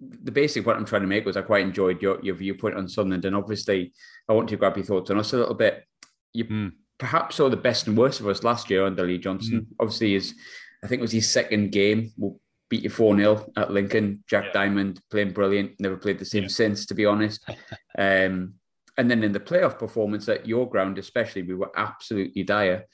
the 0.00 0.32
basic 0.32 0.64
point 0.64 0.78
I'm 0.78 0.84
trying 0.84 1.02
to 1.02 1.08
make 1.08 1.26
was 1.26 1.36
I 1.36 1.42
quite 1.42 1.66
enjoyed 1.66 2.00
your, 2.00 2.22
your 2.22 2.36
viewpoint 2.36 2.76
on 2.76 2.88
Sunderland, 2.88 3.26
and 3.26 3.36
obviously 3.36 3.92
I 4.28 4.32
want 4.32 4.48
to 4.48 4.56
grab 4.56 4.76
your 4.76 4.86
thoughts 4.86 5.10
on 5.10 5.18
us 5.18 5.32
a 5.32 5.38
little 5.38 5.54
bit. 5.54 5.84
You 6.32 6.44
mm 6.46 6.72
perhaps 6.98 7.36
saw 7.36 7.48
the 7.48 7.56
best 7.56 7.86
and 7.86 7.96
worst 7.96 8.20
of 8.20 8.28
us 8.28 8.42
last 8.42 8.70
year 8.70 8.84
under 8.84 9.06
Lee 9.06 9.18
Johnson. 9.18 9.60
Mm. 9.60 9.66
Obviously, 9.80 10.14
his 10.14 10.34
I 10.82 10.86
think 10.86 11.00
it 11.00 11.02
was 11.02 11.12
his 11.12 11.30
second 11.30 11.72
game. 11.72 12.12
We'll 12.16 12.40
beat 12.68 12.84
you 12.84 12.90
4 12.90 13.16
0 13.16 13.52
at 13.56 13.70
Lincoln. 13.70 14.22
Jack 14.28 14.46
yeah. 14.46 14.52
Diamond 14.52 15.00
playing 15.10 15.32
brilliant. 15.32 15.72
Never 15.80 15.96
played 15.96 16.18
the 16.18 16.24
same 16.24 16.44
yeah. 16.44 16.48
since, 16.48 16.86
to 16.86 16.94
be 16.94 17.06
honest. 17.06 17.48
um, 17.98 18.54
and 18.96 19.10
then 19.10 19.22
in 19.22 19.32
the 19.32 19.40
playoff 19.40 19.78
performance 19.78 20.28
at 20.28 20.46
your 20.46 20.68
ground, 20.68 20.98
especially, 20.98 21.42
we 21.42 21.54
were 21.54 21.72
absolutely 21.76 22.42
dire. 22.42 22.86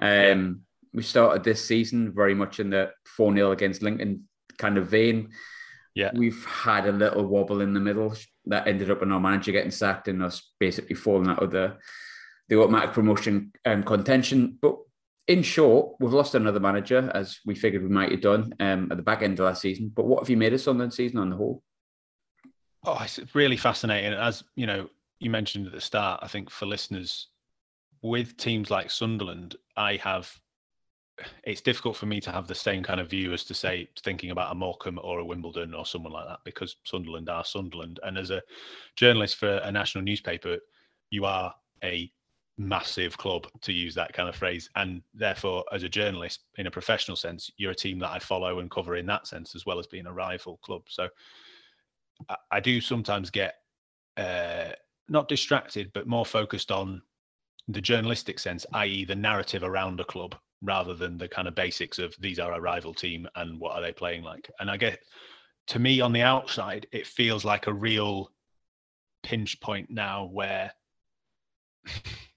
Um. 0.00 0.62
We 0.94 1.02
started 1.02 1.42
this 1.42 1.64
season 1.64 2.12
very 2.12 2.34
much 2.34 2.60
in 2.60 2.68
the 2.68 2.90
4 3.16 3.34
0 3.34 3.52
against 3.52 3.82
Lincoln 3.82 4.28
kind 4.58 4.76
of 4.76 4.88
vein. 4.88 5.30
Yeah. 5.94 6.10
We've 6.14 6.44
had 6.44 6.86
a 6.86 6.92
little 6.92 7.26
wobble 7.26 7.62
in 7.62 7.72
the 7.72 7.80
middle 7.80 8.14
that 8.46 8.66
ended 8.66 8.90
up 8.90 9.02
in 9.02 9.10
our 9.10 9.20
manager 9.20 9.52
getting 9.52 9.70
sacked 9.70 10.08
and 10.08 10.22
us 10.22 10.52
basically 10.60 10.96
falling 10.96 11.28
out 11.28 11.42
of 11.42 11.50
the 11.50 11.76
the 12.52 12.60
automatic 12.60 12.92
promotion 12.92 13.50
um, 13.64 13.82
contention. 13.82 14.58
But 14.60 14.76
in 15.26 15.42
short, 15.42 15.96
we've 16.00 16.12
lost 16.12 16.34
another 16.34 16.60
manager, 16.60 17.10
as 17.14 17.40
we 17.46 17.54
figured 17.54 17.82
we 17.82 17.88
might 17.88 18.10
have 18.10 18.20
done 18.20 18.54
um, 18.60 18.88
at 18.90 18.98
the 18.98 19.02
back 19.02 19.22
end 19.22 19.40
of 19.40 19.46
last 19.46 19.62
season. 19.62 19.90
But 19.94 20.04
what 20.04 20.20
have 20.20 20.28
you 20.28 20.36
made 20.36 20.52
of 20.52 20.60
Sunderland 20.60 20.92
season 20.92 21.18
on 21.18 21.30
the 21.30 21.36
whole? 21.36 21.62
Oh, 22.84 23.00
it's 23.02 23.20
really 23.34 23.56
fascinating. 23.56 24.12
As 24.12 24.44
you 24.54 24.66
know, 24.66 24.90
you 25.18 25.30
mentioned 25.30 25.66
at 25.66 25.72
the 25.72 25.80
start, 25.80 26.20
I 26.22 26.28
think 26.28 26.50
for 26.50 26.66
listeners, 26.66 27.28
with 28.02 28.36
teams 28.36 28.70
like 28.70 28.90
Sunderland, 28.90 29.56
I 29.74 29.96
have 29.96 30.30
it's 31.44 31.60
difficult 31.60 31.96
for 31.96 32.06
me 32.06 32.20
to 32.20 32.32
have 32.32 32.48
the 32.48 32.54
same 32.54 32.82
kind 32.82 33.00
of 33.00 33.08
view 33.08 33.32
as 33.32 33.44
to 33.44 33.54
say 33.54 33.88
thinking 34.02 34.30
about 34.30 34.50
a 34.50 34.54
Morecambe 34.54 34.98
or 35.02 35.20
a 35.20 35.24
Wimbledon 35.24 35.72
or 35.72 35.86
someone 35.86 36.12
like 36.12 36.26
that 36.26 36.40
because 36.44 36.76
Sunderland 36.84 37.28
are 37.28 37.44
Sunderland. 37.44 38.00
And 38.02 38.18
as 38.18 38.30
a 38.30 38.42
journalist 38.96 39.36
for 39.36 39.58
a 39.58 39.70
national 39.70 40.04
newspaper, 40.04 40.58
you 41.10 41.24
are 41.24 41.54
a 41.84 42.10
massive 42.58 43.16
club 43.16 43.46
to 43.62 43.72
use 43.72 43.94
that 43.94 44.12
kind 44.12 44.28
of 44.28 44.36
phrase. 44.36 44.68
And 44.76 45.02
therefore 45.14 45.64
as 45.72 45.82
a 45.82 45.88
journalist 45.88 46.44
in 46.58 46.66
a 46.66 46.70
professional 46.70 47.16
sense 47.16 47.50
you're 47.56 47.72
a 47.72 47.74
team 47.74 47.98
that 48.00 48.10
i 48.10 48.18
follow 48.18 48.58
and 48.58 48.70
cover 48.70 48.96
in 48.96 49.06
that 49.06 49.26
sense 49.26 49.54
as 49.54 49.66
well 49.66 49.78
as 49.78 49.86
being 49.86 50.06
a 50.06 50.12
rival 50.12 50.58
club. 50.58 50.82
So 50.88 51.08
i, 52.28 52.36
I 52.50 52.60
do 52.60 52.80
sometimes 52.80 53.30
get 53.30 53.56
uh, 54.16 54.72
not 55.08 55.28
distracted 55.28 55.90
but 55.94 56.06
more 56.06 56.26
focused 56.26 56.70
on 56.70 57.02
the 57.68 57.80
journalistic 57.80 58.38
sense 58.38 58.66
i.e 58.74 59.04
the 59.04 59.14
narrative 59.14 59.62
around 59.62 60.00
a 60.00 60.04
club 60.04 60.34
rather 60.60 60.94
than 60.94 61.18
the 61.18 61.28
kind 61.28 61.48
of 61.48 61.54
basics 61.54 61.98
of 61.98 62.14
these 62.20 62.38
are 62.38 62.52
a 62.52 62.60
rival 62.60 62.94
team 62.94 63.26
and 63.36 63.58
what 63.58 63.72
are 63.72 63.82
they 63.82 63.92
playing 63.92 64.22
like. 64.22 64.50
And 64.60 64.70
i 64.70 64.76
get 64.76 65.00
to 65.68 65.78
me 65.78 66.00
on 66.00 66.12
the 66.12 66.22
outside 66.22 66.86
it 66.92 67.06
feels 67.06 67.44
like 67.44 67.66
a 67.66 67.72
real 67.72 68.30
pinch 69.22 69.60
point 69.60 69.90
now 69.90 70.28
where 70.32 70.72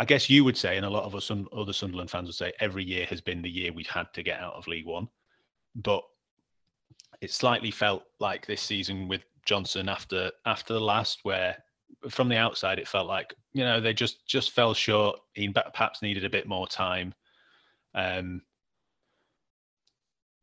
I 0.00 0.06
guess 0.06 0.30
you 0.30 0.44
would 0.44 0.56
say, 0.56 0.78
and 0.78 0.86
a 0.86 0.90
lot 0.90 1.04
of 1.04 1.14
us 1.14 1.30
other 1.52 1.74
Sunderland 1.74 2.10
fans 2.10 2.26
would 2.26 2.34
say, 2.34 2.54
every 2.58 2.82
year 2.82 3.04
has 3.04 3.20
been 3.20 3.42
the 3.42 3.50
year 3.50 3.70
we've 3.70 3.86
had 3.86 4.10
to 4.14 4.22
get 4.22 4.40
out 4.40 4.54
of 4.54 4.66
League 4.66 4.86
One. 4.86 5.08
But 5.76 6.02
it 7.20 7.30
slightly 7.30 7.70
felt 7.70 8.04
like 8.18 8.46
this 8.46 8.62
season 8.62 9.08
with 9.08 9.22
Johnson 9.44 9.90
after 9.90 10.32
after 10.46 10.72
the 10.72 10.80
last, 10.80 11.20
where 11.22 11.62
from 12.08 12.30
the 12.30 12.38
outside 12.38 12.78
it 12.78 12.88
felt 12.88 13.08
like 13.08 13.34
you 13.52 13.62
know 13.62 13.78
they 13.78 13.92
just 13.92 14.26
just 14.26 14.52
fell 14.52 14.72
short. 14.72 15.20
He 15.34 15.50
perhaps 15.50 16.00
needed 16.00 16.24
a 16.24 16.30
bit 16.30 16.48
more 16.48 16.66
time, 16.66 17.12
um, 17.94 18.40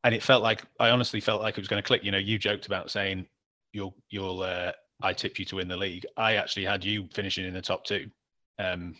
and 0.03 0.13
it 0.13 0.21
felt 0.21 0.43
like 0.43 0.61
I 0.79 0.91
honestly 0.91 1.19
felt 1.19 1.41
like 1.41 1.57
it 1.57 1.61
was 1.61 1.67
going 1.67 1.81
to 1.81 1.87
click. 1.87 2.03
You 2.03 2.11
know, 2.11 2.19
you 2.19 2.37
joked 2.37 2.67
about 2.67 2.91
saying 2.91 3.25
you'll 3.73 3.95
you'll 4.11 4.43
uh, 4.43 4.73
I 5.01 5.13
tip 5.13 5.39
you 5.39 5.45
to 5.45 5.55
win 5.55 5.67
the 5.67 5.77
league. 5.77 6.05
I 6.15 6.35
actually 6.35 6.65
had 6.65 6.85
you 6.85 7.09
finishing 7.11 7.43
in 7.43 7.55
the 7.55 7.61
top 7.61 7.85
two. 7.85 8.11
Um, 8.59 8.95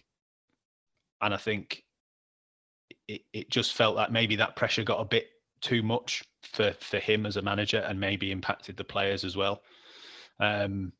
and 1.22 1.34
I 1.34 1.38
think 1.38 1.84
it, 3.08 3.22
it 3.34 3.50
just 3.50 3.74
felt 3.74 3.96
like 3.96 4.12
maybe 4.12 4.36
that 4.38 4.56
pressure 4.56 4.84
got 4.84 5.00
a 5.00 5.06
bit 5.06 5.28
too 5.62 5.82
much 5.82 6.24
for 6.44 6.74
for 6.80 6.98
him 6.98 7.26
as 7.26 7.38
a 7.38 7.42
manager 7.42 7.80
and 7.80 8.00
maybe 8.00 8.32
impacted 8.32 8.78
the 8.78 8.84
players 8.84 9.24
as 9.24 9.36
well. 9.36 9.62
Um, 10.40 10.94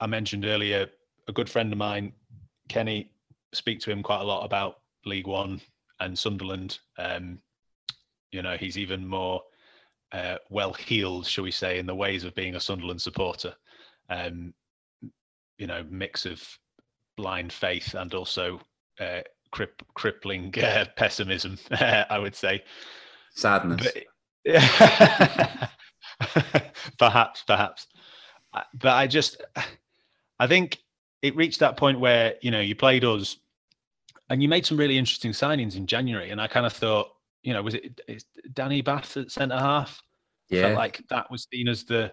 I 0.00 0.06
mentioned 0.06 0.44
earlier 0.44 0.88
a 1.28 1.32
good 1.32 1.48
friend 1.48 1.72
of 1.72 1.78
mine, 1.78 2.12
Kenny, 2.68 3.10
speak 3.52 3.80
to 3.80 3.90
him 3.90 4.02
quite 4.02 4.20
a 4.20 4.24
lot 4.24 4.44
about 4.44 4.80
League 5.04 5.26
One 5.26 5.60
and 6.00 6.18
Sunderland. 6.18 6.78
Um, 6.98 7.38
you 8.30 8.42
know, 8.42 8.56
he's 8.56 8.78
even 8.78 9.06
more 9.06 9.42
uh, 10.12 10.36
well 10.50 10.72
heeled, 10.72 11.26
shall 11.26 11.44
we 11.44 11.50
say, 11.50 11.78
in 11.78 11.86
the 11.86 11.94
ways 11.94 12.24
of 12.24 12.34
being 12.34 12.54
a 12.54 12.60
Sunderland 12.60 13.00
supporter. 13.00 13.54
Um, 14.08 14.54
you 15.58 15.66
know, 15.66 15.84
mix 15.90 16.24
of 16.24 16.42
blind 17.18 17.52
faith 17.52 17.94
and 17.94 18.14
also 18.14 18.60
uh, 19.00 19.20
crippling 19.50 20.54
uh, 20.62 20.86
pessimism, 20.96 21.58
I 21.72 22.18
would 22.18 22.34
say. 22.34 22.62
Sadness. 23.34 23.86
But, 24.44 25.70
perhaps, 26.98 27.42
perhaps. 27.46 27.86
Uh, 28.54 28.62
but 28.74 28.92
I 28.92 29.06
just, 29.06 29.42
I 30.38 30.46
think 30.46 30.78
it 31.20 31.36
reached 31.36 31.58
that 31.58 31.76
point 31.76 32.00
where, 32.00 32.36
you 32.40 32.50
know, 32.50 32.60
you 32.60 32.74
played 32.74 33.04
us 33.04 33.36
and 34.30 34.42
you 34.42 34.48
made 34.48 34.64
some 34.64 34.78
really 34.78 34.96
interesting 34.96 35.32
signings 35.32 35.76
in 35.76 35.86
January. 35.86 36.30
And 36.30 36.40
I 36.40 36.46
kind 36.46 36.64
of 36.64 36.72
thought, 36.72 37.08
you 37.42 37.52
know, 37.52 37.62
was 37.62 37.74
it 37.74 38.00
Danny 38.54 38.80
Batth 38.80 39.16
at 39.16 39.30
centre 39.30 39.58
half? 39.58 40.00
Yeah. 40.50 40.62
Felt 40.62 40.76
like 40.76 41.02
that 41.10 41.30
was 41.30 41.46
seen 41.52 41.68
as 41.68 41.84
the 41.84 42.12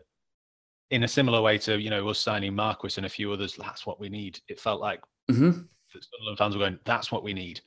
in 0.91 1.03
a 1.03 1.07
similar 1.07 1.41
way 1.41 1.57
to 1.59 1.79
you 1.79 1.89
know 1.89 2.07
us 2.09 2.19
signing 2.19 2.55
Marquis 2.55 2.93
and 2.97 3.05
a 3.05 3.09
few 3.09 3.31
others. 3.31 3.55
That's 3.55 3.85
what 3.85 3.99
we 3.99 4.09
need. 4.09 4.39
It 4.47 4.59
felt 4.59 4.81
like 4.81 5.01
mm-hmm. 5.29 5.61
Sunderland 5.91 6.37
fans 6.37 6.55
were 6.55 6.63
going, 6.63 6.79
"That's 6.85 7.11
what 7.11 7.23
we 7.23 7.33
need," 7.33 7.61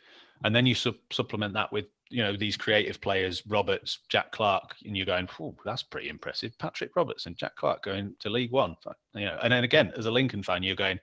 and 0.45 0.55
then 0.55 0.67
you 0.67 0.75
su- 0.75 0.95
supplement 1.11 1.55
that 1.55 1.73
with 1.73 1.87
you 2.11 2.23
know 2.23 2.37
these 2.37 2.57
creative 2.57 3.01
players, 3.01 3.43
Roberts, 3.47 4.01
Jack 4.09 4.33
Clarke, 4.33 4.75
and 4.85 4.97
you're 4.97 5.07
going, 5.07 5.29
"Oh, 5.41 5.55
that's 5.65 5.83
pretty 5.83 6.09
impressive." 6.09 6.57
Patrick 6.59 6.95
Roberts 6.95 7.27
and 7.27 7.37
Jack 7.37 7.57
Clarke 7.57 7.83
going 7.83 8.15
to 8.21 8.31
League 8.31 8.53
One, 8.53 8.77
you 9.15 9.25
know, 9.25 9.39
and 9.43 9.53
then 9.53 9.65
again 9.65 9.93
as 9.97 10.07
a 10.07 10.11
Lincoln 10.11 10.43
fan, 10.43 10.63
you're 10.63 10.77
going, 10.77 11.01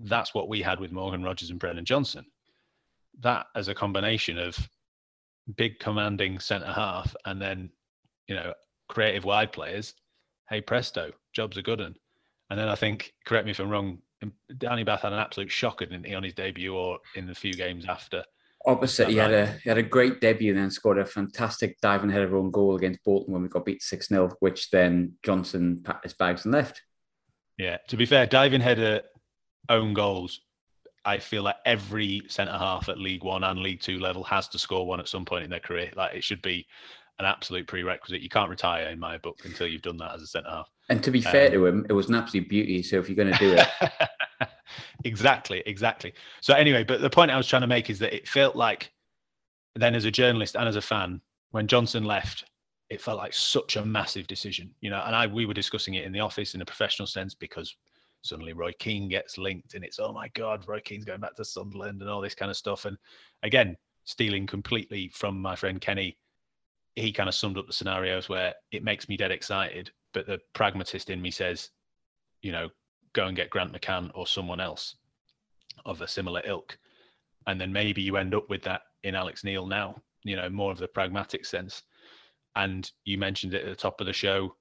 "That's 0.00 0.34
what 0.34 0.48
we 0.48 0.62
had 0.62 0.80
with 0.80 0.92
Morgan 0.92 1.22
Rogers 1.22 1.50
and 1.50 1.58
Brennan 1.58 1.84
Johnson." 1.84 2.26
That 3.20 3.46
as 3.54 3.68
a 3.68 3.74
combination 3.74 4.38
of 4.38 4.56
big 5.56 5.78
commanding 5.78 6.38
centre 6.38 6.72
half 6.72 7.14
and 7.26 7.40
then 7.40 7.70
you 8.28 8.34
know 8.34 8.54
creative 8.88 9.26
wide 9.26 9.52
players 9.52 9.92
hey 10.48 10.60
presto, 10.60 11.12
job's 11.34 11.56
a 11.56 11.62
good 11.62 11.80
one. 11.80 11.96
And 12.50 12.58
then 12.58 12.68
I 12.68 12.74
think, 12.74 13.12
correct 13.26 13.44
me 13.44 13.50
if 13.50 13.58
I'm 13.58 13.68
wrong, 13.68 13.98
um, 14.22 14.32
Danny 14.58 14.84
Batth 14.84 15.02
had 15.02 15.12
an 15.12 15.18
absolute 15.18 15.50
shocker, 15.50 15.86
didn't 15.86 16.06
he, 16.06 16.14
on 16.14 16.22
his 16.22 16.34
debut 16.34 16.74
or 16.74 16.98
in 17.14 17.26
the 17.26 17.34
few 17.34 17.54
games 17.54 17.86
after? 17.86 18.24
Opposite, 18.66 19.08
he 19.08 19.16
had 19.16 19.32
a 19.32 19.46
he 19.62 19.68
had 19.68 19.76
a 19.76 19.82
great 19.82 20.22
debut, 20.22 20.50
and 20.50 20.58
then 20.58 20.70
scored 20.70 20.98
a 20.98 21.04
fantastic 21.04 21.78
diving 21.82 22.08
header 22.08 22.34
own 22.34 22.50
goal 22.50 22.76
against 22.76 23.04
Bolton 23.04 23.34
when 23.34 23.42
we 23.42 23.48
got 23.48 23.66
beat 23.66 23.82
six 23.82 24.08
0 24.08 24.30
which 24.40 24.70
then 24.70 25.12
Johnson 25.22 25.82
packed 25.84 26.04
his 26.04 26.14
bags 26.14 26.46
and 26.46 26.54
left. 26.54 26.80
Yeah, 27.58 27.76
to 27.88 27.98
be 27.98 28.06
fair, 28.06 28.26
diving 28.26 28.62
header 28.62 29.02
own 29.68 29.92
goals. 29.92 30.40
I 31.04 31.18
feel 31.18 31.42
like 31.42 31.56
every 31.66 32.22
centre 32.28 32.56
half 32.56 32.88
at 32.88 32.96
League 32.96 33.22
One 33.22 33.44
and 33.44 33.60
League 33.60 33.82
Two 33.82 33.98
level 33.98 34.24
has 34.24 34.48
to 34.48 34.58
score 34.58 34.86
one 34.86 35.00
at 35.00 35.08
some 35.08 35.26
point 35.26 35.44
in 35.44 35.50
their 35.50 35.60
career. 35.60 35.90
Like 35.94 36.14
it 36.14 36.24
should 36.24 36.40
be 36.40 36.66
an 37.18 37.26
absolute 37.26 37.66
prerequisite. 37.66 38.22
You 38.22 38.30
can't 38.30 38.48
retire 38.48 38.88
in 38.88 38.98
my 38.98 39.18
book 39.18 39.40
until 39.44 39.66
you've 39.66 39.82
done 39.82 39.98
that 39.98 40.14
as 40.14 40.22
a 40.22 40.26
centre 40.26 40.48
half. 40.48 40.70
And 40.88 41.02
to 41.02 41.10
be 41.10 41.20
fair 41.20 41.46
um, 41.46 41.52
to 41.52 41.66
him, 41.66 41.86
it 41.88 41.92
was 41.92 42.08
an 42.08 42.14
absolute 42.14 42.48
beauty. 42.48 42.82
So 42.82 42.98
if 42.98 43.08
you're 43.08 43.16
going 43.16 43.32
to 43.32 43.38
do 43.38 43.54
it, 43.54 44.48
exactly, 45.04 45.62
exactly. 45.64 46.12
So 46.40 46.54
anyway, 46.54 46.84
but 46.84 47.00
the 47.00 47.10
point 47.10 47.30
I 47.30 47.36
was 47.36 47.48
trying 47.48 47.62
to 47.62 47.68
make 47.68 47.88
is 47.88 47.98
that 48.00 48.14
it 48.14 48.28
felt 48.28 48.54
like 48.54 48.92
then 49.74 49.94
as 49.94 50.04
a 50.04 50.10
journalist 50.10 50.56
and 50.56 50.68
as 50.68 50.76
a 50.76 50.82
fan, 50.82 51.20
when 51.52 51.66
Johnson 51.66 52.04
left, 52.04 52.44
it 52.90 53.00
felt 53.00 53.18
like 53.18 53.32
such 53.32 53.76
a 53.76 53.84
massive 53.84 54.26
decision, 54.26 54.70
you 54.80 54.90
know. 54.90 55.02
And 55.04 55.16
I 55.16 55.26
we 55.26 55.46
were 55.46 55.54
discussing 55.54 55.94
it 55.94 56.04
in 56.04 56.12
the 56.12 56.20
office 56.20 56.54
in 56.54 56.60
a 56.60 56.66
professional 56.66 57.06
sense 57.06 57.34
because 57.34 57.74
suddenly 58.22 58.52
Roy 58.52 58.72
Keane 58.78 59.08
gets 59.08 59.38
linked, 59.38 59.74
and 59.74 59.84
it's 59.84 59.98
oh 59.98 60.12
my 60.12 60.28
god, 60.34 60.66
Roy 60.68 60.80
Keane's 60.80 61.04
going 61.04 61.20
back 61.20 61.34
to 61.36 61.44
Sunderland 61.44 62.02
and 62.02 62.10
all 62.10 62.20
this 62.20 62.34
kind 62.34 62.50
of 62.50 62.56
stuff. 62.56 62.84
And 62.84 62.98
again, 63.42 63.76
stealing 64.04 64.46
completely 64.46 65.08
from 65.08 65.40
my 65.40 65.56
friend 65.56 65.80
Kenny, 65.80 66.18
he 66.94 67.12
kind 67.12 67.28
of 67.28 67.34
summed 67.34 67.58
up 67.58 67.66
the 67.66 67.72
scenarios 67.72 68.28
where 68.28 68.54
it 68.70 68.84
makes 68.84 69.08
me 69.08 69.16
dead 69.16 69.32
excited, 69.32 69.90
but 70.14 70.26
the 70.26 70.40
pragmatist 70.54 71.10
in 71.10 71.20
me 71.20 71.30
says, 71.30 71.70
you 72.40 72.52
know, 72.52 72.70
go 73.12 73.26
and 73.26 73.36
get 73.36 73.50
Grant 73.50 73.72
McCann 73.72 74.10
or 74.14 74.26
someone 74.26 74.60
else 74.60 74.96
of 75.84 76.00
a 76.00 76.08
similar 76.08 76.40
ilk. 76.46 76.78
And 77.46 77.60
then 77.60 77.72
maybe 77.72 78.00
you 78.00 78.16
end 78.16 78.34
up 78.34 78.48
with 78.48 78.62
that 78.62 78.82
in 79.02 79.14
Alex 79.14 79.44
Neil 79.44 79.66
now, 79.66 80.00
you 80.22 80.36
know, 80.36 80.48
more 80.48 80.72
of 80.72 80.78
the 80.78 80.88
pragmatic 80.88 81.44
sense. 81.44 81.82
And 82.56 82.90
you 83.04 83.18
mentioned 83.18 83.52
it 83.52 83.64
at 83.64 83.68
the 83.68 83.76
top 83.76 84.00
of 84.00 84.06
the 84.06 84.12
show, 84.12 84.54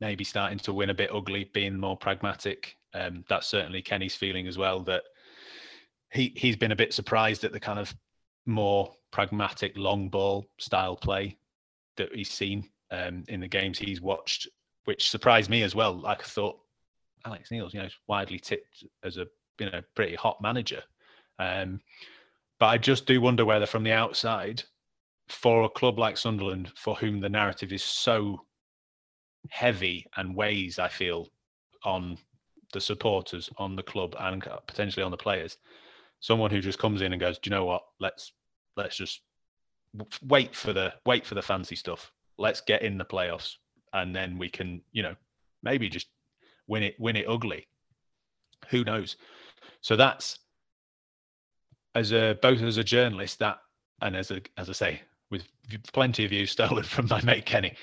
maybe 0.00 0.24
starting 0.24 0.58
to 0.60 0.72
win 0.72 0.90
a 0.90 0.94
bit 0.94 1.14
ugly, 1.14 1.50
being 1.52 1.78
more 1.78 1.96
pragmatic. 1.96 2.74
Um, 2.94 3.24
that's 3.28 3.46
certainly 3.46 3.82
Kenny's 3.82 4.16
feeling 4.16 4.48
as 4.48 4.58
well 4.58 4.80
that 4.80 5.04
he 6.10 6.32
he's 6.36 6.56
been 6.56 6.72
a 6.72 6.76
bit 6.76 6.92
surprised 6.92 7.44
at 7.44 7.52
the 7.52 7.60
kind 7.60 7.78
of 7.78 7.94
more 8.46 8.92
pragmatic 9.12 9.76
long 9.76 10.08
ball 10.08 10.46
style 10.58 10.96
play 10.96 11.36
that 11.96 12.12
he's 12.12 12.30
seen 12.30 12.68
um, 12.90 13.24
in 13.28 13.40
the 13.40 13.48
games 13.48 13.78
he's 13.78 14.00
watched, 14.00 14.48
which 14.84 15.10
surprised 15.10 15.50
me 15.50 15.62
as 15.62 15.74
well. 15.74 15.94
Like 15.94 16.20
I 16.20 16.26
thought 16.26 16.58
Alex 17.24 17.50
Neil's, 17.50 17.74
you 17.74 17.80
know, 17.80 17.86
is 17.86 17.96
widely 18.06 18.38
tipped 18.38 18.84
as 19.04 19.16
a 19.16 19.26
you 19.58 19.70
know 19.70 19.82
pretty 19.94 20.14
hot 20.14 20.40
manager. 20.40 20.82
Um, 21.38 21.80
but 22.58 22.66
I 22.66 22.78
just 22.78 23.06
do 23.06 23.20
wonder 23.20 23.44
whether 23.44 23.66
from 23.66 23.84
the 23.84 23.92
outside, 23.92 24.62
for 25.28 25.64
a 25.64 25.68
club 25.68 25.98
like 25.98 26.16
Sunderland, 26.16 26.72
for 26.76 26.94
whom 26.94 27.20
the 27.20 27.28
narrative 27.28 27.72
is 27.72 27.82
so 27.82 28.40
heavy 29.48 30.06
and 30.16 30.36
weighs, 30.36 30.78
I 30.78 30.88
feel, 30.88 31.28
on 31.84 32.18
the 32.72 32.80
supporters, 32.80 33.48
on 33.56 33.76
the 33.76 33.82
club, 33.82 34.14
and 34.18 34.42
potentially 34.66 35.02
on 35.02 35.10
the 35.10 35.16
players, 35.16 35.56
someone 36.20 36.50
who 36.50 36.60
just 36.60 36.78
comes 36.78 37.00
in 37.00 37.12
and 37.12 37.20
goes, 37.20 37.38
"Do 37.38 37.48
you 37.48 37.56
know 37.56 37.64
what? 37.64 37.82
Let's 37.98 38.32
let's 38.76 38.96
just 38.96 39.22
wait 40.22 40.54
for 40.54 40.72
the 40.72 40.92
wait 41.06 41.26
for 41.26 41.34
the 41.34 41.42
fancy 41.42 41.76
stuff. 41.76 42.12
Let's 42.40 42.60
get 42.60 42.82
in 42.82 42.98
the 42.98 43.04
playoffs, 43.04 43.56
and 43.92 44.14
then 44.14 44.38
we 44.38 44.48
can, 44.48 44.80
you 44.92 45.02
know, 45.02 45.14
maybe 45.62 45.88
just 45.88 46.08
win 46.66 46.82
it 46.82 46.98
win 46.98 47.16
it 47.16 47.28
ugly. 47.28 47.68
Who 48.70 48.82
knows? 48.84 49.16
So 49.82 49.94
that's 49.94 50.38
as 51.94 52.12
a 52.12 52.38
both 52.40 52.62
as 52.62 52.78
a 52.78 52.84
journalist 52.84 53.38
that 53.40 53.58
and 54.00 54.16
as 54.16 54.30
a 54.30 54.40
as 54.56 54.68
I 54.68 54.72
say 54.72 55.02
with 55.30 55.44
plenty 55.92 56.24
of 56.24 56.30
views 56.30 56.50
stolen 56.56 56.84
from 56.84 57.06
my 57.08 57.20
mate 57.22 57.46
Kenny, 57.46 57.76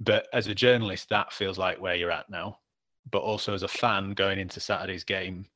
but 0.00 0.26
as 0.32 0.46
a 0.46 0.54
journalist 0.54 1.08
that 1.10 1.32
feels 1.32 1.58
like 1.58 1.80
where 1.80 1.94
you're 1.94 2.10
at 2.10 2.30
now. 2.30 2.58
But 3.10 3.22
also 3.22 3.54
as 3.54 3.62
a 3.62 3.68
fan 3.68 4.12
going 4.12 4.38
into 4.38 4.60
Saturday's 4.60 5.04
game, 5.04 5.46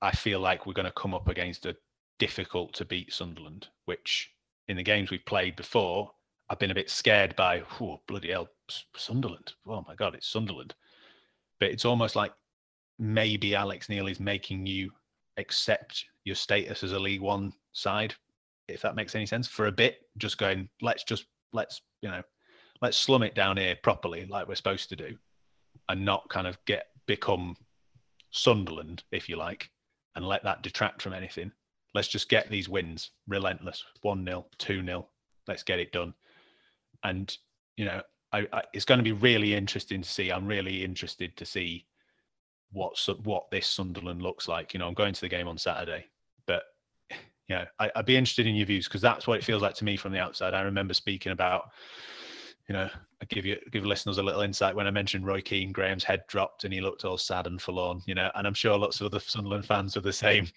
I 0.00 0.12
feel 0.12 0.38
like 0.38 0.66
we're 0.66 0.72
going 0.72 0.86
to 0.86 0.92
come 0.92 1.14
up 1.14 1.28
against 1.28 1.66
a 1.66 1.76
difficult 2.18 2.74
to 2.74 2.84
beat 2.84 3.12
Sunderland, 3.12 3.68
which 3.86 4.30
in 4.68 4.76
the 4.76 4.82
games 4.82 5.10
we've 5.10 5.24
played 5.24 5.56
before, 5.56 6.10
I've 6.50 6.58
been 6.58 6.70
a 6.70 6.74
bit 6.74 6.90
scared 6.90 7.34
by, 7.36 7.62
oh, 7.80 8.00
bloody 8.06 8.30
hell, 8.30 8.48
Sunderland. 8.96 9.52
Oh 9.66 9.84
my 9.88 9.94
God, 9.94 10.14
it's 10.14 10.28
Sunderland. 10.28 10.74
But 11.58 11.70
it's 11.70 11.84
almost 11.84 12.16
like 12.16 12.32
maybe 12.98 13.54
Alex 13.54 13.88
Neil 13.88 14.06
is 14.06 14.20
making 14.20 14.66
you 14.66 14.90
accept 15.36 16.04
your 16.24 16.36
status 16.36 16.82
as 16.82 16.92
a 16.92 16.98
League 16.98 17.20
One 17.20 17.52
side, 17.72 18.14
if 18.68 18.82
that 18.82 18.94
makes 18.94 19.14
any 19.14 19.26
sense, 19.26 19.48
for 19.48 19.66
a 19.66 19.72
bit, 19.72 20.02
just 20.18 20.38
going, 20.38 20.68
let's 20.82 21.04
just, 21.04 21.26
let's, 21.52 21.80
you 22.02 22.10
know, 22.10 22.22
let's 22.82 22.96
slum 22.96 23.22
it 23.22 23.34
down 23.34 23.56
here 23.56 23.76
properly, 23.82 24.26
like 24.26 24.46
we're 24.46 24.54
supposed 24.54 24.88
to 24.90 24.96
do, 24.96 25.16
and 25.88 26.04
not 26.04 26.28
kind 26.28 26.46
of 26.46 26.58
get, 26.66 26.88
become 27.06 27.56
Sunderland, 28.30 29.02
if 29.12 29.28
you 29.28 29.36
like, 29.36 29.70
and 30.14 30.26
let 30.26 30.44
that 30.44 30.62
detract 30.62 31.02
from 31.02 31.14
anything. 31.14 31.50
Let's 31.94 32.08
just 32.08 32.28
get 32.28 32.50
these 32.50 32.68
wins, 32.68 33.10
relentless, 33.28 33.84
1 34.02 34.24
0, 34.24 34.46
2 34.58 34.84
0. 34.84 35.08
Let's 35.46 35.62
get 35.62 35.78
it 35.78 35.92
done. 35.92 36.14
And, 37.04 37.36
you 37.76 37.84
know, 37.84 38.02
I, 38.32 38.46
I, 38.52 38.62
it's 38.72 38.84
going 38.84 38.98
to 38.98 39.04
be 39.04 39.12
really 39.12 39.54
interesting 39.54 40.02
to 40.02 40.08
see. 40.08 40.30
I'm 40.30 40.46
really 40.46 40.82
interested 40.82 41.36
to 41.36 41.46
see 41.46 41.86
what 42.72 42.98
what 43.22 43.50
this 43.50 43.66
Sunderland 43.66 44.22
looks 44.22 44.48
like. 44.48 44.74
You 44.74 44.80
know, 44.80 44.88
I'm 44.88 44.94
going 44.94 45.14
to 45.14 45.20
the 45.20 45.28
game 45.28 45.46
on 45.46 45.56
Saturday, 45.56 46.06
but 46.46 46.64
yeah, 47.48 47.66
I, 47.78 47.90
would 47.96 48.06
be 48.06 48.16
interested 48.16 48.46
in 48.46 48.56
your 48.56 48.66
views 48.66 48.88
because 48.88 49.00
that's 49.00 49.26
what 49.26 49.38
it 49.38 49.44
feels 49.44 49.62
like 49.62 49.74
to 49.76 49.84
me 49.84 49.96
from 49.96 50.12
the 50.12 50.18
outside. 50.18 50.54
I 50.54 50.62
remember 50.62 50.94
speaking 50.94 51.32
about, 51.32 51.70
you 52.68 52.72
know, 52.72 52.88
I 53.22 53.24
give 53.26 53.46
you 53.46 53.58
give 53.70 53.86
listeners 53.86 54.18
a 54.18 54.22
little 54.22 54.40
insight 54.40 54.74
when 54.74 54.86
I 54.86 54.90
mentioned 54.90 55.26
Roy 55.26 55.40
Keane. 55.40 55.72
Graham's 55.72 56.04
head 56.04 56.24
dropped 56.26 56.64
and 56.64 56.74
he 56.74 56.80
looked 56.80 57.04
all 57.04 57.18
sad 57.18 57.46
and 57.46 57.60
forlorn. 57.60 58.02
You 58.06 58.14
know, 58.14 58.30
and 58.34 58.46
I'm 58.46 58.54
sure 58.54 58.76
lots 58.76 59.00
of 59.00 59.06
other 59.06 59.20
Sunderland 59.20 59.66
fans 59.66 59.94
were 59.94 60.02
the 60.02 60.12
same. 60.12 60.48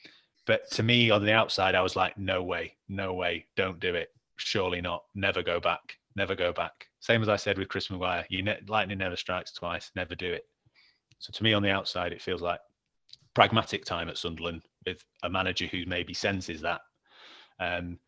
But 0.45 0.71
to 0.71 0.83
me, 0.83 1.11
on 1.11 1.25
the 1.25 1.33
outside, 1.33 1.75
I 1.75 1.81
was 1.81 1.97
like, 1.97 2.17
no 2.17 2.41
way, 2.41 2.77
no 2.87 3.13
way, 3.13 3.45
don't 3.57 3.81
do 3.81 3.93
it. 3.93 4.09
Surely 4.37 4.79
not. 4.79 5.03
Never 5.13 5.43
go 5.43 5.59
back. 5.59 5.97
Never 6.17 6.35
go 6.35 6.51
back. 6.51 6.87
Same 6.99 7.21
as 7.21 7.29
I 7.29 7.35
said 7.35 7.59
with 7.59 7.69
Chris 7.69 7.91
Maguire. 7.91 8.25
You 8.29 8.41
ne- 8.41 8.59
lightning 8.67 8.97
never 8.97 9.15
strikes 9.15 9.53
twice. 9.53 9.91
Never 9.95 10.15
do 10.15 10.33
it. 10.33 10.45
So 11.19 11.31
to 11.31 11.43
me, 11.43 11.53
on 11.53 11.61
the 11.61 11.69
outside, 11.69 12.11
it 12.11 12.21
feels 12.21 12.41
like 12.41 12.59
pragmatic 13.35 13.85
time 13.85 14.09
at 14.09 14.17
Sunderland 14.17 14.63
with 14.87 15.03
a 15.21 15.29
manager 15.29 15.67
who 15.67 15.85
maybe 15.85 16.15
senses 16.15 16.59
that. 16.61 16.81
Um, 17.59 17.99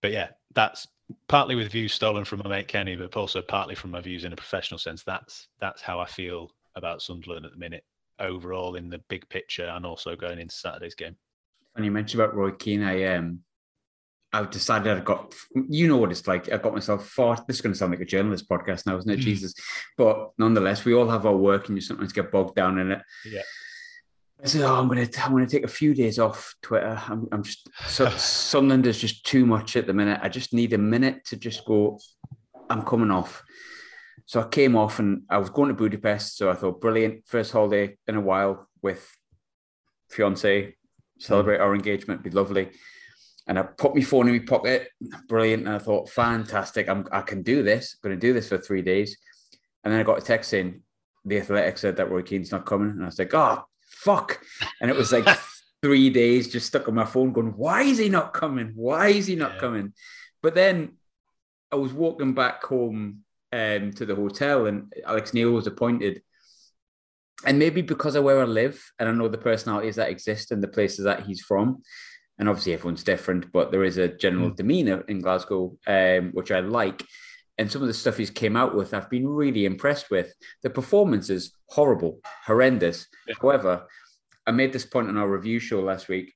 but 0.00 0.12
yeah, 0.12 0.28
that's 0.54 0.86
partly 1.26 1.56
with 1.56 1.72
views 1.72 1.92
stolen 1.92 2.24
from 2.24 2.40
my 2.44 2.48
mate 2.48 2.68
Kenny, 2.68 2.94
but 2.94 3.16
also 3.16 3.42
partly 3.42 3.74
from 3.74 3.90
my 3.90 4.00
views 4.00 4.24
in 4.24 4.32
a 4.32 4.36
professional 4.36 4.78
sense. 4.78 5.02
That's 5.02 5.48
that's 5.60 5.82
how 5.82 5.98
I 5.98 6.06
feel 6.06 6.52
about 6.76 7.02
Sunderland 7.02 7.46
at 7.46 7.50
the 7.50 7.58
minute, 7.58 7.84
overall 8.20 8.76
in 8.76 8.88
the 8.88 8.98
big 9.08 9.28
picture, 9.28 9.66
and 9.66 9.84
also 9.84 10.14
going 10.14 10.38
into 10.38 10.54
Saturday's 10.54 10.94
game. 10.94 11.16
When 11.72 11.84
you 11.84 11.90
mentioned 11.90 12.20
about 12.20 12.36
Roy 12.36 12.52
Keane, 12.52 12.84
I 12.84 13.04
um, 13.16 13.40
I've 14.32 14.50
decided 14.50 14.96
I've 14.96 15.04
got, 15.04 15.34
you 15.68 15.88
know 15.88 15.96
what 15.96 16.12
it's 16.12 16.26
like. 16.28 16.50
I've 16.52 16.62
got 16.62 16.72
myself 16.72 17.08
far, 17.08 17.36
This 17.46 17.56
is 17.56 17.62
going 17.62 17.72
to 17.72 17.78
sound 17.78 17.92
like 17.92 18.00
a 18.00 18.04
journalist 18.04 18.48
podcast 18.48 18.86
now, 18.86 18.96
isn't 18.96 19.10
it? 19.10 19.18
Mm. 19.18 19.22
Jesus. 19.22 19.54
But 19.96 20.30
nonetheless, 20.38 20.84
we 20.84 20.94
all 20.94 21.08
have 21.08 21.26
our 21.26 21.36
work 21.36 21.68
and 21.68 21.76
you 21.76 21.82
sometimes 21.82 22.12
get 22.12 22.30
bogged 22.30 22.54
down 22.54 22.78
in 22.78 22.92
it. 22.92 23.02
Yeah. 23.26 23.42
I 24.42 24.46
said, 24.46 24.62
oh, 24.62 24.74
I'm 24.74 24.88
going 24.88 25.06
to, 25.06 25.24
I'm 25.24 25.32
going 25.32 25.44
to 25.44 25.50
take 25.50 25.64
a 25.64 25.68
few 25.68 25.94
days 25.94 26.18
off 26.18 26.54
Twitter. 26.62 27.00
I'm, 27.08 27.28
I'm 27.32 27.42
just, 27.42 27.68
so, 27.86 28.08
Sunderland 28.16 28.86
is 28.86 28.98
just 28.98 29.26
too 29.26 29.44
much 29.44 29.76
at 29.76 29.86
the 29.86 29.92
minute. 29.92 30.20
I 30.22 30.28
just 30.28 30.54
need 30.54 30.72
a 30.72 30.78
minute 30.78 31.24
to 31.26 31.36
just 31.36 31.64
go, 31.64 31.98
I'm 32.70 32.82
coming 32.82 33.10
off. 33.10 33.42
So 34.26 34.40
I 34.40 34.46
came 34.46 34.76
off 34.76 35.00
and 35.00 35.22
I 35.28 35.38
was 35.38 35.50
going 35.50 35.68
to 35.68 35.74
Budapest. 35.74 36.36
So 36.36 36.50
I 36.50 36.54
thought, 36.54 36.80
brilliant. 36.80 37.26
First 37.26 37.50
holiday 37.50 37.96
in 38.06 38.14
a 38.14 38.20
while 38.20 38.68
with 38.80 39.10
fiance, 40.08 40.76
celebrate 41.18 41.58
our 41.58 41.74
engagement, 41.74 42.22
be 42.22 42.30
lovely 42.30 42.70
and 43.50 43.58
I 43.58 43.62
put 43.62 43.96
my 43.96 44.00
phone 44.00 44.28
in 44.28 44.34
my 44.34 44.44
pocket. 44.46 44.90
Brilliant. 45.26 45.66
And 45.66 45.74
I 45.74 45.80
thought, 45.80 46.08
fantastic. 46.08 46.88
I'm, 46.88 47.08
I 47.10 47.22
can 47.22 47.42
do 47.42 47.64
this. 47.64 47.96
I'm 47.96 48.08
going 48.08 48.20
to 48.20 48.26
do 48.26 48.32
this 48.32 48.48
for 48.48 48.58
three 48.58 48.80
days. 48.80 49.18
And 49.82 49.92
then 49.92 49.98
I 49.98 50.04
got 50.04 50.18
a 50.18 50.24
text 50.24 50.50
saying 50.50 50.82
the 51.24 51.38
Athletic 51.38 51.76
said 51.76 51.96
that 51.96 52.12
Roy 52.12 52.22
Keane's 52.22 52.52
not 52.52 52.64
coming. 52.64 52.90
And 52.90 53.02
I 53.02 53.06
was 53.06 53.18
like, 53.18 53.34
oh, 53.34 53.64
fuck. 53.88 54.40
And 54.80 54.88
it 54.88 54.96
was 54.96 55.10
like 55.10 55.26
three 55.82 56.10
days 56.10 56.52
just 56.52 56.68
stuck 56.68 56.86
on 56.86 56.94
my 56.94 57.04
phone 57.04 57.32
going, 57.32 57.48
why 57.56 57.82
is 57.82 57.98
he 57.98 58.08
not 58.08 58.32
coming? 58.32 58.70
Why 58.76 59.08
is 59.08 59.26
he 59.26 59.34
not 59.34 59.54
yeah. 59.54 59.60
coming? 59.60 59.94
But 60.44 60.54
then 60.54 60.92
I 61.72 61.74
was 61.74 61.92
walking 61.92 62.34
back 62.34 62.62
home 62.62 63.24
um, 63.52 63.92
to 63.94 64.06
the 64.06 64.14
hotel 64.14 64.66
and 64.66 64.92
Alex 65.04 65.34
Neil 65.34 65.50
was 65.50 65.66
appointed. 65.66 66.22
And 67.44 67.58
maybe 67.58 67.82
because 67.82 68.14
of 68.14 68.22
where 68.22 68.40
I 68.40 68.44
live 68.44 68.80
and 69.00 69.08
I 69.08 69.12
know 69.12 69.26
the 69.26 69.38
personalities 69.38 69.96
that 69.96 70.10
exist 70.10 70.52
and 70.52 70.62
the 70.62 70.68
places 70.68 71.04
that 71.04 71.24
he's 71.24 71.40
from, 71.40 71.82
and 72.40 72.48
obviously 72.48 72.72
everyone's 72.72 73.04
different, 73.04 73.52
but 73.52 73.70
there 73.70 73.84
is 73.84 73.98
a 73.98 74.08
general 74.08 74.50
mm. 74.50 74.56
demeanor 74.56 75.02
in 75.02 75.20
Glasgow, 75.20 75.76
um, 75.86 76.30
which 76.32 76.50
I 76.50 76.60
like. 76.60 77.04
And 77.58 77.70
some 77.70 77.82
of 77.82 77.88
the 77.88 77.94
stuff 77.94 78.16
he's 78.16 78.30
came 78.30 78.56
out 78.56 78.74
with, 78.74 78.94
I've 78.94 79.10
been 79.10 79.28
really 79.28 79.66
impressed 79.66 80.10
with. 80.10 80.32
The 80.62 80.70
performance 80.70 81.28
is 81.28 81.52
horrible, 81.68 82.20
horrendous. 82.46 83.06
Yeah. 83.28 83.34
However, 83.42 83.86
I 84.46 84.52
made 84.52 84.72
this 84.72 84.86
point 84.86 85.08
on 85.08 85.18
our 85.18 85.28
review 85.28 85.60
show 85.60 85.80
last 85.80 86.08
week. 86.08 86.32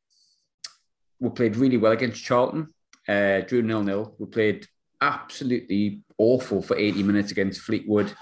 We 1.21 1.31
played 1.31 1.57
really 1.57 1.79
well 1.79 1.93
against 1.93 2.23
Charlton, 2.23 2.75
uh, 3.09 3.41
drew 3.41 3.63
nil 3.63 3.83
nil. 3.83 4.15
We 4.19 4.27
played 4.27 4.67
absolutely 5.01 6.03
awful 6.19 6.61
for 6.61 6.77
80 6.77 7.03
minutes 7.03 7.33
against 7.33 7.63
Fleetwood 7.63 8.13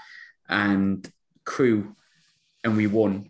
and 0.47 1.05
Crewe, 1.43 1.97
and 2.63 2.77
we 2.77 2.87
won 2.87 3.29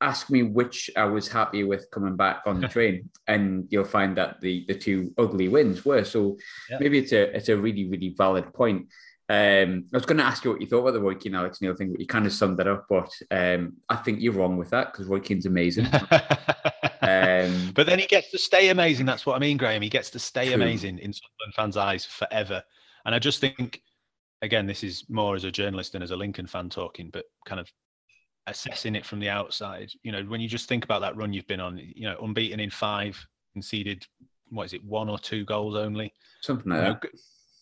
ask 0.00 0.30
me 0.30 0.42
which 0.42 0.90
I 0.96 1.04
was 1.04 1.28
happy 1.28 1.64
with 1.64 1.90
coming 1.90 2.16
back 2.16 2.42
on 2.46 2.60
the 2.60 2.68
train, 2.76 3.08
and 3.26 3.66
you'll 3.70 3.84
find 3.84 4.16
that 4.16 4.40
the 4.40 4.64
the 4.68 4.74
two 4.74 5.12
ugly 5.18 5.48
wins 5.48 5.84
were. 5.84 6.04
So 6.04 6.36
yeah. 6.70 6.78
maybe 6.80 6.98
it's 6.98 7.12
a 7.12 7.34
it's 7.36 7.48
a 7.48 7.56
really 7.56 7.88
really 7.88 8.14
valid 8.16 8.52
point. 8.52 8.88
Um, 9.28 9.86
I 9.92 9.96
was 9.96 10.06
going 10.06 10.18
to 10.18 10.24
ask 10.24 10.44
you 10.44 10.52
what 10.52 10.60
you 10.60 10.68
thought 10.68 10.82
about 10.82 10.92
the 10.92 11.00
Roy 11.00 11.14
Keane 11.14 11.34
Alex 11.34 11.60
Neil 11.60 11.74
thing, 11.74 11.90
but 11.90 12.00
you 12.00 12.06
kind 12.06 12.26
of 12.26 12.32
summed 12.32 12.60
it 12.60 12.68
up. 12.68 12.86
But 12.88 13.10
um, 13.32 13.74
I 13.88 13.96
think 13.96 14.20
you're 14.20 14.32
wrong 14.32 14.56
with 14.56 14.70
that 14.70 14.92
because 14.92 15.06
Roy 15.06 15.18
Keane's 15.18 15.46
amazing. 15.46 15.86
um, 17.02 17.72
but 17.74 17.86
then 17.86 17.98
he 17.98 18.06
gets 18.06 18.30
to 18.30 18.38
stay 18.38 18.68
amazing. 18.68 19.04
That's 19.04 19.26
what 19.26 19.34
I 19.34 19.40
mean, 19.40 19.56
Graham. 19.56 19.82
He 19.82 19.88
gets 19.88 20.10
to 20.10 20.20
stay 20.20 20.46
true. 20.46 20.54
amazing 20.54 20.98
in 20.98 21.12
Sunderland 21.12 21.54
fans' 21.56 21.76
eyes 21.76 22.04
forever. 22.04 22.62
And 23.04 23.14
I 23.16 23.18
just 23.18 23.40
think, 23.40 23.82
again, 24.42 24.66
this 24.66 24.84
is 24.84 25.04
more 25.08 25.34
as 25.34 25.42
a 25.42 25.50
journalist 25.50 25.92
than 25.92 26.02
as 26.02 26.12
a 26.12 26.16
Lincoln 26.16 26.46
fan 26.46 26.68
talking, 26.68 27.10
but 27.12 27.24
kind 27.46 27.60
of 27.60 27.68
assessing 28.46 28.94
it 28.94 29.04
from 29.04 29.20
the 29.20 29.28
outside. 29.28 29.90
You 30.02 30.12
know, 30.12 30.22
when 30.24 30.40
you 30.40 30.48
just 30.48 30.68
think 30.68 30.84
about 30.84 31.00
that 31.00 31.16
run 31.16 31.32
you've 31.32 31.46
been 31.46 31.60
on, 31.60 31.78
you 31.78 32.08
know, 32.08 32.16
unbeaten 32.22 32.60
in 32.60 32.70
five, 32.70 33.18
conceded 33.52 34.06
what 34.50 34.64
is 34.64 34.72
it, 34.72 34.84
one 34.84 35.08
or 35.08 35.18
two 35.18 35.44
goals 35.44 35.74
only, 35.74 36.12
something 36.40 36.70
like 36.70 36.78
you 36.78 36.84
know, 36.84 36.98
that 37.02 37.10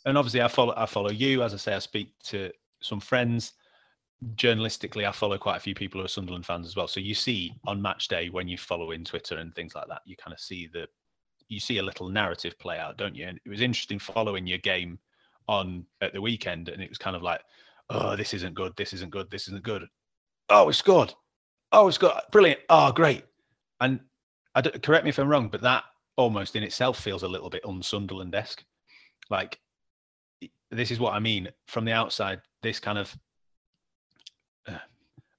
and 0.05 0.19
obviously 0.19 0.43
I 0.43 0.49
follow 0.49 0.75
I 0.77 0.87
follow 0.87 1.11
you. 1.11 1.43
As 1.43 1.55
I 1.55 1.57
say, 1.57 1.75
I 1.75 1.79
speak 1.79 2.13
to 2.25 2.51
some 2.81 3.01
friends. 3.01 3.53
Journalistically, 4.37 5.07
I 5.07 5.13
follow 5.13 5.37
quite 5.37 5.57
a 5.57 5.61
few 5.61 5.75
people 5.75 6.01
who 6.01 6.05
are 6.05 6.09
Sunderland 6.09 6.47
fans 6.47 6.67
as 6.67 6.77
well. 6.77 6.89
So 6.89 7.01
you 7.01 7.15
see 7.15 7.53
on 7.67 7.83
match 7.83 8.09
day 8.09 8.31
when 8.31 8.49
you 8.49 8.57
follow 8.57 8.93
in 8.93 9.05
Twitter 9.05 9.37
and 9.37 9.55
things 9.55 9.75
like 9.75 9.89
that, 9.89 10.03
you 10.07 10.17
kind 10.17 10.33
of 10.33 10.41
see 10.41 10.69
the 10.73 10.87
you 11.49 11.61
see 11.61 11.79
a 11.79 11.83
little 11.83 12.09
narrative 12.09 12.59
play 12.59 12.79
out, 12.79 12.97
don't 12.97 13.15
you? 13.15 13.27
And 13.27 13.39
it 13.45 13.49
was 13.49 13.61
interesting 13.61 13.99
following 13.99 14.47
your 14.47 14.59
game 14.59 14.99
on 15.47 15.85
at 16.01 16.13
the 16.13 16.21
weekend, 16.21 16.69
and 16.69 16.83
it 16.83 16.89
was 16.89 16.99
kind 16.99 17.17
of 17.17 17.23
like, 17.23 17.43
oh, 17.91 18.17
this 18.17 18.33
isn't 18.35 18.55
good, 18.55 18.73
this 18.77 18.93
isn't 18.95 19.11
good, 19.11 19.31
this 19.31 19.47
isn't 19.49 19.63
good. 19.63 19.87
Oh, 20.49 20.67
we 20.67 20.73
scored. 20.73 21.15
Oh, 21.73 21.87
we 21.87 21.93
scored. 21.93 22.21
Brilliant. 22.31 22.61
Oh, 22.69 22.93
great. 22.93 23.25
And 23.81 24.01
correct 24.83 25.05
me 25.05 25.11
if 25.11 25.19
I'm 25.19 25.29
wrong, 25.29 25.49
but 25.49 25.63
that 25.63 25.85
almost 26.17 26.55
in 26.55 26.63
itself 26.63 27.01
feels 27.01 27.23
a 27.23 27.29
little 27.29 27.51
bit 27.51 27.65
un-Sunderland 27.65 28.35
esque. 28.35 28.65
Like 29.31 29.59
this 30.71 30.91
is 30.91 31.01
what 31.01 31.15
I 31.15 31.19
mean 31.19 31.49
from 31.67 31.85
the 31.85 31.93
outside. 31.93 32.41
This 32.63 32.81
kind 32.81 32.99
of 32.99 33.17
uh, 34.69 34.79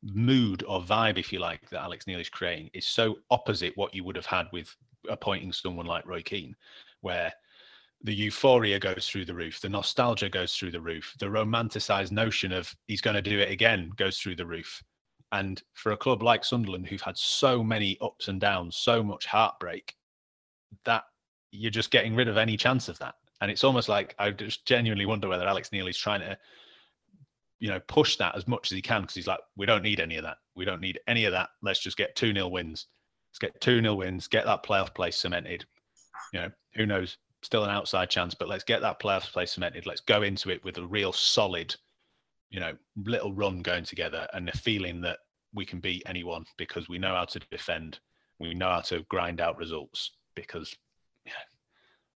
mood 0.03 0.63
or 0.67 0.81
vibe, 0.81 1.17
if 1.17 1.31
you 1.31 1.39
like, 1.39 1.69
that 1.69 1.81
Alex 1.81 2.07
Neil 2.07 2.19
is 2.19 2.29
creating 2.29 2.69
is 2.73 2.85
so 2.85 3.17
opposite 3.31 3.73
what 3.75 3.93
you 3.93 4.03
would 4.03 4.15
have 4.15 4.25
had 4.25 4.47
with 4.51 4.75
appointing 5.09 5.51
someone 5.51 5.85
like 5.85 6.05
Roy 6.05 6.21
Keane, 6.21 6.55
where 7.01 7.31
the 8.03 8.13
euphoria 8.13 8.79
goes 8.79 9.07
through 9.07 9.25
the 9.25 9.33
roof, 9.33 9.61
the 9.61 9.69
nostalgia 9.69 10.29
goes 10.29 10.55
through 10.55 10.71
the 10.71 10.81
roof, 10.81 11.15
the 11.19 11.25
romanticized 11.25 12.11
notion 12.11 12.51
of 12.51 12.75
he's 12.87 13.01
going 13.01 13.15
to 13.15 13.21
do 13.21 13.39
it 13.39 13.51
again 13.51 13.91
goes 13.95 14.19
through 14.19 14.35
the 14.35 14.45
roof. 14.45 14.83
And 15.32 15.61
for 15.73 15.91
a 15.91 15.97
club 15.97 16.23
like 16.23 16.45
Sunderland, 16.45 16.88
who've 16.88 17.01
had 17.01 17.17
so 17.17 17.63
many 17.63 17.97
ups 18.01 18.28
and 18.28 18.39
downs, 18.39 18.78
so 18.78 19.03
much 19.03 19.26
heartbreak, 19.26 19.95
that 20.86 21.03
you're 21.51 21.71
just 21.71 21.91
getting 21.91 22.15
rid 22.15 22.28
of 22.28 22.38
any 22.38 22.57
chance 22.57 22.88
of 22.88 22.97
that. 22.99 23.15
And 23.41 23.51
it's 23.51 23.63
almost 23.63 23.89
like 23.89 24.15
I 24.17 24.32
just 24.32 24.65
genuinely 24.65 25.05
wonder 25.05 25.28
whether 25.28 25.47
Alex 25.47 25.71
Neil 25.71 25.88
is 25.88 25.97
trying 25.97 26.21
to, 26.21 26.38
you 27.59 27.69
know, 27.69 27.80
push 27.88 28.15
that 28.17 28.36
as 28.36 28.47
much 28.47 28.71
as 28.71 28.76
he 28.76 28.82
can 28.82 29.01
because 29.01 29.15
he's 29.15 29.28
like, 29.28 29.39
we 29.57 29.65
don't 29.65 29.84
need 29.84 29.99
any 29.99 30.15
of 30.17 30.23
that. 30.23 30.38
We 30.55 30.65
don't 30.65 30.82
need 30.82 30.99
any 31.07 31.26
of 31.26 31.34
that. 31.34 31.49
Let's 31.61 31.80
just 31.80 31.97
get 31.97 32.15
2 32.15 32.34
0 32.34 32.47
wins. 32.47 32.88
Let's 33.30 33.39
get 33.39 33.61
2 33.61 33.82
0 33.82 33.95
wins, 33.95 34.28
get 34.28 34.45
that 34.45 34.63
playoff 34.63 34.93
place 34.93 35.17
cemented. 35.17 35.65
You 36.34 36.41
know, 36.41 36.51
who 36.76 36.86
knows? 36.86 37.17
Still 37.41 37.63
an 37.63 37.69
outside 37.69 38.09
chance, 38.09 38.34
but 38.34 38.47
let's 38.47 38.63
get 38.63 38.82
that 38.82 38.99
playoff 38.99 39.32
place 39.32 39.51
cemented. 39.51 39.86
Let's 39.86 40.01
go 40.01 40.23
into 40.23 40.49
it 40.49 40.63
with 40.63 40.78
a 40.78 40.86
real 40.86 41.11
solid, 41.11 41.76
you 42.49 42.59
know, 42.59 42.73
little 42.97 43.33
run 43.33 43.61
going 43.61 43.83
together 43.83 44.27
and 44.33 44.47
the 44.47 44.51
feeling 44.53 45.01
that 45.01 45.19
we 45.53 45.65
can 45.65 45.79
beat 45.79 46.03
anyone 46.05 46.45
because 46.57 46.87
we 46.89 46.97
know 46.97 47.15
how 47.15 47.25
to 47.25 47.39
defend. 47.51 47.99
We 48.39 48.53
know 48.53 48.69
how 48.69 48.81
to 48.81 49.05
grind 49.09 49.41
out 49.41 49.57
results 49.57 50.11
because 50.35 50.75
yeah, 51.25 51.31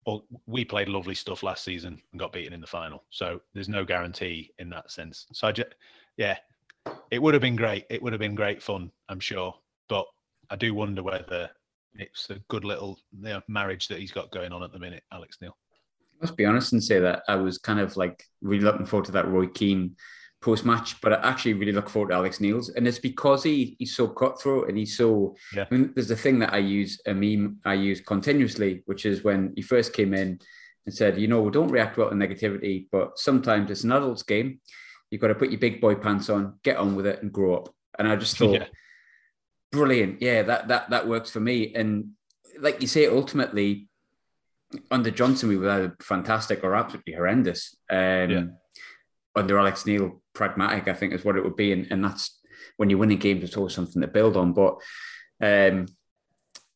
well, 0.05 0.25
we 0.45 0.65
played 0.65 0.89
lovely 0.89 1.15
stuff 1.15 1.43
last 1.43 1.63
season 1.63 2.01
and 2.11 2.19
got 2.19 2.33
beaten 2.33 2.53
in 2.53 2.61
the 2.61 2.67
final. 2.67 3.03
So 3.09 3.41
there's 3.53 3.69
no 3.69 3.85
guarantee 3.85 4.51
in 4.59 4.69
that 4.69 4.91
sense. 4.91 5.25
So 5.33 5.47
I 5.47 5.51
just, 5.51 5.69
yeah, 6.17 6.37
it 7.11 7.21
would 7.21 7.33
have 7.33 7.41
been 7.41 7.55
great. 7.55 7.85
It 7.89 8.01
would 8.01 8.13
have 8.13 8.19
been 8.19 8.35
great 8.35 8.61
fun, 8.61 8.91
I'm 9.07 9.19
sure. 9.19 9.53
But 9.87 10.05
I 10.49 10.55
do 10.55 10.73
wonder 10.73 11.03
whether 11.03 11.49
it's 11.95 12.29
a 12.29 12.39
good 12.47 12.65
little 12.65 12.99
you 13.17 13.29
know, 13.29 13.41
marriage 13.47 13.87
that 13.87 13.99
he's 13.99 14.11
got 14.11 14.31
going 14.31 14.51
on 14.51 14.63
at 14.63 14.71
the 14.71 14.79
minute, 14.79 15.03
Alex 15.11 15.37
Neil. 15.41 15.55
Let's 16.21 16.35
be 16.35 16.45
honest 16.45 16.73
and 16.73 16.83
say 16.83 16.99
that 16.99 17.23
I 17.27 17.35
was 17.35 17.57
kind 17.57 17.79
of 17.79 17.95
like 17.95 18.23
really 18.41 18.63
looking 18.63 18.85
forward 18.85 19.05
to 19.05 19.11
that 19.13 19.27
Roy 19.27 19.47
Keane 19.47 19.95
post 20.41 20.65
match, 20.65 20.99
but 21.01 21.13
I 21.13 21.29
actually 21.29 21.53
really 21.53 21.71
look 21.71 21.89
forward 21.89 22.09
to 22.09 22.15
Alex 22.15 22.39
Neil's, 22.39 22.69
and 22.69 22.87
it's 22.87 22.99
because 22.99 23.43
he 23.43 23.75
he's 23.79 23.95
so 23.95 24.07
cutthroat 24.07 24.69
and 24.69 24.77
he's 24.77 24.95
so. 24.95 25.35
Yeah. 25.53 25.65
I 25.69 25.73
mean, 25.73 25.91
there's 25.95 26.11
a 26.11 26.15
thing 26.15 26.39
that 26.39 26.53
I 26.53 26.57
use 26.57 27.01
a 27.05 27.13
meme 27.13 27.57
I 27.65 27.73
use 27.73 28.01
continuously, 28.01 28.83
which 28.85 29.05
is 29.05 29.23
when 29.23 29.53
he 29.55 29.61
first 29.61 29.93
came 29.93 30.13
in 30.13 30.39
and 30.85 30.95
said, 30.95 31.19
you 31.19 31.27
know, 31.27 31.41
we 31.41 31.51
don't 31.51 31.71
react 31.71 31.97
well 31.97 32.09
to 32.09 32.15
negativity, 32.15 32.87
but 32.91 33.19
sometimes 33.19 33.69
it's 33.69 33.83
an 33.83 33.91
adult's 33.91 34.23
game. 34.23 34.61
You've 35.11 35.21
got 35.21 35.27
to 35.27 35.35
put 35.35 35.51
your 35.51 35.59
big 35.59 35.81
boy 35.81 35.95
pants 35.95 36.29
on, 36.29 36.59
get 36.63 36.77
on 36.77 36.95
with 36.95 37.05
it, 37.05 37.21
and 37.21 37.33
grow 37.33 37.55
up. 37.55 37.73
And 37.97 38.07
I 38.07 38.15
just 38.15 38.37
thought, 38.37 38.53
yeah. 38.53 38.67
brilliant, 39.71 40.21
yeah, 40.21 40.43
that 40.43 40.69
that 40.69 40.89
that 40.91 41.07
works 41.07 41.31
for 41.31 41.41
me. 41.41 41.73
And 41.75 42.11
like 42.59 42.81
you 42.81 42.87
say, 42.87 43.07
ultimately, 43.07 43.89
under 44.89 45.11
Johnson, 45.11 45.49
we 45.49 45.57
were 45.57 45.69
either 45.69 45.97
fantastic 46.01 46.63
or 46.63 46.75
absolutely 46.75 47.13
horrendous. 47.13 47.75
Um, 47.89 48.29
yeah 48.29 48.43
under 49.39 49.57
Alex 49.57 49.85
Neil, 49.85 50.21
pragmatic, 50.33 50.87
I 50.87 50.93
think 50.93 51.13
is 51.13 51.25
what 51.25 51.37
it 51.37 51.43
would 51.43 51.55
be. 51.55 51.71
And, 51.71 51.87
and 51.91 52.03
that's 52.03 52.39
when 52.77 52.89
you're 52.89 52.99
winning 52.99 53.17
games, 53.17 53.43
it's 53.43 53.57
always 53.57 53.73
something 53.73 54.01
to 54.01 54.07
build 54.07 54.37
on. 54.37 54.53
But 54.53 54.77
um, 55.41 55.87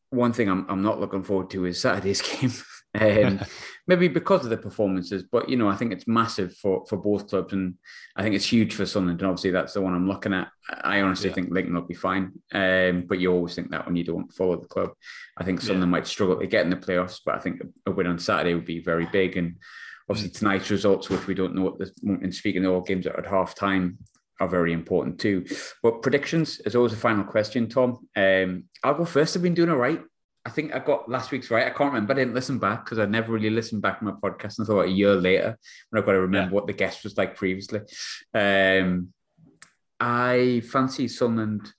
one 0.10 0.34
thing 0.34 0.50
I'm, 0.50 0.66
I'm 0.70 0.82
not 0.82 1.00
looking 1.00 1.24
forward 1.24 1.50
to 1.52 1.66
is 1.66 1.82
Saturday's 1.82 2.22
game. 2.40 2.52
um, 3.00 3.40
maybe 3.88 4.08
because 4.08 4.44
of 4.44 4.50
the 4.50 4.58
performances, 4.58 5.24
but 5.24 5.50
you 5.50 5.58
know, 5.58 5.68
I 5.68 5.76
think 5.76 5.92
it's 5.92 6.08
massive 6.08 6.56
for 6.56 6.86
for 6.88 6.98
both 6.98 7.28
clubs, 7.28 7.54
and 7.54 7.76
I 8.16 8.22
think 8.22 8.36
it's 8.36 8.52
huge 8.52 8.76
for 8.76 8.86
Sunderland. 8.86 9.22
And 9.22 9.30
obviously, 9.30 9.52
that's 9.52 9.74
the 9.74 9.82
one 9.82 9.94
I'm 9.94 10.08
looking 10.08 10.34
at. 10.34 10.50
I 10.70 11.02
honestly 11.02 11.30
yeah. 11.30 11.36
think 11.36 11.52
Lincoln 11.52 11.74
will 11.74 11.82
be 11.82 11.96
fine, 11.96 12.34
um, 12.54 13.06
but 13.08 13.20
you 13.20 13.32
always 13.32 13.56
think 13.56 13.72
that 13.72 13.86
when 13.86 13.96
you 13.96 14.04
don't 14.04 14.32
follow 14.34 14.58
the 14.58 14.68
club. 14.68 14.92
I 15.38 15.44
think 15.44 15.62
Sunderland 15.62 15.90
yeah. 15.90 15.98
might 15.98 16.08
struggle 16.08 16.40
to 16.40 16.48
get 16.48 16.64
in 16.64 16.70
the 16.70 16.76
playoffs, 16.76 17.20
but 17.26 17.36
I 17.36 17.40
think 17.40 17.62
a 17.86 17.92
win 17.92 18.08
on 18.08 18.20
Saturday 18.20 18.54
would 18.54 18.66
be 18.66 18.80
very 18.80 19.08
big. 19.12 19.38
And 19.38 19.56
Obviously, 20.10 20.32
tonight's 20.32 20.70
results, 20.70 21.10
which 21.10 21.28
we 21.28 21.34
don't 21.34 21.56
know 21.56 21.68
at 21.68 21.80
this 21.80 21.92
moment 22.04 22.26
in 22.26 22.32
speaking, 22.32 22.66
of 22.66 22.74
all 22.74 22.82
games 22.82 23.08
at 23.08 23.26
half 23.26 23.56
time 23.56 23.98
are 24.40 24.48
very 24.48 24.74
important 24.74 25.20
too. 25.20 25.46
But 25.82 26.02
predictions 26.02 26.60
is 26.60 26.76
always 26.76 26.94
a 26.94 26.98
final 26.98 27.24
question, 27.24 27.70
Tom. 27.70 28.08
Um, 28.16 28.66
I'll 28.84 28.96
go 28.96 29.06
first. 29.06 29.36
I've 29.36 29.44
been 29.44 29.54
doing 29.54 29.70
all 29.70 29.78
right. 29.78 30.02
I 30.46 30.50
think 30.50 30.76
I 30.76 30.80
got 30.80 31.10
last 31.10 31.32
week's 31.32 31.50
right. 31.50 31.66
I 31.66 31.70
can't 31.70 31.94
remember. 31.94 32.14
I 32.14 32.18
didn't 32.18 32.34
listen 32.34 32.60
back 32.60 32.84
because 32.84 33.00
I 33.00 33.06
never 33.06 33.32
really 33.32 33.50
listened 33.50 33.82
back 33.82 34.00
to 34.00 34.06
my 34.06 34.12
podcast 34.12 34.60
until 34.60 34.76
about 34.76 34.90
a 34.90 34.92
year 34.92 35.16
later 35.16 35.58
when 35.90 36.00
I've 36.00 36.06
got 36.06 36.14
to 36.14 36.20
remember 36.20 36.50
yeah. 36.50 36.54
what 36.54 36.68
the 36.68 36.74
guest 36.74 37.04
was 37.04 37.18
like 37.18 37.38
previously. 37.38 37.80
Um, 38.34 39.14
I 40.02 40.62
fancy 40.70 41.08
Sunderland 41.08 41.72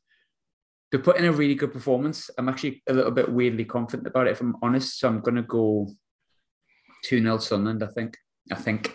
to 0.92 0.98
put 0.98 1.18
in 1.18 1.26
a 1.26 1.32
really 1.32 1.54
good 1.54 1.74
performance. 1.74 2.30
I'm 2.38 2.48
actually 2.48 2.82
a 2.88 2.94
little 2.94 3.10
bit 3.10 3.30
weirdly 3.30 3.66
confident 3.66 4.06
about 4.06 4.28
it, 4.28 4.30
if 4.30 4.40
I'm 4.40 4.56
honest. 4.62 4.98
So 4.98 5.08
I'm 5.08 5.20
going 5.20 5.34
to 5.34 5.42
go 5.42 5.90
2 7.04 7.22
0 7.22 7.38
Sunderland, 7.38 7.82
I 7.82 7.86
think. 7.88 8.16
I 8.50 8.56
think. 8.56 8.94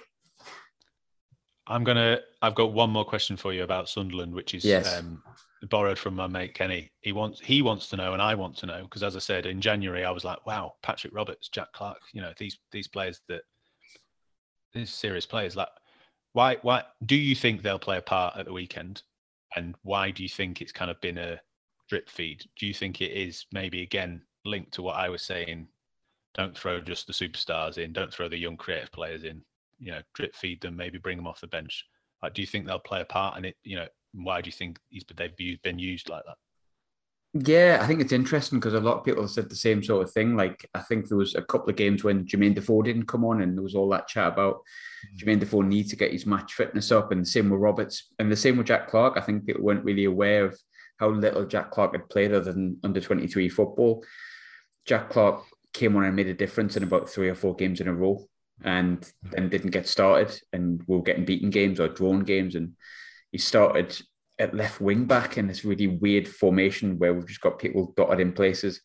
I'm 1.68 1.84
gonna. 1.84 2.20
I've 2.42 2.56
got 2.56 2.74
one 2.74 2.90
more 2.90 3.06
question 3.06 3.38
for 3.38 3.54
you 3.54 3.64
about 3.64 3.90
Sunderland, 3.90 4.34
which 4.34 4.56
is 4.56 4.66
yes. 4.66 4.98
um, 4.98 5.22
borrowed 5.70 6.00
from 6.00 6.16
my 6.16 6.28
mate 6.28 6.56
Kenny. 6.56 6.92
He 7.02 7.12
wants 7.12 7.40
he 7.40 7.62
wants 7.62 7.90
to 7.90 7.96
know, 7.96 8.14
and 8.14 8.22
I 8.22 8.36
want 8.36 8.58
to 8.58 8.66
know 8.66 8.84
because, 8.84 9.04
as 9.04 9.16
I 9.16 9.20
said 9.20 9.46
in 9.46 9.62
January, 9.62 10.04
I 10.04 10.12
was 10.12 10.24
like, 10.24 10.44
"Wow, 10.46 10.74
Patrick 10.82 11.14
Roberts, 11.14 11.50
Jack 11.50 11.72
Clarke, 11.74 12.02
you 12.12 12.22
know 12.22 12.34
these 12.38 12.58
these 12.72 12.88
players 12.88 13.22
that 13.30 13.42
these 14.74 14.92
serious 14.92 15.26
players. 15.26 15.56
Like, 15.56 15.70
why 16.34 16.58
why 16.62 16.84
do 17.06 17.16
you 17.16 17.36
think 17.36 17.62
they'll 17.62 17.80
play 17.80 17.98
a 17.98 18.02
part 18.02 18.38
at 18.38 18.46
the 18.46 18.54
weekend, 18.54 19.04
and 19.56 19.76
why 19.84 20.12
do 20.12 20.24
you 20.24 20.30
think 20.30 20.62
it's 20.62 20.72
kind 20.72 20.90
of 20.90 21.00
been 21.02 21.18
a 21.20 21.40
drip 21.88 22.10
feed? 22.10 22.44
Do 22.58 22.66
you 22.66 22.74
think 22.74 23.02
it 23.02 23.12
is 23.12 23.46
maybe 23.52 23.84
again 23.84 24.24
linked 24.46 24.74
to 24.74 24.82
what 24.82 24.96
I 24.96 25.10
was 25.10 25.22
saying 25.22 25.68
don't 26.34 26.58
throw 26.58 26.80
just 26.80 27.08
the 27.08 27.14
superstars 27.14 27.78
in. 27.78 27.94
Don't 27.94 28.14
throw 28.14 28.30
the 28.30 28.38
young 28.38 28.58
creative 28.58 28.92
players 28.92 29.24
in. 29.24 29.42
You 29.80 29.92
know, 29.92 30.02
drip 30.14 30.36
feed 30.36 30.62
them. 30.62 30.76
Maybe 30.76 30.98
bring 30.98 31.18
them 31.18 31.28
off 31.28 31.42
the 31.42 31.48
bench. 31.48 31.86
Like, 32.22 32.34
do 32.34 32.42
you 32.42 32.48
think 32.48 32.66
they'll 32.66 32.80
play 32.80 33.02
a 33.02 33.06
part 33.06 33.38
in 33.38 33.46
it? 33.46 33.56
You 33.64 33.78
know, 33.78 33.88
why 34.14 34.42
do 34.42 34.48
you 34.48 34.52
think 34.52 34.80
he's 34.90 35.06
they've 35.16 35.62
been 35.64 35.80
used 35.80 36.10
like 36.10 36.24
that? 36.26 36.38
Yeah, 37.34 37.78
I 37.80 37.86
think 37.86 38.02
it's 38.02 38.12
interesting 38.12 38.60
because 38.60 38.74
a 38.74 38.80
lot 38.80 38.98
of 38.98 39.06
people 39.06 39.22
have 39.22 39.30
said 39.30 39.50
the 39.50 39.56
same 39.56 39.84
sort 39.84 40.04
of 40.04 40.12
thing. 40.12 40.36
Like, 40.36 40.68
I 40.74 40.80
think 40.80 41.08
there 41.08 41.18
was 41.18 41.36
a 41.36 41.44
couple 41.44 41.70
of 41.70 41.76
games 41.76 42.04
when 42.04 42.26
Jermaine 42.26 42.56
Defoe 42.56 42.82
didn't 42.82 43.06
come 43.06 43.24
on, 43.24 43.42
and 43.42 43.56
there 43.56 43.64
was 43.64 43.76
all 43.76 43.88
that 43.90 44.08
chat 44.08 44.34
about 44.34 44.56
mm-hmm. 44.56 45.30
Jermaine 45.30 45.40
Defoe 45.40 45.62
needs 45.62 45.92
to 45.92 45.96
get 45.96 46.12
his 46.12 46.26
match 46.26 46.54
fitness 46.54 46.92
up, 46.92 47.12
and 47.12 47.22
the 47.22 47.30
same 47.30 47.50
with 47.52 47.62
Roberts, 47.62 48.10
and 48.18 48.32
the 48.32 48.36
same 48.36 48.58
with 48.58 48.66
Jack 48.66 48.88
Clarke. 48.88 49.16
I 49.16 49.22
think 49.22 49.46
people 49.46 49.62
weren't 49.64 49.86
really 49.86 50.06
aware 50.06 50.46
of 50.46 50.60
how 50.98 51.10
little 51.10 51.46
Jack 51.46 51.70
Clarke 51.70 51.94
had 51.94 52.10
played 52.10 52.34
other 52.34 52.52
than 52.52 52.78
under 52.84 53.00
23 53.00 53.48
football. 53.48 54.04
Jack 54.86 55.10
Clarke 55.10 55.44
came 55.74 55.96
on 55.96 56.04
and 56.04 56.16
made 56.16 56.28
a 56.28 56.34
difference 56.34 56.76
in 56.78 56.84
about 56.84 57.10
three 57.10 57.30
or 57.30 57.36
four 57.36 57.56
games 57.56 57.82
in 57.82 57.88
a 57.88 57.94
row 57.94 58.26
and 58.64 59.12
then 59.32 59.50
didn't 59.50 59.72
get 59.72 59.88
started 59.88 60.38
and 60.52 60.84
we 60.88 60.98
were 60.98 61.04
getting 61.04 61.26
beaten 61.26 61.50
games 61.50 61.80
or 61.80 61.88
drawn 61.88 62.24
games. 62.24 62.56
And 62.56 62.74
he 63.32 63.38
started 63.38 64.00
at 64.38 64.56
left 64.56 64.82
wing 64.82 65.06
back 65.06 65.38
in 65.38 65.48
this 65.48 65.66
really 65.66 65.88
weird 65.88 66.28
formation 66.28 66.98
where 66.98 67.14
we've 67.14 67.28
just 67.28 67.42
got 67.42 67.60
people 67.60 67.94
dotted 67.96 68.20
in 68.20 68.34
places. 68.34 68.82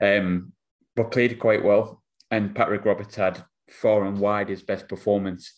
Um, 0.00 0.52
but 0.94 1.10
played 1.10 1.38
quite 1.38 1.64
well. 1.64 2.02
And 2.30 2.54
Patrick 2.54 2.84
Roberts 2.84 3.16
had 3.16 3.44
far 3.70 4.04
and 4.04 4.18
wide 4.18 4.48
his 4.48 4.62
best 4.62 4.88
performance 4.88 5.52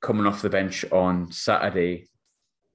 coming 0.00 0.26
off 0.26 0.42
the 0.42 0.50
bench 0.50 0.84
on 0.92 1.30
Saturday, 1.30 2.08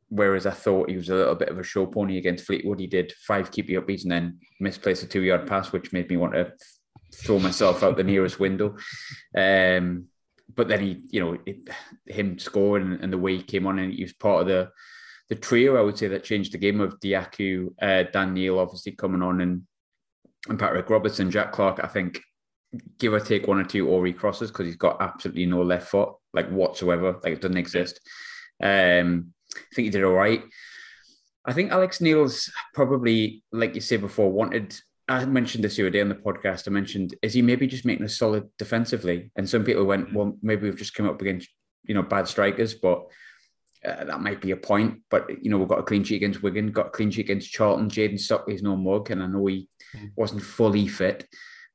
whereas 0.09 0.45
I 0.45 0.51
thought 0.51 0.89
he 0.89 0.97
was 0.97 1.09
a 1.09 1.15
little 1.15 1.36
bit 1.36 1.49
of 1.49 1.57
a 1.57 1.63
show 1.63 1.86
pony 1.86 2.17
against 2.17 2.45
Fleetwood. 2.45 2.80
He 2.80 2.88
did 2.88 3.13
five 3.28 3.51
keepy 3.51 3.73
upbeats 3.73 4.03
and 4.03 4.11
then 4.11 4.39
misplaced 4.59 5.03
a 5.03 5.07
two 5.07 5.23
yard 5.23 5.47
pass, 5.47 5.71
which 5.71 5.93
made 5.93 6.09
me 6.09 6.17
want 6.17 6.34
to 6.34 6.51
throw 7.16 7.39
myself 7.39 7.84
out 7.84 7.97
the 7.97 8.03
nearest 8.03 8.39
window. 8.39 8.78
Um, 9.36 10.05
but 10.53 10.68
then 10.68 10.82
he, 10.82 11.01
you 11.09 11.20
know, 11.20 11.38
it, 11.45 11.70
him 12.05 12.38
scoring 12.39 12.99
and 13.01 13.11
the 13.11 13.18
way 13.18 13.38
he 13.38 13.43
came 13.43 13.68
on 13.68 13.80
and 13.80 13.93
he 13.93 14.03
was 14.03 14.13
part 14.13 14.41
of 14.41 14.47
the 14.47 14.70
the 15.30 15.36
trio, 15.36 15.76
I 15.76 15.82
would 15.82 15.97
say, 15.97 16.07
that 16.09 16.24
changed 16.24 16.53
the 16.53 16.59
game 16.59 16.80
of 16.80 16.99
Diaku, 16.99 17.74
uh, 17.82 18.03
Dan 18.11 18.34
Neil 18.36 18.59
obviously 18.59 18.91
coming 18.91 19.24
on 19.24 19.41
and, 19.41 19.63
and 20.47 20.59
Patrick 20.59 20.89
Robertson, 20.89 21.32
Jack 21.32 21.51
Clarke. 21.51 21.84
I 21.84 21.88
think 21.88 22.22
give 22.99 23.13
or 23.13 23.20
take 23.20 23.47
one 23.47 23.59
or 23.59 23.63
two 23.63 23.88
Ori 23.88 24.13
crosses 24.13 24.51
because 24.51 24.68
he's 24.68 24.76
got 24.76 25.01
absolutely 25.01 25.45
no 25.45 25.61
left 25.61 25.88
foot, 25.88 26.09
like 26.34 26.49
whatsoever. 26.49 27.20
Like 27.24 27.34
it 27.34 27.41
doesn't 27.41 27.57
exist. 27.57 27.99
Um, 28.61 29.34
I 29.55 29.76
think 29.76 29.86
he 29.86 29.89
did 29.89 30.03
all 30.03 30.13
right. 30.13 30.43
I 31.45 31.53
think 31.53 31.72
Alex 31.72 32.01
Neil's 32.01 32.51
probably, 32.74 33.43
like 33.51 33.76
you 33.76 33.82
said 33.82 34.01
before, 34.01 34.32
wanted. 34.32 34.76
I 35.08 35.26
mentioned 35.26 35.64
this 35.64 35.76
the 35.76 35.84
other 35.84 35.91
day 35.91 36.01
on 36.01 36.10
the 36.10 36.16
podcast. 36.16 36.68
I 36.68 36.72
mentioned, 36.72 37.16
is 37.22 37.34
he 37.34 37.41
maybe 37.41 37.68
just 37.68 37.86
making 37.86 38.06
us 38.06 38.18
solid 38.18 38.49
defensively? 38.58 39.32
And 39.36 39.47
some 39.47 39.64
people 39.64 39.86
went, 39.86 40.14
well, 40.14 40.38
maybe 40.41 40.64
we've 40.64 40.78
just 40.78 40.95
come 40.95 41.08
up 41.08 41.22
against, 41.22 41.49
you 41.84 41.93
know, 41.93 42.01
bad 42.01 42.28
strikers, 42.28 42.74
but 42.74 43.06
uh, 43.86 44.03
that 44.06 44.22
might 44.22 44.41
be 44.41 44.51
a 44.51 44.58
point. 44.58 45.01
But, 45.12 45.30
you 45.43 45.51
know, 45.51 45.60
we've 45.60 45.68
got 45.68 45.80
a 45.80 45.84
clean 45.84 46.03
sheet 46.03 46.16
against 46.16 46.41
Wigan, 46.41 46.72
got 46.72 46.88
a 46.88 46.91
clean 46.91 47.12
sheet 47.12 47.26
against 47.26 47.51
Charlton. 47.51 47.89
Jayden 47.89 48.20
Stockley's 48.20 48.64
no 48.64 48.76
mug, 48.76 49.12
and 49.12 49.22
I 49.22 49.28
know 49.28 49.45
he 49.45 49.70
mm. 49.95 50.10
wasn't 50.16 50.41
fully 50.41 50.88
fit. 50.88 51.28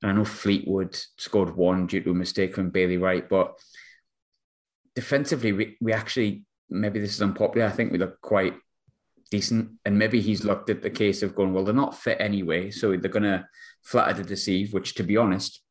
And 0.02 0.10
I 0.10 0.14
know 0.14 0.24
Fleetwood 0.24 0.98
scored 1.18 1.54
one 1.54 1.86
due 1.86 2.00
to 2.00 2.10
a 2.10 2.14
mistake 2.14 2.54
from 2.54 2.70
Bailey 2.70 2.96
Wright, 2.96 3.28
but 3.28 3.58
defensively, 4.96 5.52
we, 5.52 5.76
we 5.80 5.92
actually, 5.92 6.44
maybe 6.68 6.98
this 6.98 7.14
is 7.14 7.22
unpopular, 7.22 7.66
I 7.66 7.70
think 7.70 7.92
we 7.92 7.98
look 7.98 8.20
quite 8.20 8.54
decent. 9.30 9.70
And 9.84 9.98
maybe 9.98 10.20
he's 10.20 10.44
looked 10.44 10.70
at 10.70 10.82
the 10.82 10.90
case 10.90 11.22
of 11.22 11.34
going, 11.34 11.52
well, 11.52 11.64
they're 11.64 11.74
not 11.74 11.96
fit 11.96 12.18
anyway. 12.20 12.70
So 12.70 12.96
they're 12.96 13.10
going 13.10 13.22
to 13.22 13.46
flatter 13.82 14.22
to 14.22 14.28
deceive, 14.28 14.72
which 14.72 14.94
to 14.96 15.02
be 15.02 15.16
honest, 15.16 15.62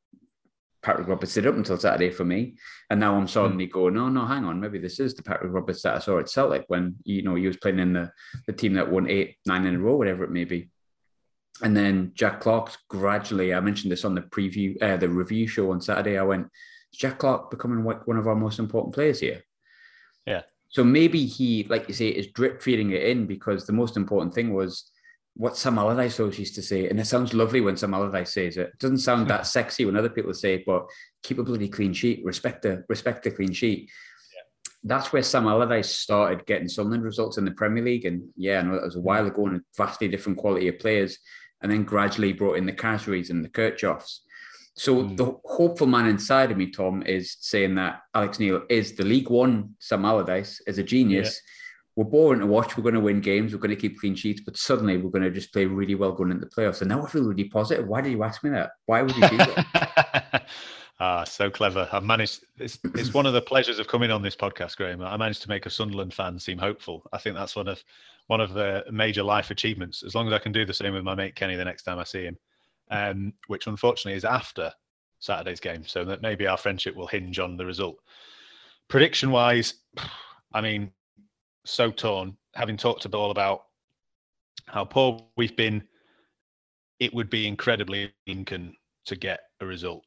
Patrick 0.82 1.08
Roberts 1.08 1.34
did 1.34 1.46
up 1.46 1.56
until 1.56 1.78
Saturday 1.78 2.10
for 2.10 2.24
me. 2.24 2.56
And 2.90 3.00
now 3.00 3.16
I'm 3.16 3.28
suddenly 3.28 3.68
mm. 3.68 3.72
going, 3.72 3.96
no, 3.96 4.08
no, 4.08 4.26
hang 4.26 4.46
on. 4.46 4.60
Maybe 4.60 4.80
this 4.80 5.00
is 5.00 5.14
the 5.14 5.24
Patrick 5.24 5.52
Roberts 5.52 5.82
that 5.84 5.96
I 5.96 6.00
saw 6.00 6.20
at 6.20 6.30
Celtic 6.30 6.66
when, 6.68 6.96
you 7.04 7.22
know, 7.22 7.36
he 7.36 7.48
was 7.48 7.58
playing 7.58 7.80
in 7.80 7.94
the, 7.94 8.12
the 8.48 8.54
team 8.54 8.74
that 8.74 8.90
won 8.90 9.10
eight, 9.10 9.36
nine 9.46 9.66
in 9.66 9.76
a 9.76 9.80
row, 9.80 9.98
whatever 9.98 10.24
it 10.24 10.32
may 10.32 10.46
be. 10.46 10.70
And 11.62 11.76
then 11.76 12.12
Jack 12.14 12.40
Clarke 12.40 12.72
gradually, 12.88 13.54
I 13.54 13.60
mentioned 13.60 13.92
this 13.92 14.06
on 14.06 14.16
the 14.16 14.22
preview, 14.22 14.82
uh, 14.82 14.96
the 14.96 15.10
review 15.10 15.48
show 15.48 15.72
on 15.72 15.82
Saturday. 15.82 16.18
I 16.18 16.24
went, 16.24 16.48
Jack 16.94 17.20
Clarke 17.20 17.52
becoming 17.52 17.84
one 17.84 18.18
of 18.18 18.28
our 18.28 18.36
most 18.36 18.60
important 18.60 18.96
players 18.96 19.20
here? 19.20 19.44
Yeah. 20.72 20.82
So 20.82 20.84
maybe 20.84 21.26
he, 21.26 21.66
like 21.70 21.88
you 21.88 21.94
say, 21.94 22.10
is 22.10 22.28
drip 22.28 22.62
feeding 22.62 22.92
it 22.92 23.04
in 23.04 23.26
because 23.26 23.66
the 23.66 23.74
most 23.74 23.98
important 23.98 24.34
thing 24.34 24.54
was 24.54 24.92
what 25.36 25.58
Sam 25.58 25.78
Allardyce 25.78 26.20
always 26.20 26.38
used 26.38 26.56
to 26.56 26.62
say. 26.62 26.90
And 26.90 27.00
it 27.00 27.08
sounds 27.08 27.34
lovely 27.34 27.62
when 27.62 27.78
Sam 27.78 27.94
Allardyce 27.94 28.34
says 28.34 28.58
it. 28.58 28.68
It 28.68 28.80
doesn't 28.80 29.00
sound 29.00 29.24
hmm. 29.24 29.30
that 29.30 29.48
sexy 29.48 29.86
when 29.86 29.96
other 29.96 30.10
people 30.10 30.34
say 30.34 30.56
it, 30.56 30.66
but 30.66 30.86
keep 31.24 31.40
a 31.40 31.44
bloody 31.44 31.70
clean 31.70 31.94
sheet, 31.94 32.24
respect 32.26 32.64
the 32.64 32.84
respect 32.90 33.24
the 33.24 33.32
clean 33.32 33.54
sheet. 33.54 33.90
That's 34.84 35.12
where 35.12 35.24
Sam 35.24 35.48
Allardyce 35.48 35.90
started 35.90 36.46
getting 36.46 36.68
Sunderland 36.68 37.04
results 37.04 37.38
in 37.38 37.46
the 37.46 37.52
Premier 37.52 37.84
League. 37.84 38.06
And 38.06 38.30
yeah, 38.36 38.60
I 38.60 38.62
know 38.64 38.76
that 38.76 38.84
was 38.84 38.96
a 38.96 39.00
hmm. 39.00 39.06
while 39.06 39.28
ago 39.28 39.48
and 39.48 39.58
a 39.58 39.62
vastly 39.78 40.08
different 40.08 40.38
quality 40.38 40.68
of 40.68 40.80
players 40.80 41.18
and 41.62 41.72
then 41.72 41.84
gradually 41.84 42.34
brought 42.34 42.58
in 42.58 42.66
the 42.66 42.74
Khazris 42.74 43.30
and 43.30 43.44
the 43.44 43.50
Kirchhoffs. 43.50 44.20
So 44.76 45.04
mm. 45.04 45.18
the 45.18 45.38
hopeful 45.46 45.88
man 45.88 46.08
inside 46.08 46.52
of 46.52 46.58
me, 46.58 46.72
Tom, 46.72 47.04
is 47.04 47.38
saying 47.40 47.76
that 47.76 48.02
Alex 48.14 48.40
Neil 48.40 48.64
is 48.70 48.96
the 48.96 49.04
League 49.04 49.30
One 49.30 49.76
Sam 49.80 50.06
Allardyce, 50.06 50.62
is 50.68 50.78
a 50.78 50.84
genius. 50.84 51.42
Yeah. 51.44 51.52
We're 51.96 52.10
boring 52.10 52.40
to 52.40 52.46
watch. 52.46 52.78
We're 52.78 52.84
going 52.84 52.96
to 52.96 53.02
win 53.02 53.20
games. 53.20 53.52
We're 53.52 53.60
going 53.60 53.72
to 53.72 53.76
keep 53.76 54.00
clean 54.00 54.16
sheets, 54.16 54.40
but 54.40 54.56
suddenly 54.56 54.96
we're 54.96 55.10
going 55.10 55.24
to 55.24 55.32
just 55.32 55.52
play 55.52 55.66
really 55.66 55.96
well 55.96 56.14
going 56.14 56.32
into 56.32 56.46
the 56.46 56.52
playoffs. 56.52 56.80
And 56.80 56.90
now 56.90 57.06
I 57.06 57.10
feel 57.10 57.24
really 57.24 57.50
positive. 57.50 57.88
Why 57.88 58.00
did 58.00 58.14
you 58.14 58.24
ask 58.24 58.42
me 58.42 58.52
that? 58.52 58.72
Why 58.86 59.02
would 59.02 59.16
you 59.18 59.28
do 59.28 59.38
that? 59.38 60.48
ah, 61.02 61.26
so 61.26 61.50
clever. 61.50 61.90
I've 61.92 62.06
managed. 62.06 62.46
It's, 62.58 62.80
it's 62.96 63.14
one 63.14 63.26
of 63.26 63.34
the 63.34 63.42
pleasures 63.42 63.80
of 63.80 63.90
coming 63.90 64.12
on 64.12 64.22
this 64.22 64.36
podcast, 64.36 64.78
Graham. 64.78 65.02
I 65.02 65.18
managed 65.18 65.42
to 65.42 65.50
make 65.50 65.66
a 65.66 65.70
Sunderland 65.70 66.14
fan 66.14 66.40
seem 66.40 66.58
hopeful. 66.58 67.04
I 67.12 67.18
think 67.18 67.36
that's 67.36 67.58
one 67.58 67.68
of 67.68 67.84
one 68.28 68.40
of 68.40 68.54
the 68.54 68.86
major 68.92 69.24
life 69.24 69.52
achievements. 69.52 70.02
As 70.04 70.16
long 70.16 70.28
as 70.28 70.34
I 70.34 70.40
can 70.40 70.54
do 70.54 70.64
the 70.64 70.74
same 70.74 70.94
with 70.94 71.04
my 71.04 71.16
mate 71.16 71.36
Kenny 71.36 71.56
the 71.56 71.66
next 71.66 71.84
time 71.84 72.00
I 72.00 72.06
see 72.06 72.24
him, 72.24 72.38
um, 72.90 73.34
which 73.48 73.68
unfortunately 73.68 74.18
is 74.18 74.26
after 74.26 74.72
Saturday's 75.20 75.60
game, 75.60 75.86
so 75.86 76.06
that 76.06 76.22
maybe 76.22 76.48
our 76.48 76.58
friendship 76.58 76.96
will 76.96 77.08
hinge 77.08 77.40
on 77.40 77.58
the 77.58 77.66
result. 77.66 77.98
Prediction 78.88 79.32
wise, 79.32 79.76
I 80.54 80.62
mean, 80.62 80.92
so 81.66 81.92
torn. 81.92 82.36
Having 82.56 82.78
talked 82.78 83.04
to 83.04 83.10
all 83.10 83.32
about 83.32 83.66
how 84.66 84.86
poor 84.86 85.20
we've 85.38 85.56
been, 85.56 85.84
it 87.00 87.14
would 87.14 87.30
be 87.30 87.48
incredibly 87.48 88.12
Lincoln 88.28 88.76
to 89.06 89.16
get 89.16 89.40
a 89.62 89.66
result 89.66 90.04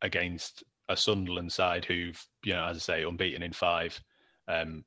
against 0.00 0.64
a 0.88 0.96
Sunderland 0.96 1.52
side 1.52 1.84
who've, 1.84 2.20
you 2.44 2.54
know, 2.54 2.64
as 2.64 2.76
I 2.76 2.80
say, 2.80 3.04
unbeaten 3.04 3.42
in 3.42 3.52
five, 3.52 4.00
um, 4.48 4.84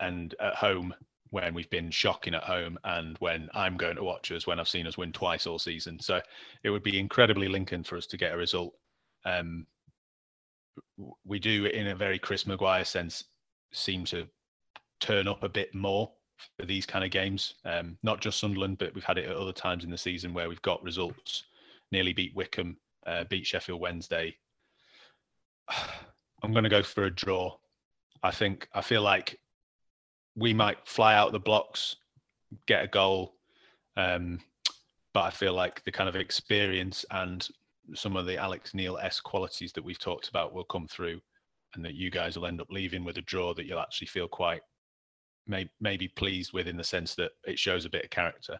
and 0.00 0.34
at 0.40 0.54
home 0.54 0.94
when 1.32 1.54
we've 1.54 1.70
been 1.70 1.90
shocking 1.90 2.34
at 2.34 2.42
home 2.42 2.78
and 2.84 3.16
when 3.18 3.48
I'm 3.54 3.78
going 3.78 3.96
to 3.96 4.04
watch 4.04 4.30
us 4.32 4.46
when 4.46 4.60
I've 4.60 4.68
seen 4.68 4.86
us 4.86 4.98
win 4.98 5.12
twice 5.12 5.46
all 5.46 5.58
season. 5.58 5.98
So 5.98 6.20
it 6.62 6.68
would 6.68 6.82
be 6.82 6.98
incredibly 6.98 7.48
Lincoln 7.48 7.82
for 7.82 7.96
us 7.96 8.06
to 8.08 8.18
get 8.18 8.34
a 8.34 8.36
result. 8.36 8.74
Um, 9.24 9.66
we 11.24 11.38
do, 11.38 11.64
in 11.64 11.88
a 11.88 11.94
very 11.94 12.18
Chris 12.18 12.46
Maguire 12.46 12.84
sense, 12.84 13.24
seem 13.72 14.04
to 14.04 14.26
turn 15.00 15.26
up 15.26 15.42
a 15.42 15.48
bit 15.48 15.74
more 15.74 16.12
for 16.58 16.66
these 16.66 16.84
kind 16.84 17.02
of 17.02 17.10
games. 17.10 17.54
Um, 17.64 17.96
not 18.02 18.20
just 18.20 18.38
Sunderland, 18.38 18.76
but 18.76 18.94
we've 18.94 19.02
had 19.02 19.16
it 19.16 19.24
at 19.24 19.34
other 19.34 19.54
times 19.54 19.84
in 19.84 19.90
the 19.90 19.96
season 19.96 20.34
where 20.34 20.50
we've 20.50 20.60
got 20.60 20.82
results. 20.82 21.44
Nearly 21.92 22.12
beat 22.12 22.36
Wycombe, 22.36 22.76
uh, 23.06 23.24
beat 23.24 23.46
Sheffield 23.46 23.80
Wednesday. 23.80 24.36
I'm 26.42 26.52
going 26.52 26.64
to 26.64 26.70
go 26.70 26.82
for 26.82 27.04
a 27.04 27.10
draw. 27.10 27.56
I 28.22 28.32
think 28.32 28.68
I 28.74 28.82
feel 28.82 29.00
like 29.00 29.38
we 30.36 30.54
might 30.54 30.78
fly 30.84 31.14
out 31.14 31.32
the 31.32 31.38
blocks, 31.38 31.96
get 32.66 32.84
a 32.84 32.88
goal. 32.88 33.34
Um, 33.96 34.40
but 35.14 35.22
I 35.22 35.30
feel 35.30 35.52
like 35.52 35.84
the 35.84 35.92
kind 35.92 36.08
of 36.08 36.16
experience 36.16 37.04
and 37.10 37.46
some 37.94 38.16
of 38.16 38.26
the 38.26 38.38
Alex 38.38 38.74
Neil 38.74 38.98
s 38.98 39.20
qualities 39.20 39.72
that 39.72 39.84
we've 39.84 39.98
talked 39.98 40.28
about 40.28 40.54
will 40.54 40.64
come 40.64 40.86
through, 40.88 41.20
and 41.74 41.84
that 41.84 41.94
you 41.94 42.10
guys 42.10 42.36
will 42.36 42.46
end 42.46 42.60
up 42.60 42.70
leaving 42.70 43.04
with 43.04 43.18
a 43.18 43.22
draw 43.22 43.52
that 43.54 43.66
you'll 43.66 43.80
actually 43.80 44.06
feel 44.06 44.28
quite 44.28 44.62
may, 45.46 45.68
maybe 45.80 46.08
pleased 46.08 46.52
with 46.52 46.66
in 46.66 46.76
the 46.76 46.84
sense 46.84 47.14
that 47.16 47.32
it 47.44 47.58
shows 47.58 47.84
a 47.84 47.90
bit 47.90 48.04
of 48.04 48.10
character. 48.10 48.58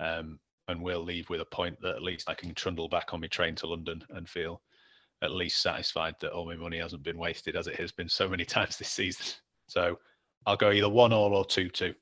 Um, 0.00 0.38
and 0.68 0.82
we'll 0.82 1.04
leave 1.04 1.28
with 1.28 1.40
a 1.40 1.46
point 1.46 1.80
that 1.82 1.96
at 1.96 2.02
least 2.02 2.28
I 2.28 2.34
can 2.34 2.54
trundle 2.54 2.88
back 2.88 3.12
on 3.12 3.20
my 3.20 3.26
train 3.26 3.54
to 3.56 3.66
London 3.66 4.02
and 4.10 4.28
feel 4.28 4.62
at 5.22 5.30
least 5.30 5.62
satisfied 5.62 6.14
that 6.20 6.32
all 6.32 6.46
my 6.46 6.56
money 6.56 6.78
hasn't 6.78 7.02
been 7.02 7.18
wasted 7.18 7.56
as 7.56 7.66
it 7.66 7.76
has 7.76 7.92
been 7.92 8.08
so 8.08 8.28
many 8.28 8.44
times 8.44 8.76
this 8.76 8.88
season. 8.88 9.26
So 9.66 9.98
I'll 10.46 10.56
go 10.56 10.70
either 10.70 10.88
one 10.88 11.12
all 11.12 11.34
or 11.34 11.44
two 11.44 11.68
two. 11.68 11.94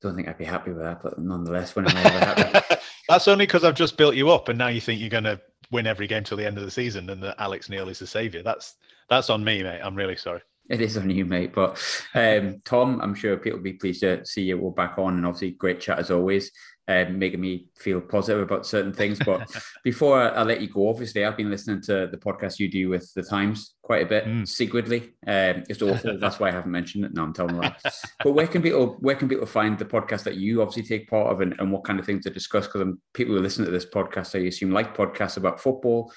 Don't 0.00 0.16
think 0.16 0.28
I'd 0.28 0.38
be 0.38 0.44
happy 0.44 0.70
with 0.70 0.82
that, 0.82 1.02
but 1.02 1.18
nonetheless, 1.18 1.74
when 1.74 1.88
am 1.88 1.96
I 1.96 2.00
happy? 2.00 2.76
That's 3.08 3.26
only 3.26 3.46
because 3.46 3.64
I've 3.64 3.74
just 3.74 3.96
built 3.96 4.14
you 4.14 4.30
up, 4.30 4.48
and 4.48 4.58
now 4.58 4.68
you 4.68 4.80
think 4.80 5.00
you're 5.00 5.08
going 5.08 5.24
to 5.24 5.40
win 5.70 5.86
every 5.86 6.06
game 6.06 6.24
till 6.24 6.36
the 6.36 6.46
end 6.46 6.58
of 6.58 6.64
the 6.64 6.70
season, 6.70 7.08
and 7.10 7.22
that 7.22 7.36
Alex 7.38 7.70
Neil 7.70 7.88
is 7.88 7.98
the 7.98 8.06
savior. 8.06 8.42
That's 8.42 8.76
that's 9.08 9.30
on 9.30 9.42
me, 9.42 9.62
mate. 9.62 9.80
I'm 9.82 9.94
really 9.94 10.16
sorry. 10.16 10.40
It 10.70 10.80
is 10.80 10.96
on 10.96 11.10
you, 11.10 11.24
mate. 11.24 11.52
But 11.54 11.82
um, 12.14 12.60
Tom, 12.64 13.00
I'm 13.02 13.14
sure 13.14 13.36
people 13.36 13.58
will 13.58 13.64
be 13.64 13.74
pleased 13.74 14.00
to 14.00 14.24
see 14.24 14.42
you 14.42 14.60
all 14.60 14.70
back 14.70 14.98
on, 14.98 15.14
and 15.14 15.26
obviously 15.26 15.52
great 15.52 15.80
chat 15.80 15.98
as 15.98 16.10
always 16.10 16.50
um, 16.86 17.18
making 17.18 17.40
me 17.40 17.68
feel 17.76 18.00
positive 18.00 18.42
about 18.42 18.66
certain 18.66 18.92
things. 18.92 19.18
But 19.24 19.50
before 19.84 20.20
I, 20.20 20.28
I, 20.28 20.42
let 20.42 20.60
you 20.60 20.68
go, 20.68 20.88
obviously, 20.88 21.24
I've 21.24 21.36
been 21.36 21.50
listening 21.50 21.80
to 21.82 22.08
the 22.10 22.18
podcast 22.18 22.58
you 22.58 22.70
do 22.70 22.90
with 22.90 23.12
the 23.14 23.22
Times 23.22 23.74
quite 23.82 24.02
a 24.02 24.08
bit 24.08 24.26
mm. 24.26 24.46
secretly. 24.46 25.14
Um, 25.26 25.64
it's 25.68 25.82
awful. 25.82 26.18
That's 26.18 26.38
why 26.38 26.48
I 26.48 26.52
haven't 26.52 26.72
mentioned 26.72 27.04
it. 27.04 27.14
No, 27.14 27.22
I'm 27.22 27.32
telling 27.32 27.56
you 27.56 27.62
that. 27.62 27.94
but 28.22 28.32
where 28.32 28.46
can 28.46 28.62
people 28.62 28.96
where 29.00 29.16
can 29.16 29.28
people 29.28 29.46
find 29.46 29.78
the 29.78 29.84
podcast 29.84 30.24
that 30.24 30.36
you 30.36 30.60
obviously 30.60 30.82
take 30.82 31.08
part 31.08 31.32
of, 31.32 31.40
and, 31.40 31.54
and 31.58 31.72
what 31.72 31.84
kind 31.84 31.98
of 31.98 32.06
things 32.06 32.24
to 32.24 32.30
discuss? 32.30 32.66
Because 32.66 32.86
people 33.14 33.34
who 33.34 33.40
listen 33.40 33.64
to 33.64 33.70
this 33.70 33.86
podcast, 33.86 34.38
I 34.38 34.46
assume, 34.46 34.70
like 34.70 34.96
podcasts 34.96 35.36
about 35.36 35.60
football. 35.60 36.12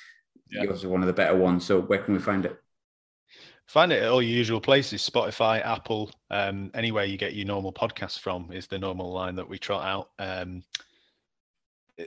Yeah. 0.49 0.63
Yours 0.63 0.85
are 0.85 0.89
one 0.89 1.01
of 1.01 1.07
the 1.07 1.13
better 1.13 1.35
ones. 1.35 1.65
So 1.65 1.81
where 1.81 1.99
can 1.99 2.13
we 2.13 2.19
find 2.19 2.45
it? 2.45 2.57
Find 3.67 3.91
it 3.91 4.01
at 4.01 4.09
all 4.09 4.21
your 4.21 4.35
usual 4.35 4.61
places 4.61 5.07
Spotify, 5.07 5.63
Apple, 5.65 6.09
um, 6.31 6.71
anywhere 6.73 7.03
you 7.03 7.17
get 7.17 7.35
your 7.35 7.45
normal 7.45 7.73
podcasts 7.73 8.17
from 8.17 8.49
is 8.51 8.65
the 8.65 8.79
normal 8.79 9.11
line 9.11 9.35
that 9.35 9.47
we 9.47 9.59
trot 9.59 9.85
out. 9.85 10.09
Um, 10.19 10.63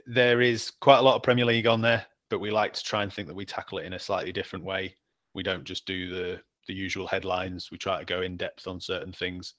there 0.07 0.41
is 0.41 0.71
quite 0.71 0.97
a 0.97 1.01
lot 1.03 1.15
of 1.15 1.23
Premier 1.23 1.45
League 1.45 1.67
on 1.67 1.81
there, 1.81 2.05
but 2.29 2.39
we 2.39 2.49
like 2.49 2.73
to 2.73 2.83
try 2.83 3.03
and 3.03 3.13
think 3.13 3.27
that 3.27 3.35
we 3.35 3.45
tackle 3.45 3.77
it 3.77 3.85
in 3.85 3.93
a 3.93 3.99
slightly 3.99 4.31
different 4.31 4.65
way. 4.65 4.95
We 5.35 5.43
don't 5.43 5.63
just 5.63 5.85
do 5.85 6.09
the 6.09 6.41
the 6.67 6.73
usual 6.73 7.07
headlines. 7.07 7.69
We 7.71 7.77
try 7.77 7.99
to 7.99 8.05
go 8.05 8.21
in 8.21 8.37
depth 8.37 8.67
on 8.67 8.79
certain 8.79 9.11
things. 9.11 9.55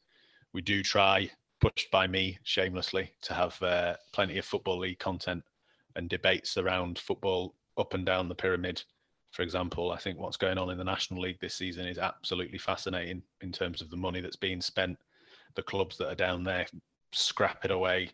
We 0.52 0.62
do 0.62 0.82
try, 0.82 1.30
pushed 1.60 1.90
by 1.90 2.06
me 2.06 2.38
shamelessly, 2.44 3.12
to 3.22 3.34
have 3.34 3.60
uh, 3.62 3.96
plenty 4.12 4.38
of 4.38 4.44
football 4.44 4.78
league 4.78 5.00
content 5.00 5.42
and 5.96 6.08
debates 6.08 6.56
around 6.56 6.98
football 6.98 7.54
up 7.76 7.94
and 7.94 8.06
down 8.06 8.28
the 8.28 8.34
pyramid 8.34 8.82
for 9.32 9.42
example, 9.42 9.90
I 9.90 9.96
think 9.96 10.18
what's 10.18 10.36
going 10.36 10.58
on 10.58 10.70
in 10.70 10.78
the 10.78 10.84
National 10.84 11.22
League 11.22 11.40
this 11.40 11.54
season 11.54 11.86
is 11.86 11.98
absolutely 11.98 12.58
fascinating 12.58 13.22
in 13.40 13.50
terms 13.50 13.80
of 13.80 13.90
the 13.90 13.96
money 13.96 14.20
that's 14.20 14.36
being 14.36 14.60
spent. 14.60 14.98
The 15.54 15.62
clubs 15.62 15.96
that 15.98 16.08
are 16.08 16.14
down 16.14 16.44
there 16.44 16.66
scrap 17.12 17.64
it 17.64 17.70
away. 17.70 18.10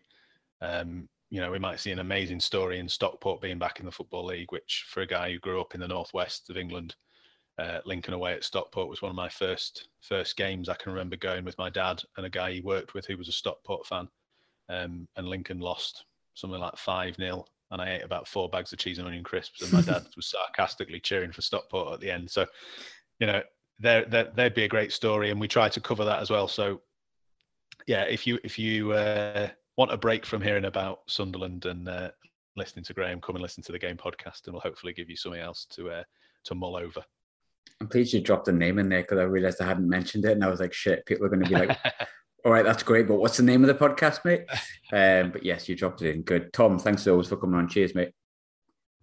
Um, 0.61 1.09
you 1.29 1.41
know, 1.41 1.51
we 1.51 1.59
might 1.59 1.79
see 1.79 1.91
an 1.91 1.99
amazing 1.99 2.39
story 2.39 2.79
in 2.79 2.87
Stockport 2.87 3.41
being 3.41 3.59
back 3.59 3.79
in 3.79 3.85
the 3.85 3.91
Football 3.91 4.25
League, 4.25 4.51
which 4.51 4.85
for 4.87 5.01
a 5.01 5.07
guy 5.07 5.31
who 5.31 5.39
grew 5.39 5.59
up 5.59 5.75
in 5.75 5.81
the 5.81 5.87
northwest 5.87 6.49
of 6.49 6.57
England, 6.57 6.95
uh, 7.59 7.79
Lincoln 7.85 8.13
away 8.13 8.33
at 8.33 8.45
Stockport 8.45 8.89
was 8.89 9.01
one 9.01 9.09
of 9.09 9.15
my 9.15 9.29
first 9.29 9.89
first 10.01 10.37
games. 10.37 10.69
I 10.69 10.75
can 10.75 10.93
remember 10.93 11.17
going 11.17 11.43
with 11.43 11.57
my 11.57 11.69
dad 11.69 12.01
and 12.15 12.25
a 12.25 12.29
guy 12.29 12.53
he 12.53 12.61
worked 12.61 12.93
with 12.93 13.05
who 13.05 13.17
was 13.17 13.27
a 13.27 13.33
Stockport 13.33 13.85
fan, 13.85 14.07
um, 14.69 15.07
and 15.17 15.27
Lincoln 15.27 15.59
lost 15.59 16.05
something 16.33 16.59
like 16.59 16.77
five 16.77 17.17
0 17.17 17.45
and 17.71 17.81
I 17.81 17.95
ate 17.95 18.03
about 18.03 18.27
four 18.27 18.49
bags 18.49 18.73
of 18.73 18.79
cheese 18.79 18.97
and 18.97 19.07
onion 19.07 19.23
crisps, 19.23 19.61
and 19.61 19.73
my 19.73 19.81
dad 19.81 20.05
was 20.15 20.27
sarcastically 20.27 20.99
cheering 20.99 21.31
for 21.31 21.41
Stockport 21.41 21.93
at 21.93 21.99
the 21.99 22.11
end. 22.11 22.29
So, 22.29 22.45
you 23.19 23.27
know, 23.27 23.41
there, 23.79 24.05
there 24.05 24.31
would 24.37 24.53
be 24.53 24.63
a 24.63 24.69
great 24.69 24.91
story, 24.91 25.31
and 25.31 25.39
we 25.39 25.47
try 25.47 25.69
to 25.69 25.81
cover 25.81 26.05
that 26.05 26.21
as 26.21 26.29
well. 26.29 26.47
So, 26.47 26.81
yeah, 27.87 28.03
if 28.03 28.25
you 28.27 28.39
if 28.43 28.59
you 28.59 28.91
uh, 28.93 29.49
want 29.77 29.93
a 29.93 29.97
break 29.97 30.25
from 30.25 30.41
hearing 30.41 30.65
about 30.65 30.99
Sunderland 31.07 31.65
and 31.65 31.87
uh, 31.87 32.09
listening 32.55 32.85
to 32.85 32.93
Graham, 32.93 33.21
come 33.21 33.35
and 33.35 33.41
listen 33.41 33.63
to 33.63 33.71
the 33.71 33.79
game 33.79 33.97
podcast, 33.97 34.45
and 34.45 34.53
we'll 34.53 34.61
hopefully 34.61 34.93
give 34.93 35.09
you 35.09 35.15
something 35.15 35.41
else 35.41 35.65
to 35.71 35.89
uh, 35.89 36.03
to 36.45 36.55
mull 36.55 36.75
over. 36.75 37.03
I'm 37.81 37.87
pleased 37.87 38.13
you 38.13 38.19
dropped 38.19 38.45
the 38.45 38.51
name 38.51 38.79
in 38.79 38.89
there 38.89 39.01
because 39.01 39.19
I 39.19 39.23
realized 39.23 39.61
I 39.61 39.67
hadn't 39.67 39.87
mentioned 39.87 40.25
it, 40.25 40.31
and 40.31 40.43
I 40.43 40.49
was 40.49 40.59
like, 40.59 40.73
"Shit, 40.73 41.05
people 41.05 41.25
are 41.25 41.29
going 41.29 41.43
to 41.43 41.49
be 41.49 41.55
like." 41.55 41.77
All 42.45 42.51
right, 42.51 42.63
that's 42.63 42.83
great. 42.83 43.07
But 43.07 43.15
what's 43.15 43.37
the 43.37 43.43
name 43.43 43.63
of 43.63 43.67
the 43.67 43.87
podcast, 43.87 44.25
mate? 44.25 44.45
Um, 44.91 45.29
but 45.29 45.45
yes, 45.45 45.69
you 45.69 45.75
dropped 45.75 46.01
it 46.01 46.15
in. 46.15 46.23
Good. 46.23 46.51
Tom, 46.51 46.79
thanks 46.79 47.05
always 47.05 47.27
for 47.27 47.37
coming 47.37 47.59
on. 47.59 47.67
Cheers, 47.67 47.93
mate. 47.93 48.09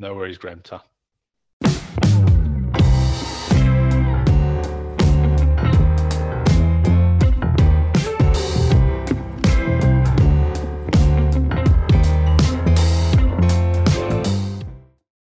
No 0.01 0.15
worries, 0.17 0.37
Graham. 0.37 0.61
Ta. 0.65 0.83